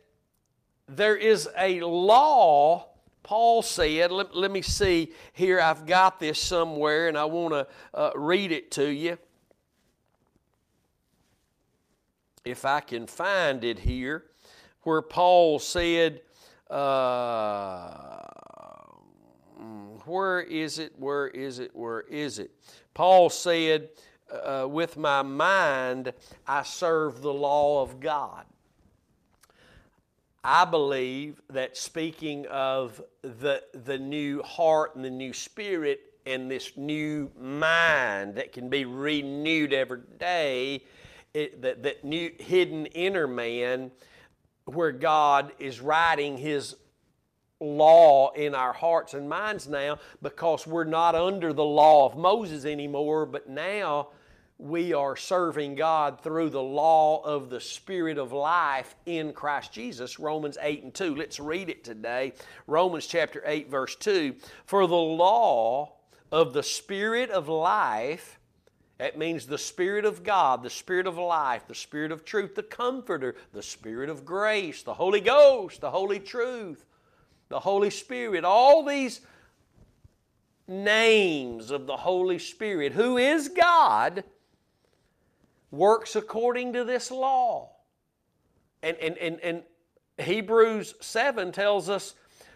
there 0.88 1.16
is 1.16 1.48
a 1.58 1.80
law. 1.80 2.86
Paul 3.24 3.62
said, 3.62 4.12
let, 4.12 4.36
let 4.36 4.52
me 4.52 4.62
see 4.62 5.12
here, 5.32 5.60
I've 5.60 5.84
got 5.84 6.20
this 6.20 6.40
somewhere 6.40 7.08
and 7.08 7.18
I 7.18 7.24
want 7.24 7.54
to 7.54 7.66
uh, 7.92 8.10
read 8.14 8.52
it 8.52 8.70
to 8.72 8.86
you. 8.86 9.18
If 12.44 12.64
I 12.64 12.78
can 12.78 13.08
find 13.08 13.64
it 13.64 13.80
here, 13.80 14.26
where 14.82 15.02
Paul 15.02 15.58
said, 15.58 16.20
uh, 16.70 18.18
where 20.04 20.40
is 20.40 20.78
it? 20.78 20.92
Where 20.96 21.26
is 21.26 21.58
it? 21.58 21.74
Where 21.74 22.02
is 22.02 22.38
it? 22.38 22.52
Paul 22.94 23.28
said, 23.28 23.88
uh, 24.30 24.66
with 24.68 24.96
my 24.96 25.22
mind, 25.22 26.12
I 26.46 26.62
serve 26.62 27.22
the 27.22 27.32
law 27.32 27.82
of 27.82 28.00
God. 28.00 28.44
I 30.42 30.64
believe 30.64 31.40
that 31.50 31.76
speaking 31.76 32.46
of 32.46 33.02
the, 33.22 33.62
the 33.72 33.98
new 33.98 34.42
heart 34.42 34.94
and 34.94 35.04
the 35.04 35.10
new 35.10 35.32
spirit 35.32 36.00
and 36.24 36.50
this 36.50 36.76
new 36.76 37.30
mind 37.36 38.36
that 38.36 38.52
can 38.52 38.68
be 38.68 38.84
renewed 38.84 39.72
every 39.72 40.02
day, 40.18 40.84
it, 41.34 41.62
that, 41.62 41.82
that 41.82 42.04
new 42.04 42.30
hidden 42.38 42.86
inner 42.86 43.26
man 43.26 43.90
where 44.66 44.92
God 44.92 45.52
is 45.58 45.80
writing 45.80 46.36
His 46.36 46.76
law 47.60 48.32
in 48.32 48.54
our 48.54 48.72
hearts 48.72 49.14
and 49.14 49.28
minds 49.28 49.68
now 49.68 49.98
because 50.22 50.66
we're 50.66 50.84
not 50.84 51.14
under 51.14 51.52
the 51.52 51.64
law 51.64 52.06
of 52.06 52.16
Moses 52.16 52.64
anymore, 52.64 53.26
but 53.26 53.48
now 53.48 54.08
we 54.58 54.94
are 54.94 55.16
serving 55.16 55.74
God 55.74 56.22
through 56.22 56.50
the 56.50 56.62
law 56.62 57.22
of 57.22 57.50
the 57.50 57.60
Spirit 57.60 58.16
of 58.16 58.32
life 58.32 58.94
in 59.04 59.32
Christ 59.32 59.72
Jesus. 59.72 60.18
Romans 60.18 60.56
8 60.60 60.82
and 60.84 60.94
2. 60.94 61.14
Let's 61.14 61.38
read 61.38 61.68
it 61.68 61.84
today. 61.84 62.32
Romans 62.66 63.06
chapter 63.06 63.42
8, 63.44 63.70
verse 63.70 63.96
2. 63.96 64.34
For 64.64 64.86
the 64.86 64.94
law 64.94 65.92
of 66.32 66.54
the 66.54 66.62
Spirit 66.62 67.30
of 67.30 67.48
life, 67.48 68.38
that 68.98 69.18
means 69.18 69.46
the 69.46 69.58
Spirit 69.58 70.06
of 70.06 70.24
God, 70.24 70.62
the 70.62 70.70
Spirit 70.70 71.06
of 71.06 71.18
life, 71.18 71.68
the 71.68 71.74
Spirit 71.74 72.10
of 72.10 72.24
truth, 72.24 72.54
the 72.54 72.62
Comforter, 72.62 73.36
the 73.52 73.62
Spirit 73.62 74.08
of 74.08 74.24
grace, 74.24 74.82
the 74.82 74.94
Holy 74.94 75.20
Ghost, 75.20 75.82
the 75.82 75.90
Holy 75.90 76.18
Truth, 76.18 76.85
the 77.48 77.60
Holy 77.60 77.90
Spirit, 77.90 78.44
all 78.44 78.84
these 78.84 79.20
names 80.68 81.70
of 81.70 81.86
the 81.86 81.96
Holy 81.96 82.38
Spirit, 82.38 82.92
who 82.92 83.16
is 83.18 83.48
God 83.48 84.24
works 85.70 86.16
according 86.16 86.72
to 86.72 86.84
this 86.84 87.10
law. 87.10 87.70
And, 88.82 88.96
and, 88.98 89.18
and, 89.18 89.40
and 89.40 89.62
Hebrews 90.18 90.94
7 91.00 91.52
tells 91.52 91.88
us 91.88 92.14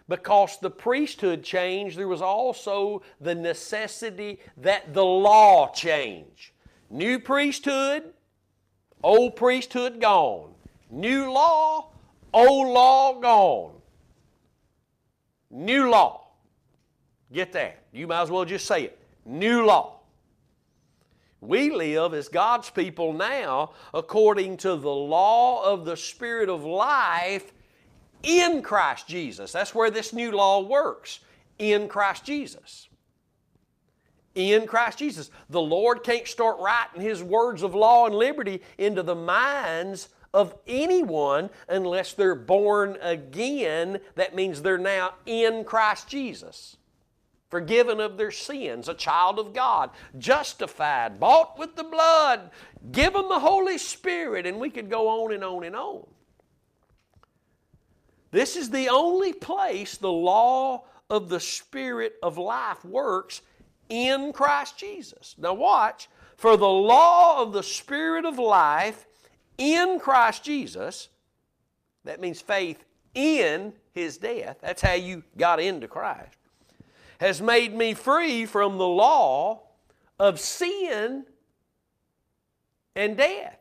because 0.08 0.58
the 0.58 0.70
priesthood 0.70 1.44
changed, 1.44 1.96
there 1.96 2.08
was 2.08 2.22
also 2.22 3.02
the 3.20 3.34
necessity 3.34 4.40
that 4.56 4.92
the 4.92 5.04
law 5.04 5.70
change. 5.72 6.52
New 6.90 7.20
priesthood, 7.20 8.12
old 9.04 9.36
priesthood 9.36 10.00
gone. 10.00 10.52
New 10.90 11.30
law, 11.30 11.90
old 12.34 12.68
law 12.68 13.20
gone. 13.20 13.79
New 15.50 15.90
law. 15.90 16.28
Get 17.32 17.52
that. 17.52 17.84
You 17.92 18.06
might 18.06 18.22
as 18.22 18.30
well 18.30 18.44
just 18.44 18.66
say 18.66 18.84
it. 18.84 18.98
New 19.24 19.64
law. 19.64 20.00
We 21.40 21.70
live 21.70 22.12
as 22.12 22.28
God's 22.28 22.68
people 22.70 23.12
now 23.12 23.72
according 23.94 24.58
to 24.58 24.76
the 24.76 24.90
law 24.90 25.64
of 25.64 25.84
the 25.84 25.96
Spirit 25.96 26.48
of 26.48 26.64
life 26.64 27.52
in 28.22 28.62
Christ 28.62 29.08
Jesus. 29.08 29.50
That's 29.52 29.74
where 29.74 29.90
this 29.90 30.12
new 30.12 30.32
law 30.32 30.60
works 30.60 31.20
in 31.58 31.88
Christ 31.88 32.24
Jesus. 32.24 32.88
In 34.34 34.66
Christ 34.66 34.98
Jesus. 34.98 35.30
The 35.48 35.60
Lord 35.60 36.04
can't 36.04 36.28
start 36.28 36.58
writing 36.60 37.00
His 37.00 37.22
words 37.22 37.62
of 37.62 37.74
law 37.74 38.06
and 38.06 38.14
liberty 38.14 38.60
into 38.76 39.02
the 39.02 39.14
minds 39.14 40.10
of 40.32 40.54
anyone 40.66 41.50
unless 41.68 42.12
they're 42.12 42.34
born 42.34 42.96
again. 43.00 44.00
That 44.14 44.34
means 44.34 44.62
they're 44.62 44.78
now 44.78 45.14
in 45.26 45.64
Christ 45.64 46.08
Jesus 46.08 46.76
forgiven 47.50 48.00
of 48.00 48.16
their 48.16 48.30
sins, 48.30 48.88
a 48.88 48.94
child 48.94 49.38
of 49.38 49.52
God, 49.52 49.90
justified, 50.18 51.18
bought 51.18 51.58
with 51.58 51.74
the 51.74 51.84
blood, 51.84 52.50
given 52.92 53.28
the 53.28 53.40
Holy 53.40 53.76
Spirit, 53.76 54.46
and 54.46 54.58
we 54.58 54.70
could 54.70 54.88
go 54.88 55.08
on 55.08 55.32
and 55.32 55.44
on 55.44 55.64
and 55.64 55.76
on. 55.76 56.06
This 58.30 58.54
is 58.54 58.70
the 58.70 58.88
only 58.88 59.32
place 59.32 59.96
the 59.96 60.12
law 60.12 60.84
of 61.10 61.28
the 61.28 61.40
Spirit 61.40 62.14
of 62.22 62.38
life 62.38 62.84
works 62.84 63.42
in 63.88 64.32
Christ 64.32 64.78
Jesus. 64.78 65.34
Now, 65.36 65.54
watch. 65.54 66.08
For 66.36 66.56
the 66.56 66.68
law 66.68 67.42
of 67.42 67.52
the 67.52 67.64
Spirit 67.64 68.24
of 68.24 68.38
life 68.38 69.06
in 69.60 70.00
Christ 70.00 70.42
Jesus, 70.42 71.10
that 72.04 72.20
means 72.20 72.40
faith 72.40 72.84
in 73.14 73.72
His 73.92 74.18
death. 74.18 74.56
That's 74.60 74.82
how 74.82 74.94
you 74.94 75.22
got 75.36 75.60
into 75.60 75.86
Christ 75.86 76.40
has 77.20 77.42
made 77.42 77.74
me 77.74 77.92
free 77.92 78.46
from 78.46 78.78
the 78.78 78.86
law 78.86 79.60
of 80.18 80.40
sin 80.40 81.24
and 82.96 83.16
death. 83.16 83.58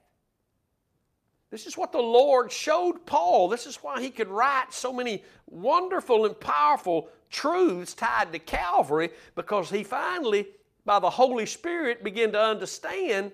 This 1.52 1.68
is 1.68 1.78
what 1.78 1.91
the 1.91 2.00
Lord 2.00 2.52
showed 2.52 3.06
Paul. 3.06 3.50
This 3.50 3.68
is 3.68 3.76
why 3.78 4.02
he 4.02 4.12
could 4.12 4.30
write 4.30 4.72
so 4.72 4.93
many 4.93 5.24
wonderful 5.45 6.26
and 6.26 6.39
powerful 6.39 7.10
truths 7.30 7.93
tied 7.93 8.32
to 8.32 8.39
Calvary 8.39 9.10
because 9.36 9.70
he 9.70 9.84
finally, 9.84 10.47
by 10.86 11.00
the 11.00 11.10
Holy 11.10 11.45
Spirit, 11.45 12.02
began 12.02 12.32
to 12.32 12.41
understand 12.41 13.34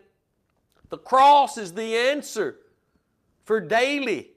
the 0.90 0.98
cross 0.98 1.58
is 1.58 1.74
the 1.74 1.96
answer 1.96 2.58
for 3.44 3.60
daily, 3.60 4.32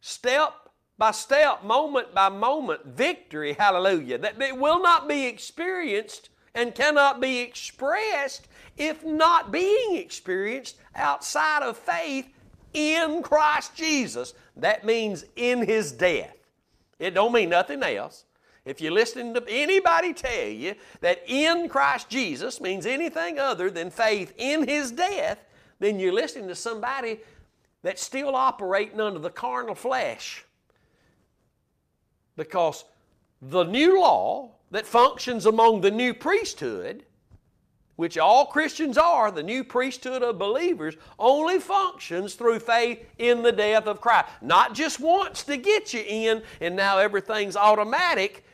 step 0.00 0.52
by 0.98 1.10
step, 1.10 1.64
moment 1.64 2.14
by 2.14 2.28
moment, 2.28 2.84
victory, 2.84 3.54
hallelujah, 3.54 4.18
that 4.18 4.40
it 4.40 4.56
will 4.56 4.82
not 4.82 5.08
be 5.08 5.26
experienced 5.26 6.28
and 6.54 6.74
cannot 6.74 7.20
be 7.20 7.40
expressed 7.40 8.46
if 8.76 9.04
not 9.04 9.50
being 9.50 9.96
experienced 9.96 10.76
outside 10.94 11.62
of 11.62 11.76
faith 11.76 12.28
in 12.72 13.22
Christ 13.22 13.74
Jesus. 13.74 14.34
That 14.56 14.84
means 14.84 15.24
in 15.36 15.66
His 15.66 15.92
death. 15.92 16.36
It 16.98 17.14
don't 17.14 17.32
mean 17.32 17.50
nothing 17.50 17.82
else. 17.82 18.24
If 18.64 18.80
you're 18.80 18.92
listening 18.92 19.34
to 19.34 19.44
anybody 19.48 20.14
tell 20.14 20.48
you 20.48 20.74
that 21.00 21.22
in 21.26 21.68
Christ 21.68 22.08
Jesus 22.08 22.60
means 22.60 22.86
anything 22.86 23.38
other 23.38 23.70
than 23.70 23.90
faith 23.90 24.32
in 24.38 24.66
His 24.66 24.90
death, 24.90 25.38
then 25.78 25.98
you're 25.98 26.12
listening 26.12 26.48
to 26.48 26.54
somebody 26.54 27.20
that's 27.82 28.02
still 28.02 28.34
operating 28.34 29.00
under 29.00 29.18
the 29.18 29.30
carnal 29.30 29.74
flesh. 29.74 30.44
Because 32.36 32.84
the 33.40 33.64
new 33.64 34.00
law 34.00 34.50
that 34.70 34.86
functions 34.86 35.46
among 35.46 35.82
the 35.82 35.90
new 35.90 36.14
priesthood, 36.14 37.04
which 37.96 38.18
all 38.18 38.46
Christians 38.46 38.98
are, 38.98 39.30
the 39.30 39.42
new 39.42 39.62
priesthood 39.62 40.22
of 40.22 40.38
believers, 40.38 40.96
only 41.18 41.60
functions 41.60 42.34
through 42.34 42.58
faith 42.58 43.04
in 43.18 43.42
the 43.42 43.52
death 43.52 43.86
of 43.86 44.00
Christ. 44.00 44.28
Not 44.42 44.74
just 44.74 44.98
once 44.98 45.44
to 45.44 45.56
get 45.56 45.94
you 45.94 46.02
in 46.06 46.42
and 46.60 46.74
now 46.74 46.98
everything's 46.98 47.56
automatic. 47.56 48.44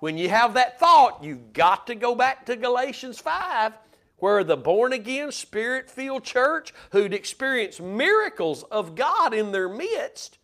When 0.00 0.18
you 0.18 0.28
have 0.28 0.54
that 0.54 0.78
thought, 0.78 1.22
you've 1.22 1.52
got 1.52 1.86
to 1.86 1.94
go 1.94 2.14
back 2.14 2.44
to 2.46 2.56
Galatians 2.56 3.18
5 3.18 3.72
where 4.20 4.44
the 4.44 4.56
born 4.56 4.92
again, 4.92 5.32
spirit 5.32 5.90
filled 5.90 6.24
church 6.24 6.72
who'd 6.92 7.12
experienced 7.12 7.80
miracles 7.80 8.62
of 8.64 8.94
God 8.94 9.34
in 9.34 9.52
their 9.52 9.68
midst 9.68 10.38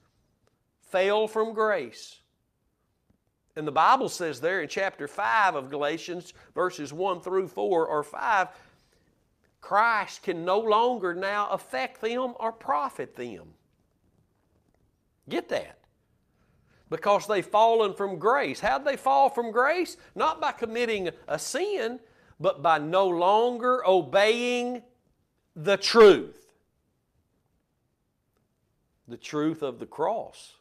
fell 0.80 1.28
from 1.28 1.54
grace. 1.54 2.18
And 3.54 3.66
the 3.66 3.72
Bible 3.72 4.10
says 4.10 4.40
there 4.40 4.60
in 4.60 4.68
chapter 4.68 5.08
5 5.08 5.54
of 5.54 5.70
Galatians, 5.70 6.34
verses 6.54 6.92
1 6.92 7.20
through 7.22 7.48
4 7.48 7.86
or 7.86 8.02
5, 8.02 8.48
Christ 9.62 10.22
can 10.22 10.44
no 10.44 10.60
longer 10.60 11.14
now 11.14 11.48
affect 11.48 12.00
them 12.00 12.34
or 12.38 12.52
profit 12.52 13.16
them. 13.16 13.54
Get 15.28 15.48
that? 15.48 15.78
Because 16.88 17.26
they've 17.26 17.44
fallen 17.44 17.94
from 17.94 18.18
grace. 18.18 18.60
How'd 18.60 18.84
they 18.84 18.96
fall 18.96 19.28
from 19.28 19.50
grace? 19.50 19.96
Not 20.14 20.40
by 20.40 20.52
committing 20.52 21.10
a 21.26 21.38
sin, 21.38 21.98
but 22.38 22.62
by 22.62 22.78
no 22.78 23.08
longer 23.08 23.86
obeying 23.86 24.82
the 25.54 25.76
truth. 25.76 26.52
The 29.08 29.16
truth 29.16 29.62
of 29.62 29.78
the 29.78 29.86
cross. 29.86 30.56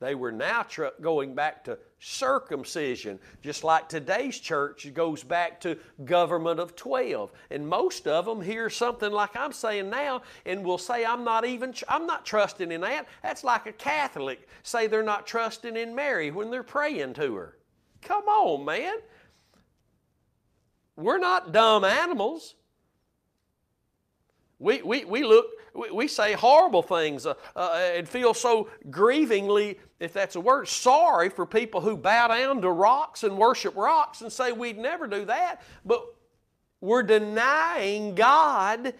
They 0.00 0.14
were 0.14 0.32
now 0.32 0.62
tr- 0.62 0.86
going 1.02 1.34
back 1.34 1.62
to 1.64 1.78
circumcision, 1.98 3.18
just 3.42 3.64
like 3.64 3.86
today's 3.86 4.38
church 4.38 4.92
goes 4.94 5.22
back 5.22 5.60
to 5.60 5.76
government 6.06 6.58
of 6.58 6.74
12. 6.74 7.30
And 7.50 7.68
most 7.68 8.08
of 8.08 8.24
them 8.24 8.40
hear 8.40 8.70
something 8.70 9.12
like 9.12 9.36
I'm 9.36 9.52
saying 9.52 9.90
now 9.90 10.22
and 10.46 10.64
will 10.64 10.78
say, 10.78 11.04
I'm 11.04 11.22
not 11.22 11.44
even, 11.44 11.74
tr- 11.74 11.84
I'm 11.88 12.06
not 12.06 12.24
trusting 12.24 12.72
in 12.72 12.80
that. 12.80 13.06
That's 13.22 13.44
like 13.44 13.66
a 13.66 13.72
Catholic 13.72 14.48
say 14.62 14.86
they're 14.86 15.02
not 15.02 15.26
trusting 15.26 15.76
in 15.76 15.94
Mary 15.94 16.30
when 16.30 16.50
they're 16.50 16.62
praying 16.62 17.14
to 17.14 17.34
her. 17.34 17.58
Come 18.00 18.24
on, 18.24 18.64
man. 18.64 18.94
We're 21.00 21.18
not 21.18 21.52
dumb 21.52 21.84
animals. 21.84 22.54
We, 24.58 24.82
we, 24.82 25.04
we 25.04 25.24
look, 25.24 25.46
we, 25.74 25.90
we 25.90 26.08
say 26.08 26.34
horrible 26.34 26.82
things 26.82 27.24
uh, 27.24 27.34
uh, 27.56 27.90
and 27.94 28.08
feel 28.08 28.34
so 28.34 28.68
grievingly, 28.90 29.78
if 29.98 30.12
that's 30.12 30.36
a 30.36 30.40
word, 30.40 30.68
sorry 30.68 31.30
for 31.30 31.46
people 31.46 31.80
who 31.80 31.96
bow 31.96 32.28
down 32.28 32.60
to 32.62 32.70
rocks 32.70 33.24
and 33.24 33.38
worship 33.38 33.74
rocks 33.76 34.20
and 34.20 34.30
say 34.30 34.52
we'd 34.52 34.78
never 34.78 35.06
do 35.06 35.24
that. 35.24 35.62
But 35.84 36.04
we're 36.80 37.02
denying 37.02 38.14
God 38.14 38.94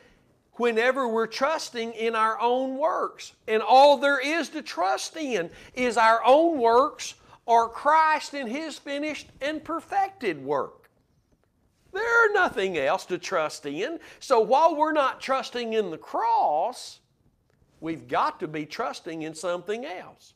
whenever 0.54 1.08
we're 1.08 1.26
trusting 1.26 1.92
in 1.92 2.14
our 2.14 2.40
own 2.40 2.76
works. 2.76 3.32
And 3.48 3.62
all 3.62 3.98
there 3.98 4.20
is 4.20 4.48
to 4.50 4.62
trust 4.62 5.16
in 5.16 5.50
is 5.74 5.96
our 5.96 6.22
own 6.24 6.58
works 6.58 7.14
or 7.46 7.68
Christ 7.68 8.34
in 8.34 8.46
His 8.46 8.78
finished 8.78 9.28
and 9.40 9.62
perfected 9.62 10.42
work. 10.42 10.79
There's 11.92 12.32
nothing 12.32 12.78
else 12.78 13.04
to 13.06 13.18
trust 13.18 13.66
in. 13.66 13.98
So 14.18 14.40
while 14.40 14.76
we're 14.76 14.92
not 14.92 15.20
trusting 15.20 15.72
in 15.72 15.90
the 15.90 15.98
cross, 15.98 17.00
we've 17.80 18.06
got 18.06 18.40
to 18.40 18.48
be 18.48 18.66
trusting 18.66 19.22
in 19.22 19.34
something 19.34 19.84
else. 19.84 20.34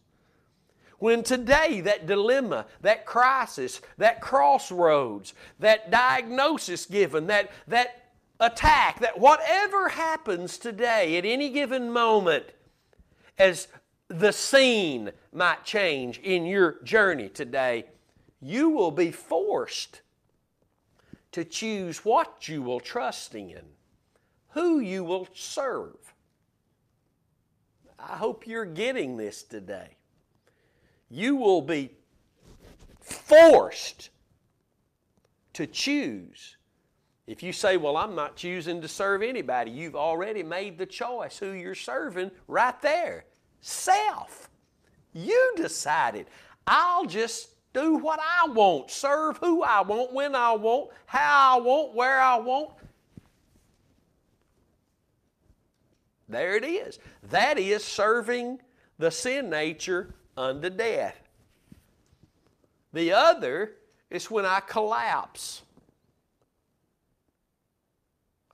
When 0.98 1.22
today, 1.22 1.80
that 1.82 2.06
dilemma, 2.06 2.66
that 2.80 3.04
crisis, 3.04 3.80
that 3.98 4.20
crossroads, 4.20 5.34
that 5.58 5.90
diagnosis 5.90 6.86
given, 6.86 7.26
that, 7.26 7.50
that 7.68 8.10
attack, 8.40 9.00
that 9.00 9.18
whatever 9.18 9.88
happens 9.88 10.56
today 10.56 11.16
at 11.18 11.24
any 11.24 11.50
given 11.50 11.90
moment, 11.90 12.46
as 13.38 13.68
the 14.08 14.32
scene 14.32 15.10
might 15.32 15.64
change 15.64 16.18
in 16.18 16.46
your 16.46 16.82
journey 16.84 17.28
today, 17.28 17.84
you 18.40 18.70
will 18.70 18.90
be 18.90 19.10
forced 19.10 20.00
to 21.34 21.44
choose 21.44 22.04
what 22.04 22.46
you 22.46 22.62
will 22.62 22.78
trust 22.78 23.34
in, 23.34 23.60
who 24.50 24.78
you 24.78 25.02
will 25.02 25.26
serve. 25.34 25.96
I 27.98 28.16
hope 28.16 28.46
you're 28.46 28.64
getting 28.64 29.16
this 29.16 29.42
today. 29.42 29.96
You 31.10 31.34
will 31.34 31.60
be 31.60 31.90
forced 33.00 34.10
to 35.54 35.66
choose. 35.66 36.56
If 37.26 37.42
you 37.42 37.52
say, 37.52 37.78
Well, 37.78 37.96
I'm 37.96 38.14
not 38.14 38.36
choosing 38.36 38.80
to 38.82 38.86
serve 38.86 39.20
anybody, 39.20 39.72
you've 39.72 39.96
already 39.96 40.44
made 40.44 40.78
the 40.78 40.86
choice 40.86 41.36
who 41.36 41.50
you're 41.50 41.74
serving 41.74 42.30
right 42.46 42.80
there. 42.80 43.24
Self. 43.60 44.50
You 45.12 45.54
decided, 45.56 46.26
I'll 46.64 47.06
just 47.06 47.53
do 47.74 47.96
what 47.96 48.20
I 48.20 48.48
want, 48.48 48.90
serve 48.90 49.36
who 49.38 49.62
I 49.62 49.82
want, 49.82 50.12
when 50.12 50.34
I 50.34 50.52
want, 50.52 50.90
how 51.06 51.58
I 51.58 51.60
want, 51.60 51.94
where 51.94 52.20
I 52.20 52.36
want. 52.38 52.70
There 56.28 56.56
it 56.56 56.64
is. 56.64 56.98
That 57.30 57.58
is 57.58 57.84
serving 57.84 58.60
the 58.98 59.10
sin 59.10 59.50
nature 59.50 60.14
unto 60.36 60.70
death. 60.70 61.20
The 62.92 63.12
other 63.12 63.72
is 64.08 64.30
when 64.30 64.46
I 64.46 64.60
collapse. 64.60 65.62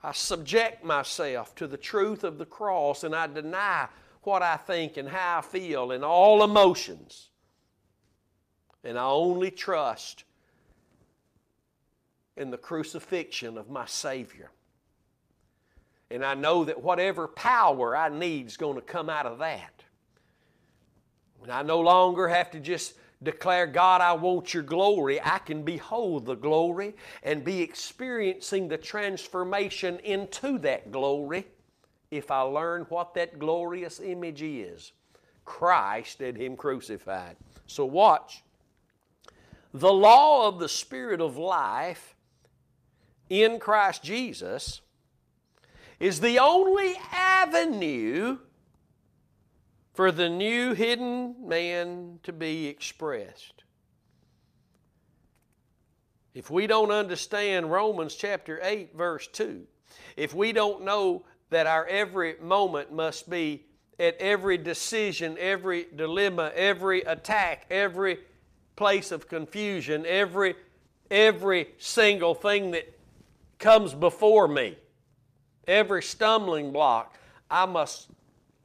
I 0.03 0.13
subject 0.13 0.83
myself 0.83 1.55
to 1.57 1.67
the 1.67 1.77
truth 1.77 2.25
of 2.25 2.39
the 2.39 2.47
cross 2.47 3.05
and 3.05 3.15
I 3.15 3.27
deny 3.27 3.89
what 4.23 4.43
I 4.43 4.57
think 4.57 4.97
and 4.97 5.09
how 5.09 5.39
I 5.39 5.43
feel 5.43 5.93
and 5.93 6.05
all 6.05 6.43
emotions. 6.43 7.30
And 8.85 8.99
I 8.99 9.05
only 9.05 9.51
trust 9.51 10.25
in 12.37 12.51
the 12.51 12.57
crucifixion 12.57 13.59
of 13.59 13.69
my 13.69 13.87
Savior. 13.87 14.51
And 16.11 16.25
I 16.25 16.35
know 16.35 16.65
that 16.65 16.83
whatever 16.83 17.29
power 17.29 17.97
I 17.97 18.09
need 18.09 18.47
is 18.47 18.57
going 18.57 18.77
to 18.77 18.83
come 18.83 19.09
out 19.09 19.27
of 19.27 19.39
that. 19.39 19.85
And 21.43 21.53
I 21.53 21.63
no 21.63 21.81
longer 21.81 22.29
have 22.29 22.51
to 22.53 22.61
just 22.61 22.95
declare, 23.23 23.67
God, 23.67 24.01
I 24.01 24.13
want 24.15 24.55
your 24.55 24.63
glory. 24.63 25.21
I 25.23 25.39
can 25.39 25.63
behold 25.63 26.27
the 26.27 26.35
glory 26.35 26.95
and 27.23 27.45
be 27.45 27.61
experiencing 27.61 28.69
the 28.69 28.79
transformation 28.79 29.99
into 30.01 30.59
that 30.61 30.91
glory 30.91 31.47
if 32.11 32.31
I 32.31 32.41
learn 32.41 32.87
what 32.89 33.15
that 33.15 33.39
glorious 33.39 34.01
image 34.01 34.43
is 34.43 34.93
Christ 35.45 36.21
and 36.21 36.37
Him 36.37 36.57
crucified. 36.57 37.37
So, 37.67 37.85
watch. 37.85 38.43
The 39.73 39.93
law 39.93 40.49
of 40.49 40.59
the 40.59 40.69
Spirit 40.69 41.21
of 41.21 41.37
life 41.37 42.17
in 43.29 43.61
Christ 43.61 44.03
Jesus 44.03 44.81
is 46.01 46.21
the 46.21 46.39
only 46.39 46.95
avenue 47.13 48.39
for 49.95 50.11
the 50.11 50.29
new 50.29 50.75
hidden 50.75 51.37
man 51.47 52.19
to 52.23 52.33
be 52.33 52.67
expressed. 52.67 53.65
If 56.35 56.51
we 56.51 56.67
don't 56.67 56.91
understand 56.91 57.71
Romans 57.71 58.15
chapter 58.15 58.59
8, 58.63 58.97
verse 58.97 59.27
2, 59.29 59.67
if 60.17 60.35
we 60.35 60.53
don't 60.53 60.85
know 60.85 61.25
that 61.51 61.67
our 61.67 61.87
every 61.87 62.37
moment 62.41 62.93
must 62.93 63.29
be 63.29 63.67
at 63.99 64.17
every 64.19 64.57
decision, 64.57 65.37
every 65.39 65.87
dilemma, 65.95 66.51
every 66.55 67.03
attack, 67.03 67.67
every 67.71 68.19
place 68.81 69.13
of 69.13 69.29
confusion, 69.29 70.07
every, 70.07 70.55
every 71.11 71.69
single 71.77 72.35
thing 72.35 72.71
that 72.71 72.99
comes 73.59 73.93
before 73.93 74.49
me, 74.49 74.75
every 75.69 76.03
stumbling 76.03 76.73
block, 76.73 77.19
I 77.51 77.67
must 77.67 78.09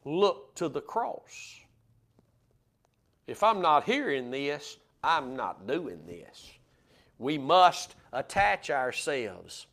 look 0.06 0.56
to 0.56 0.70
the 0.70 0.80
cross. 0.80 1.60
If 3.28 3.44
I'm 3.44 3.62
not 3.62 3.84
hearing 3.84 4.32
this, 4.32 4.78
I'm 5.04 5.36
not 5.36 5.68
doing 5.68 6.00
this. 6.08 6.50
We 7.20 7.38
must 7.38 7.96
attach 8.14 8.70
ourselves 8.70 9.68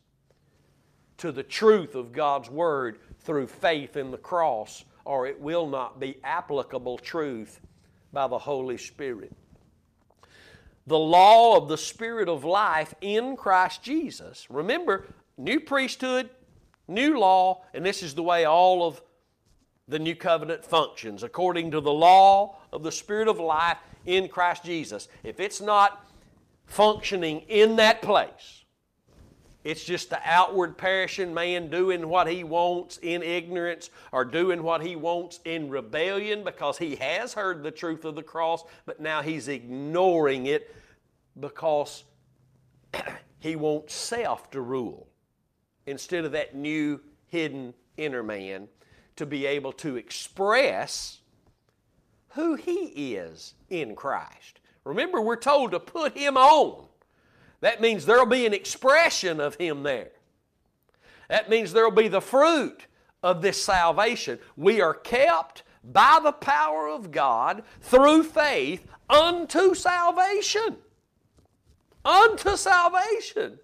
to 1.19 1.31
the 1.31 1.43
truth 1.43 1.95
of 1.95 2.11
God's 2.11 2.49
Word 2.49 2.99
through 3.21 3.47
faith 3.47 3.95
in 3.95 4.11
the 4.11 4.17
cross, 4.17 4.83
or 5.05 5.25
it 5.25 5.39
will 5.39 5.69
not 5.69 6.01
be 6.01 6.17
applicable 6.21 6.97
truth 6.97 7.61
by 8.11 8.27
the 8.27 8.39
Holy 8.39 8.77
Spirit. 8.77 9.31
The 10.85 10.97
law 10.97 11.55
of 11.57 11.67
the 11.67 11.77
Spirit 11.77 12.27
of 12.27 12.43
life 12.43 12.93
in 13.01 13.37
Christ 13.37 13.81
Jesus. 13.81 14.47
Remember, 14.49 15.07
new 15.37 15.59
priesthood, 15.59 16.29
new 16.87 17.17
law, 17.17 17.63
and 17.73 17.85
this 17.85 18.03
is 18.03 18.15
the 18.15 18.23
way 18.23 18.45
all 18.45 18.85
of 18.85 19.01
the 19.87 19.99
new 19.99 20.15
covenant 20.15 20.65
functions 20.65 21.23
according 21.23 21.71
to 21.71 21.81
the 21.81 21.93
law 21.93 22.57
of 22.71 22.83
the 22.83 22.91
Spirit 22.91 23.27
of 23.27 23.39
life 23.39 23.77
in 24.05 24.27
Christ 24.27 24.63
Jesus. 24.63 25.07
If 25.23 25.39
it's 25.39 25.61
not 25.61 26.05
functioning 26.65 27.41
in 27.47 27.77
that 27.77 28.01
place, 28.01 28.62
it's 29.63 29.83
just 29.83 30.09
the 30.09 30.19
outward 30.25 30.77
perishing 30.77 31.33
man 31.33 31.69
doing 31.69 32.09
what 32.09 32.27
he 32.27 32.43
wants 32.43 32.99
in 33.01 33.23
ignorance 33.23 33.89
or 34.11 34.25
doing 34.25 34.61
what 34.61 34.81
he 34.81 34.95
wants 34.95 35.39
in 35.45 35.69
rebellion 35.69 36.43
because 36.43 36.77
he 36.77 36.95
has 36.97 37.33
heard 37.33 37.63
the 37.63 37.71
truth 37.71 38.03
of 38.03 38.15
the 38.15 38.23
cross, 38.23 38.63
but 38.85 38.99
now 38.99 39.21
he's 39.21 39.47
ignoring 39.47 40.47
it 40.47 40.75
because 41.39 42.03
he 43.39 43.55
wants 43.55 43.93
self 43.93 44.51
to 44.51 44.59
rule 44.59 45.07
instead 45.85 46.25
of 46.25 46.33
that 46.33 46.55
new 46.55 46.99
hidden 47.27 47.73
inner 47.97 48.23
man 48.23 48.67
to 49.15 49.25
be 49.25 49.45
able 49.45 49.71
to 49.71 49.95
express 49.95 51.19
who 52.29 52.55
he 52.55 53.13
is 53.15 53.53
in 53.69 53.95
Christ. 53.95 54.59
Remember, 54.83 55.21
we're 55.21 55.35
told 55.35 55.71
to 55.71 55.79
put 55.79 56.17
him 56.17 56.35
on. 56.35 56.87
That 57.63 57.79
means 57.79 58.05
there'll 58.05 58.25
be 58.25 58.45
an 58.45 58.53
expression 58.53 59.39
of 59.39 59.55
him 59.55 59.83
there. 59.83 60.11
That 61.29 61.49
means 61.49 61.71
there'll 61.71 61.91
be 61.91 62.09
the 62.09 62.19
fruit 62.19 62.87
of 63.23 63.41
this 63.41 63.63
salvation. 63.63 64.37
We 64.57 64.81
are 64.81 64.93
kept 64.93 65.63
by 65.81 66.19
the 66.21 66.33
power 66.33 66.89
of 66.89 67.09
God 67.09 67.63
through 67.79 68.23
faith 68.23 68.85
unto 69.09 69.75
salvation. 69.75 70.75
Unto 72.03 72.57
salvation. 72.57 73.57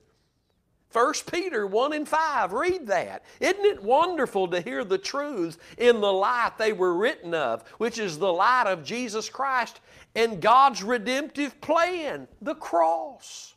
1 0.94 1.14
Peter 1.30 1.68
1 1.68 1.92
and 1.92 2.08
5, 2.08 2.54
read 2.54 2.88
that. 2.88 3.26
Isn't 3.42 3.66
it 3.66 3.84
wonderful 3.84 4.48
to 4.48 4.62
hear 4.62 4.86
the 4.86 4.98
truths 4.98 5.58
in 5.78 6.00
the 6.00 6.14
light 6.14 6.54
they 6.58 6.72
were 6.72 6.94
written 6.94 7.34
of, 7.34 7.68
which 7.80 8.00
is 8.00 8.18
the 8.18 8.32
light 8.32 8.68
of 8.68 8.86
Jesus 8.86 9.28
Christ 9.28 9.82
and 10.16 10.42
God's 10.42 10.84
redemptive 10.84 11.60
plan, 11.60 12.30
the 12.42 12.56
cross? 12.56 13.56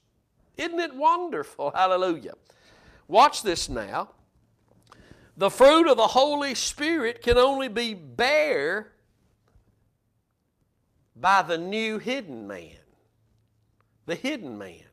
Isn't 0.62 0.78
it 0.78 0.94
wonderful? 0.94 1.72
Hallelujah. 1.74 2.34
Watch 3.08 3.42
this 3.42 3.68
now. 3.68 4.10
The 5.36 5.50
fruit 5.50 5.90
of 5.90 5.96
the 5.96 6.06
Holy 6.06 6.54
Spirit 6.54 7.20
can 7.20 7.36
only 7.36 7.66
be 7.66 7.94
bare 7.94 8.92
by 11.16 11.42
the 11.42 11.58
new 11.58 11.98
hidden 11.98 12.46
man. 12.46 12.76
The 14.06 14.14
hidden 14.14 14.56
man. 14.56 14.84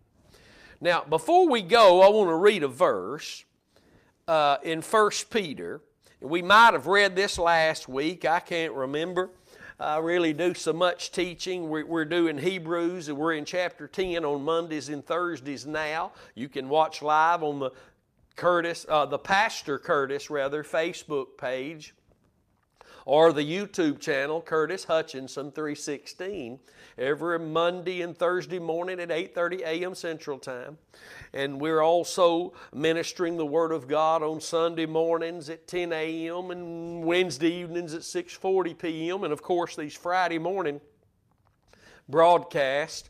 Now, 0.81 1.03
before 1.07 1.47
we 1.47 1.61
go, 1.61 2.01
I 2.01 2.09
want 2.09 2.29
to 2.29 2.35
read 2.35 2.63
a 2.63 2.67
verse 2.67 3.45
uh, 4.27 4.57
in 4.63 4.81
1 4.81 5.11
Peter. 5.29 5.81
We 6.19 6.41
might 6.41 6.73
have 6.73 6.87
read 6.87 7.15
this 7.15 7.37
last 7.37 7.87
week, 7.87 8.25
I 8.25 8.39
can't 8.39 8.73
remember. 8.73 9.29
I 9.81 9.99
really 9.99 10.33
do 10.33 10.53
so 10.53 10.73
much 10.73 11.13
teaching. 11.13 11.69
We're, 11.69 11.85
we're, 11.85 12.03
doing 12.03 12.37
Hebrews, 12.37 13.07
and 13.07 13.17
we're 13.17 13.33
in 13.33 13.45
chapter 13.45 13.87
10 13.87 14.25
on 14.25 14.43
Mondays 14.43 14.89
and 14.89 15.05
Thursdays 15.05 15.65
now. 15.65 16.11
You 16.35 16.49
can 16.49 16.67
watch 16.67 17.01
live 17.01 17.43
on 17.43 17.59
the 17.59 17.71
Curtis, 18.35 18.85
uh, 18.89 19.05
the 19.05 19.17
Pastor 19.17 19.79
Curtis, 19.79 20.29
rather, 20.29 20.65
Facebook 20.65 21.37
page 21.37 21.93
or 23.09 23.33
the 23.33 23.43
YouTube 23.43 23.99
channel, 23.99 24.39
Curtis 24.39 24.83
Hutchinson 24.83 25.51
316, 25.51 26.59
every 26.95 27.39
Monday 27.39 28.03
and 28.03 28.15
Thursday 28.15 28.59
morning 28.59 28.99
at 28.99 29.09
8:30 29.09 29.61
a.m. 29.61 29.95
Central 29.95 30.37
Time. 30.37 30.77
And 31.33 31.59
we're 31.59 31.81
also 31.81 32.53
ministering 32.71 33.35
the 33.35 33.47
Word 33.47 33.71
of 33.71 33.87
God 33.87 34.21
on 34.21 34.39
Sunday 34.39 34.85
mornings 34.85 35.49
at 35.49 35.67
10 35.67 35.91
a.m. 35.91 36.51
and 36.51 37.03
Wednesday 37.03 37.51
evenings 37.51 37.95
at 37.95 38.01
6:40 38.01 38.77
p.m. 38.77 39.23
And 39.23 39.33
of 39.33 39.41
course, 39.41 39.75
these 39.75 39.95
Friday 39.95 40.37
morning 40.37 40.79
broadcast. 42.07 43.09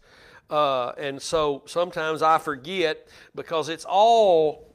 Uh, 0.50 0.94
and 0.98 1.22
so 1.22 1.64
sometimes 1.66 2.22
I 2.22 2.38
forget 2.38 3.10
because 3.36 3.68
it's 3.68 3.86
all 3.86 4.74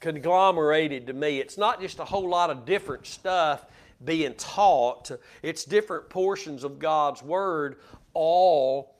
conglomerated 0.00 1.06
to 1.08 1.12
me. 1.12 1.38
It's 1.38 1.58
not 1.58 1.82
just 1.82 1.98
a 1.98 2.04
whole 2.06 2.30
lot 2.30 2.48
of 2.48 2.64
different 2.64 3.06
stuff 3.06 3.66
being 4.04 4.34
taught, 4.34 5.10
it's 5.42 5.64
different 5.64 6.08
portions 6.08 6.64
of 6.64 6.78
God's 6.78 7.22
Word 7.22 7.76
all 8.14 8.96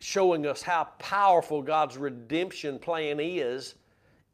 showing 0.00 0.46
us 0.46 0.62
how 0.62 0.88
powerful 0.98 1.62
God's 1.62 1.96
redemption 1.96 2.78
plan 2.78 3.18
is 3.20 3.74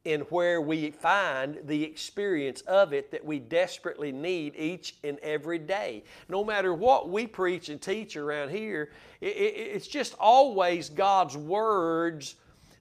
and 0.05 0.21
where 0.29 0.61
we 0.61 0.91
find 0.91 1.59
the 1.65 1.83
experience 1.83 2.61
of 2.61 2.93
it 2.93 3.09
that 3.11 3.25
we 3.25 3.39
desperately 3.39 4.11
need 4.11 4.55
each 4.55 4.95
and 5.03 5.17
every 5.19 5.57
day. 5.57 6.03
No 6.29 6.43
matter 6.43 6.73
what 6.73 7.09
we 7.09 7.25
preach 7.25 7.69
and 7.69 7.81
teach 7.81 8.15
around 8.15 8.51
here, 8.51 8.91
it's 9.19 9.87
just 9.87 10.13
always 10.19 10.89
God's 10.89 11.35
words 11.35 12.35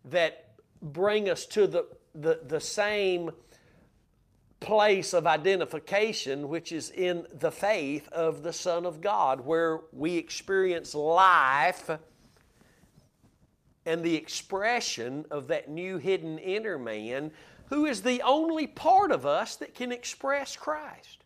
that 0.05 0.51
bring 0.83 1.31
us 1.31 1.47
to 1.47 1.67
the, 1.67 1.87
the, 2.15 2.41
the 2.47 2.61
same 2.61 3.31
place 4.65 5.13
of 5.13 5.27
identification, 5.27 6.49
which 6.49 6.73
is 6.73 6.91
in 6.91 7.27
the 7.39 7.53
faith 7.53 8.09
of 8.09 8.43
the 8.43 8.53
Son 8.53 8.87
of 8.87 9.03
God, 9.03 9.43
where 9.43 9.81
we 9.93 10.17
experience 10.17 10.95
life 10.95 11.91
and 13.85 14.03
the 14.03 14.17
expression 14.17 15.27
of 15.31 15.49
that 15.49 15.69
new 15.69 15.99
hidden 15.99 16.39
inner 16.39 16.79
man 16.79 17.31
who 17.67 17.85
is 17.85 18.01
the 18.01 18.23
only 18.23 18.67
part 18.67 19.13
of 19.13 19.27
us 19.27 19.57
that 19.57 19.75
can 19.75 19.93
express 19.93 20.57
Christ. 20.57 21.25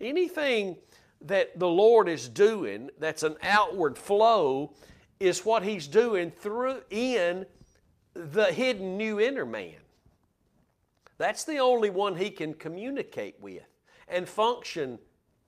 Anything 0.00 0.76
that 1.20 1.56
the 1.56 1.68
Lord 1.68 2.08
is 2.08 2.28
doing 2.28 2.90
that's 2.98 3.22
an 3.22 3.36
outward 3.42 3.96
flow 3.96 4.74
is 5.20 5.44
what 5.44 5.62
He's 5.62 5.86
doing 5.86 6.32
through 6.32 6.82
in 6.90 7.46
the 8.12 8.46
hidden 8.46 8.96
new 8.96 9.20
inner 9.20 9.46
man. 9.46 9.76
That's 11.18 11.44
the 11.44 11.58
only 11.58 11.90
one 11.90 12.16
He 12.16 12.30
can 12.30 12.54
communicate 12.54 13.36
with 13.40 13.62
and 14.08 14.28
function 14.28 14.98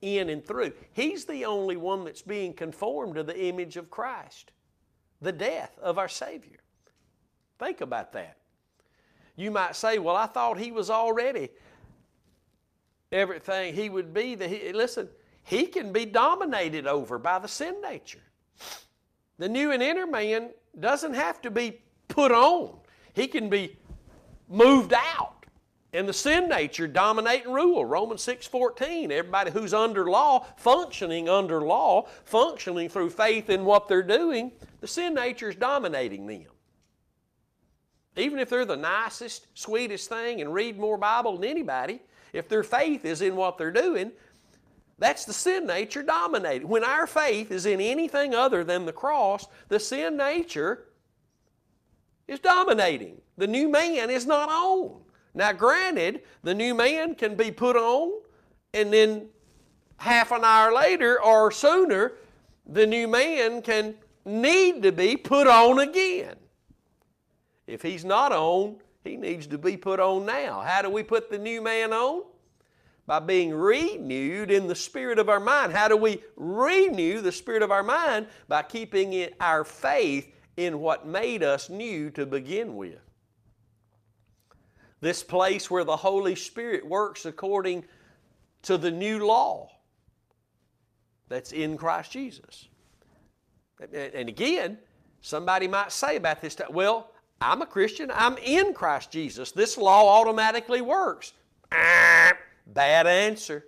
in 0.01 0.29
and 0.29 0.45
through. 0.45 0.73
He's 0.93 1.25
the 1.25 1.45
only 1.45 1.77
one 1.77 2.05
that's 2.05 2.21
being 2.21 2.53
conformed 2.53 3.15
to 3.15 3.23
the 3.23 3.39
image 3.45 3.77
of 3.77 3.89
Christ 3.89 4.51
the 5.21 5.31
death 5.31 5.77
of 5.81 5.97
our 5.97 6.07
Savior. 6.07 6.59
Think 7.57 7.81
about 7.81 8.13
that. 8.13 8.37
You 9.35 9.51
might 9.51 9.75
say, 9.75 9.99
Well, 9.99 10.15
I 10.15 10.27
thought 10.27 10.57
he 10.57 10.71
was 10.71 10.89
already 10.89 11.49
everything 13.11 13.73
he 13.73 13.89
would 13.89 14.13
be. 14.13 14.35
That 14.35 14.49
he, 14.49 14.71
listen, 14.73 15.09
he 15.43 15.65
can 15.65 15.91
be 15.91 16.05
dominated 16.05 16.87
over 16.87 17.17
by 17.17 17.39
the 17.39 17.47
sin 17.47 17.81
nature. 17.81 18.23
The 19.37 19.49
new 19.49 19.71
and 19.71 19.81
inner 19.81 20.07
man 20.07 20.51
doesn't 20.79 21.13
have 21.13 21.41
to 21.41 21.51
be 21.51 21.81
put 22.07 22.31
on, 22.31 22.79
he 23.13 23.27
can 23.27 23.49
be 23.49 23.77
moved 24.47 24.93
out. 24.93 25.38
And 25.91 26.07
the 26.07 26.13
sin 26.13 26.47
nature 26.47 26.87
dominate 26.87 27.45
and 27.45 27.55
rule. 27.55 27.83
Romans 27.83 28.21
6:14. 28.21 29.11
Everybody 29.11 29.51
who's 29.51 29.73
under 29.73 30.09
law, 30.09 30.45
functioning 30.55 31.27
under 31.27 31.61
law, 31.61 32.07
functioning 32.25 32.89
through 32.89 33.09
faith 33.09 33.49
in 33.49 33.65
what 33.65 33.87
they're 33.87 34.03
doing, 34.03 34.51
the 34.81 34.87
sin 34.87 35.15
nature 35.15 35.49
is 35.49 35.55
dominating 35.55 36.27
them. 36.27 36.45
Even 38.15 38.37
if 38.37 38.49
they're 38.49 38.65
the 38.65 38.75
nicest, 38.75 39.47
sweetest 39.55 40.09
thing 40.09 40.41
and 40.41 40.53
read 40.53 40.77
more 40.77 40.97
Bible 40.97 41.37
than 41.37 41.49
anybody, 41.49 42.01
if 42.33 42.47
their 42.47 42.63
faith 42.63 43.05
is 43.05 43.21
in 43.21 43.35
what 43.35 43.57
they're 43.57 43.71
doing, 43.71 44.11
that's 44.99 45.25
the 45.25 45.33
sin 45.33 45.65
nature 45.65 46.03
dominating. 46.03 46.67
When 46.67 46.83
our 46.83 47.07
faith 47.07 47.51
is 47.51 47.65
in 47.65 47.81
anything 47.81 48.35
other 48.35 48.63
than 48.63 48.85
the 48.85 48.93
cross, 48.93 49.47
the 49.69 49.79
sin 49.79 50.17
nature 50.17 50.85
is 52.27 52.39
dominating. 52.39 53.21
The 53.37 53.47
new 53.47 53.69
man 53.69 54.09
is 54.09 54.27
not 54.27 54.49
on. 54.49 55.01
Now, 55.33 55.51
granted, 55.51 56.21
the 56.43 56.53
new 56.53 56.73
man 56.73 57.15
can 57.15 57.35
be 57.35 57.51
put 57.51 57.75
on, 57.75 58.21
and 58.73 58.91
then 58.91 59.27
half 59.97 60.31
an 60.31 60.43
hour 60.43 60.73
later 60.73 61.21
or 61.21 61.51
sooner, 61.51 62.13
the 62.65 62.87
new 62.87 63.07
man 63.07 63.61
can 63.61 63.95
need 64.25 64.83
to 64.83 64.91
be 64.91 65.17
put 65.17 65.47
on 65.47 65.79
again. 65.79 66.35
If 67.67 67.81
he's 67.81 68.05
not 68.05 68.31
on, 68.31 68.77
he 69.03 69.17
needs 69.17 69.47
to 69.47 69.57
be 69.57 69.77
put 69.77 69.99
on 69.99 70.25
now. 70.25 70.61
How 70.61 70.81
do 70.81 70.89
we 70.89 71.03
put 71.03 71.29
the 71.29 71.37
new 71.37 71.61
man 71.61 71.93
on? 71.93 72.23
By 73.05 73.19
being 73.19 73.53
renewed 73.53 74.51
in 74.51 74.67
the 74.67 74.75
spirit 74.75 75.17
of 75.17 75.29
our 75.29 75.39
mind. 75.39 75.73
How 75.73 75.87
do 75.87 75.97
we 75.97 76.21
renew 76.35 77.21
the 77.21 77.31
spirit 77.31 77.63
of 77.63 77.71
our 77.71 77.81
mind? 77.83 78.27
By 78.47 78.61
keeping 78.63 79.29
our 79.39 79.63
faith 79.63 80.31
in 80.57 80.79
what 80.79 81.07
made 81.07 81.41
us 81.41 81.69
new 81.69 82.11
to 82.11 82.25
begin 82.25 82.75
with. 82.75 82.99
This 85.01 85.23
place 85.23 85.69
where 85.71 85.83
the 85.83 85.95
Holy 85.95 86.35
Spirit 86.35 86.85
works 86.85 87.25
according 87.25 87.85
to 88.63 88.77
the 88.77 88.91
new 88.91 89.25
law 89.25 89.69
that's 91.29 91.51
in 91.51 91.77
Christ 91.77 92.11
Jesus. 92.11 92.67
And 93.79 94.27
again, 94.27 94.77
somebody 95.21 95.67
might 95.67 95.91
say 95.91 96.17
about 96.17 96.41
this, 96.41 96.57
well, 96.69 97.11
I'm 97.39 97.61
a 97.61 97.65
Christian, 97.65 98.11
I'm 98.13 98.37
in 98.39 98.73
Christ 98.73 99.11
Jesus. 99.11 99.51
This 99.51 99.77
law 99.77 100.19
automatically 100.19 100.81
works. 100.81 101.33
Bad 101.71 103.07
answer. 103.07 103.65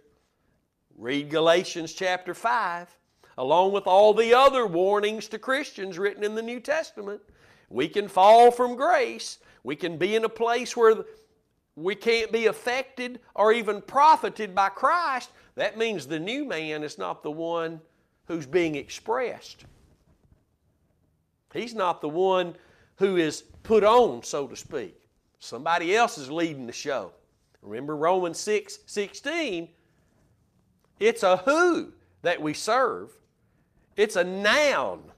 Read 0.97 1.29
Galatians 1.29 1.93
chapter 1.93 2.33
5, 2.33 2.95
along 3.37 3.71
with 3.71 3.87
all 3.87 4.13
the 4.13 4.33
other 4.33 4.67
warnings 4.67 5.27
to 5.29 5.39
Christians 5.39 5.97
written 5.97 6.23
in 6.23 6.35
the 6.35 6.41
New 6.41 6.59
Testament. 6.59 7.21
We 7.69 7.87
can 7.87 8.09
fall 8.09 8.51
from 8.51 8.75
grace. 8.75 9.39
We 9.63 9.75
can 9.77 9.97
be 9.97 10.15
in 10.15 10.25
a 10.25 10.29
place 10.29 10.75
where 10.75 11.05
we 11.75 11.95
can't 11.95 12.31
be 12.31 12.47
affected 12.47 13.19
or 13.35 13.53
even 13.53 13.81
profited 13.81 14.53
by 14.53 14.69
Christ. 14.69 15.31
That 15.55 15.77
means 15.77 16.05
the 16.05 16.19
new 16.19 16.45
man 16.45 16.83
is 16.83 16.97
not 16.97 17.23
the 17.23 17.31
one 17.31 17.81
who's 18.25 18.45
being 18.45 18.75
expressed. 18.75 19.65
He's 21.53 21.73
not 21.73 22.01
the 22.01 22.09
one 22.09 22.55
who 22.97 23.17
is 23.17 23.43
put 23.63 23.83
on, 23.83 24.23
so 24.23 24.47
to 24.47 24.55
speak. 24.55 24.97
Somebody 25.39 25.95
else 25.95 26.17
is 26.17 26.29
leading 26.29 26.67
the 26.67 26.73
show. 26.73 27.11
Remember 27.61 27.95
Romans 27.95 28.39
6 28.39 28.79
16? 28.85 29.69
It's 30.99 31.23
a 31.23 31.37
who 31.37 31.93
that 32.21 32.41
we 32.41 32.53
serve. 32.53 33.09
It's 33.97 34.15
a 34.15 34.23
noun. 34.23 35.11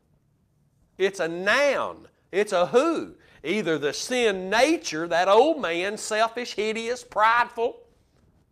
It's 0.98 1.20
a 1.20 1.28
noun. 1.28 2.08
It's 2.32 2.54
a 2.54 2.66
who. 2.68 3.16
Either 3.44 3.78
the 3.78 3.94
sin 3.94 4.50
nature, 4.50 5.08
that 5.08 5.28
old 5.28 5.62
man, 5.62 5.98
selfish, 5.98 6.56
hideous, 6.56 7.04
prideful, 7.04 7.78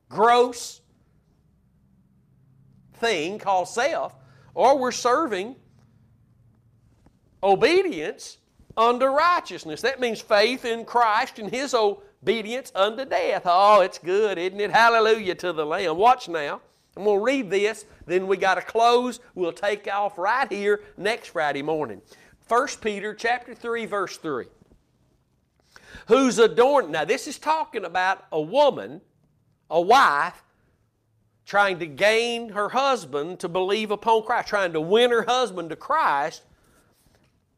gross 0.09 0.81
thing 2.95 3.39
called 3.39 3.67
self, 3.67 4.13
or 4.53 4.77
we're 4.77 4.91
serving 4.91 5.55
obedience 7.41 8.37
unto 8.77 9.05
righteousness. 9.05 9.81
That 9.81 9.99
means 9.99 10.21
faith 10.21 10.65
in 10.65 10.85
Christ 10.85 11.39
and 11.39 11.49
His 11.49 11.73
obedience 11.73 12.71
unto 12.75 13.05
death. 13.05 13.43
Oh, 13.45 13.81
it's 13.81 13.97
good, 13.97 14.37
isn't 14.37 14.59
it? 14.59 14.71
Hallelujah 14.71 15.35
to 15.35 15.53
the 15.53 15.65
Lamb. 15.65 15.97
Watch 15.97 16.29
now. 16.29 16.61
I'm 16.97 17.05
going 17.05 17.19
to 17.19 17.23
read 17.23 17.49
this, 17.49 17.85
then 18.05 18.27
we 18.27 18.35
got 18.35 18.55
to 18.55 18.61
close. 18.61 19.21
We'll 19.33 19.53
take 19.53 19.87
off 19.87 20.17
right 20.17 20.51
here 20.51 20.81
next 20.97 21.29
Friday 21.29 21.61
morning. 21.61 22.01
1 22.49 22.67
Peter 22.81 23.13
chapter 23.13 23.55
3, 23.55 23.85
verse 23.85 24.17
3. 24.17 24.45
Who's 26.11 26.39
adorned. 26.39 26.91
Now, 26.91 27.05
this 27.05 27.27
is 27.27 27.39
talking 27.39 27.85
about 27.85 28.25
a 28.31 28.41
woman, 28.41 29.01
a 29.69 29.79
wife, 29.79 30.43
trying 31.45 31.79
to 31.79 31.85
gain 31.85 32.49
her 32.49 32.69
husband 32.69 33.39
to 33.39 33.49
believe 33.49 33.91
upon 33.91 34.23
Christ, 34.23 34.47
trying 34.49 34.73
to 34.73 34.81
win 34.81 35.11
her 35.11 35.23
husband 35.23 35.69
to 35.69 35.75
Christ 35.75 36.43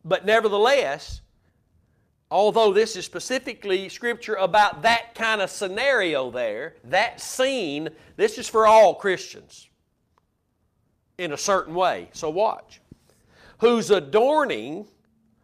but 0.05 0.25
nevertheless, 0.25 1.21
although 2.29 2.73
this 2.73 2.95
is 2.95 3.05
specifically 3.05 3.87
scripture 3.89 4.35
about 4.35 4.81
that 4.81 5.15
kind 5.15 5.41
of 5.41 5.49
scenario 5.49 6.29
there, 6.29 6.75
that 6.85 7.21
scene, 7.21 7.89
this 8.17 8.37
is 8.37 8.49
for 8.49 8.67
all 8.67 8.95
Christians 8.95 9.69
in 11.17 11.31
a 11.31 11.37
certain 11.37 11.73
way. 11.73 12.09
So 12.11 12.29
watch. 12.29 12.81
Whose 13.59 13.91
adorning, 13.91 14.87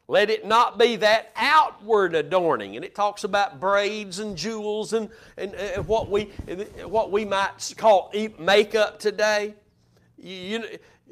let 0.10 0.32
it 0.32 0.44
not 0.44 0.80
be 0.80 0.96
that 0.96 1.32
outward 1.36 2.16
adorning. 2.16 2.76
And 2.76 2.84
it 2.84 2.96
talks 2.96 3.24
about 3.26 3.60
braids 3.60 4.18
and 4.18 4.36
jewels 4.36 4.94
and, 4.94 5.08
and, 5.38 5.54
and 5.54 5.88
what, 5.88 6.10
we, 6.10 6.32
uh, 6.50 6.88
what 6.88 7.12
we 7.12 7.26
might 7.26 7.72
call 7.78 8.12
makeup 8.40 8.98
today. 8.98 9.54
You, 10.18 10.64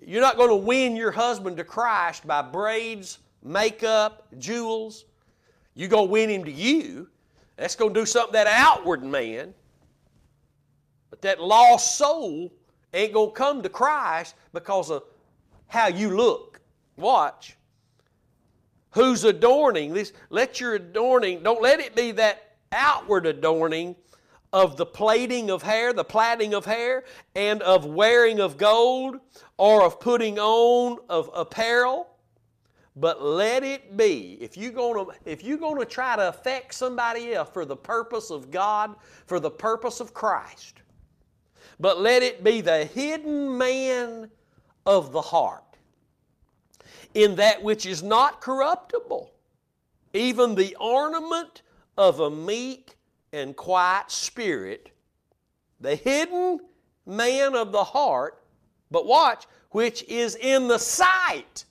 you're 0.01 0.21
not 0.21 0.35
going 0.35 0.49
to 0.49 0.55
win 0.55 0.95
your 0.95 1.11
husband 1.11 1.57
to 1.57 1.63
Christ 1.63 2.25
by 2.25 2.41
braids 2.41 3.19
makeup, 3.43 4.27
jewels. 4.39 5.05
You're 5.75 5.89
going 5.89 6.07
to 6.07 6.11
win 6.11 6.31
him 6.31 6.43
to 6.45 6.51
you. 6.51 7.07
That's 7.55 7.75
going 7.75 7.93
to 7.93 7.99
do 7.99 8.05
something 8.07 8.33
that 8.33 8.47
outward 8.47 9.03
man. 9.03 9.53
But 11.11 11.21
that 11.21 11.39
lost 11.39 11.99
soul 11.99 12.51
ain't 12.95 13.13
going 13.13 13.29
to 13.29 13.35
come 13.35 13.61
to 13.61 13.69
Christ 13.69 14.33
because 14.53 14.89
of 14.89 15.03
how 15.67 15.85
you 15.85 16.17
look. 16.17 16.59
Watch. 16.95 17.56
Who's 18.91 19.23
adorning 19.23 19.93
this? 19.93 20.13
Let 20.29 20.59
your 20.59 20.75
adorning, 20.75 21.43
don't 21.43 21.61
let 21.61 21.79
it 21.79 21.95
be 21.95 22.11
that 22.11 22.55
outward 22.71 23.25
adorning 23.25 23.95
of 24.53 24.77
the 24.77 24.85
plaiting 24.85 25.51
of 25.51 25.61
hair, 25.61 25.93
the 25.93 26.03
plaiting 26.03 26.53
of 26.53 26.65
hair, 26.65 27.03
and 27.35 27.61
of 27.61 27.85
wearing 27.85 28.39
of 28.39 28.57
gold, 28.57 29.19
or 29.57 29.83
of 29.83 29.99
putting 29.99 30.39
on 30.39 30.97
of 31.09 31.29
apparel. 31.33 32.07
But 32.95 33.21
let 33.21 33.63
it 33.63 33.95
be, 33.95 34.39
if 34.41 34.57
you're 34.57 34.71
gonna, 34.71 35.05
if 35.25 35.43
you're 35.43 35.59
gonna 35.59 35.85
try 35.85 36.15
to 36.15 36.29
affect 36.29 36.73
somebody 36.73 37.35
else 37.35 37.49
for 37.53 37.65
the 37.65 37.75
purpose 37.75 38.31
of 38.31 38.49
God, 38.49 38.95
for 39.27 39.39
the 39.39 39.51
purpose 39.51 39.99
of 39.99 40.13
Christ, 40.15 40.81
but 41.79 41.99
let 41.99 42.23
it 42.23 42.43
be 42.43 42.61
the 42.61 42.85
hidden 42.85 43.55
man 43.55 44.31
of 44.87 45.11
the 45.11 45.21
heart, 45.21 45.63
in 47.13 47.35
that 47.35 47.63
which 47.63 47.85
is 47.85 48.03
not 48.03 48.41
corruptible, 48.41 49.31
even 50.13 50.55
the 50.55 50.75
ornament 50.79 51.61
of 51.97 52.19
a 52.19 52.29
meek 52.29 52.95
and 53.33 53.55
quiet 53.55 54.11
spirit, 54.11 54.91
the 55.79 55.95
hidden 55.95 56.59
man 57.05 57.55
of 57.55 57.71
the 57.71 57.83
heart, 57.83 58.43
but 58.91 59.05
watch, 59.05 59.45
which 59.71 60.03
is 60.03 60.35
in 60.35 60.67
the 60.67 60.77
sight 60.77 61.65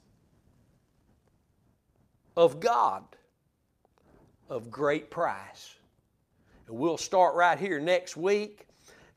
of 2.36 2.60
God 2.60 3.04
of 4.48 4.70
great 4.70 5.10
price. 5.10 5.74
And 6.68 6.76
we'll 6.76 6.98
start 6.98 7.34
right 7.34 7.58
here 7.58 7.80
next 7.80 8.16
week. 8.16 8.65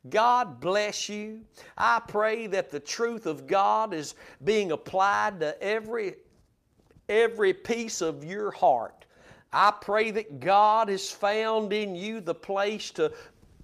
God 0.08 0.62
bless 0.62 1.10
you. 1.10 1.41
I 1.78 2.00
pray 2.08 2.47
that 2.47 2.70
the 2.70 2.80
truth 2.80 3.26
of 3.26 3.47
God 3.47 3.93
is 3.93 4.16
being 4.43 4.72
applied 4.72 5.41
to 5.41 5.62
every 5.62 6.16
every 7.10 7.54
piece 7.54 8.02
of 8.02 8.24
your 8.24 8.52
heart. 8.52 9.06
I 9.52 9.72
pray 9.72 10.12
that 10.12 10.39
God 10.39 10.89
has 10.89 11.10
found 11.10 11.74
in 11.74 11.95
you 11.95 12.22
the 12.22 12.36
place 12.36 12.91
to 12.91 13.12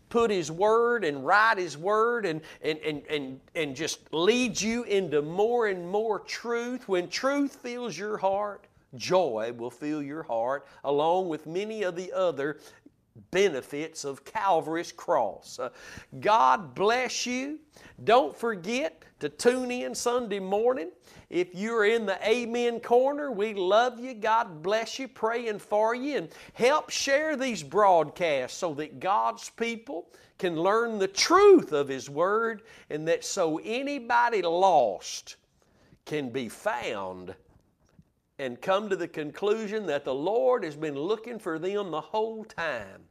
put 0.09 0.31
His 0.31 0.51
Word 0.51 1.05
and 1.05 1.25
write 1.25 1.59
His 1.59 1.77
Word 1.77 2.25
and, 2.25 2.41
and, 2.63 2.79
and, 2.79 3.03
and, 3.07 3.39
and 3.53 3.75
just 3.75 4.11
lead 4.11 4.59
you 4.59 4.83
into 4.83 5.21
more 5.21 5.67
and 5.67 5.87
more 5.87 6.19
truth. 6.19 6.87
When 6.87 7.07
truth 7.07 7.55
fills 7.57 7.97
your 7.97 8.17
heart, 8.17 8.65
joy 8.95 9.53
will 9.55 9.69
fill 9.69 10.01
your 10.01 10.23
heart, 10.23 10.65
along 10.83 11.29
with 11.29 11.45
many 11.45 11.83
of 11.83 11.95
the 11.95 12.11
other 12.13 12.57
benefits 13.31 14.03
of 14.03 14.25
Calvary's 14.25 14.91
cross. 14.91 15.59
Uh, 15.59 15.69
God 16.19 16.75
bless 16.75 17.25
you. 17.25 17.59
Don't 18.03 18.35
forget 18.35 19.03
to 19.19 19.29
tune 19.29 19.71
in 19.71 19.95
Sunday 19.95 20.39
morning. 20.39 20.91
If 21.29 21.55
you're 21.55 21.85
in 21.85 22.05
the 22.05 22.17
Amen 22.27 22.79
corner, 22.79 23.31
we 23.31 23.53
love 23.53 23.99
you. 23.99 24.13
God 24.13 24.61
bless 24.61 24.99
you, 24.99 25.07
praying 25.07 25.59
for 25.59 25.95
you, 25.95 26.17
and 26.17 26.29
help 26.53 26.89
share 26.89 27.35
these 27.35 27.63
broadcasts 27.63 28.57
so 28.57 28.73
that 28.75 28.99
God's 28.99 29.49
people 29.49 30.07
can 30.37 30.59
learn 30.59 30.99
the 30.99 31.07
truth 31.07 31.71
of 31.71 31.87
His 31.87 32.09
Word 32.09 32.63
and 32.89 33.07
that 33.07 33.23
so 33.23 33.59
anybody 33.63 34.41
lost 34.41 35.37
can 36.05 36.29
be 36.29 36.49
found 36.49 37.33
and 38.39 38.61
come 38.61 38.89
to 38.89 38.95
the 38.95 39.07
conclusion 39.07 39.85
that 39.85 40.03
the 40.03 40.13
Lord 40.13 40.63
has 40.63 40.75
been 40.75 40.97
looking 40.97 41.39
for 41.39 41.57
them 41.57 41.91
the 41.91 42.01
whole 42.01 42.43
time 42.43 43.01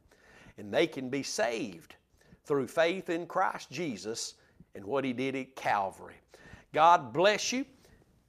and 0.57 0.73
they 0.73 0.87
can 0.87 1.09
be 1.09 1.23
saved 1.23 1.95
through 2.45 2.67
faith 2.67 3.09
in 3.09 3.25
Christ 3.25 3.71
Jesus 3.71 4.35
and 4.75 4.85
what 4.85 5.03
He 5.03 5.13
did 5.13 5.35
at 5.35 5.55
Calvary. 5.55 6.15
God 6.73 7.11
bless 7.11 7.51
you. 7.51 7.65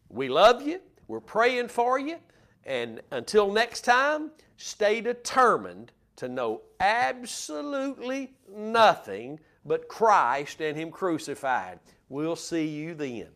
We 0.09 0.29
love 0.29 0.67
you. 0.67 0.81
We're 1.09 1.21
praying 1.21 1.69
for 1.69 1.99
you. 1.99 2.17
And 2.65 3.01
until 3.11 3.53
next 3.53 3.83
time, 3.83 4.31
stay 4.57 5.01
determined 5.01 5.93
to 6.17 6.29
know 6.29 6.63
absolutely 6.81 8.33
nothing 8.49 9.39
but 9.65 9.89
Christ 9.89 10.61
and 10.61 10.77
Him 10.77 10.91
crucified. 10.91 11.79
We'll 12.09 12.37
see 12.37 12.67
you 12.67 12.95
then. 12.95 13.29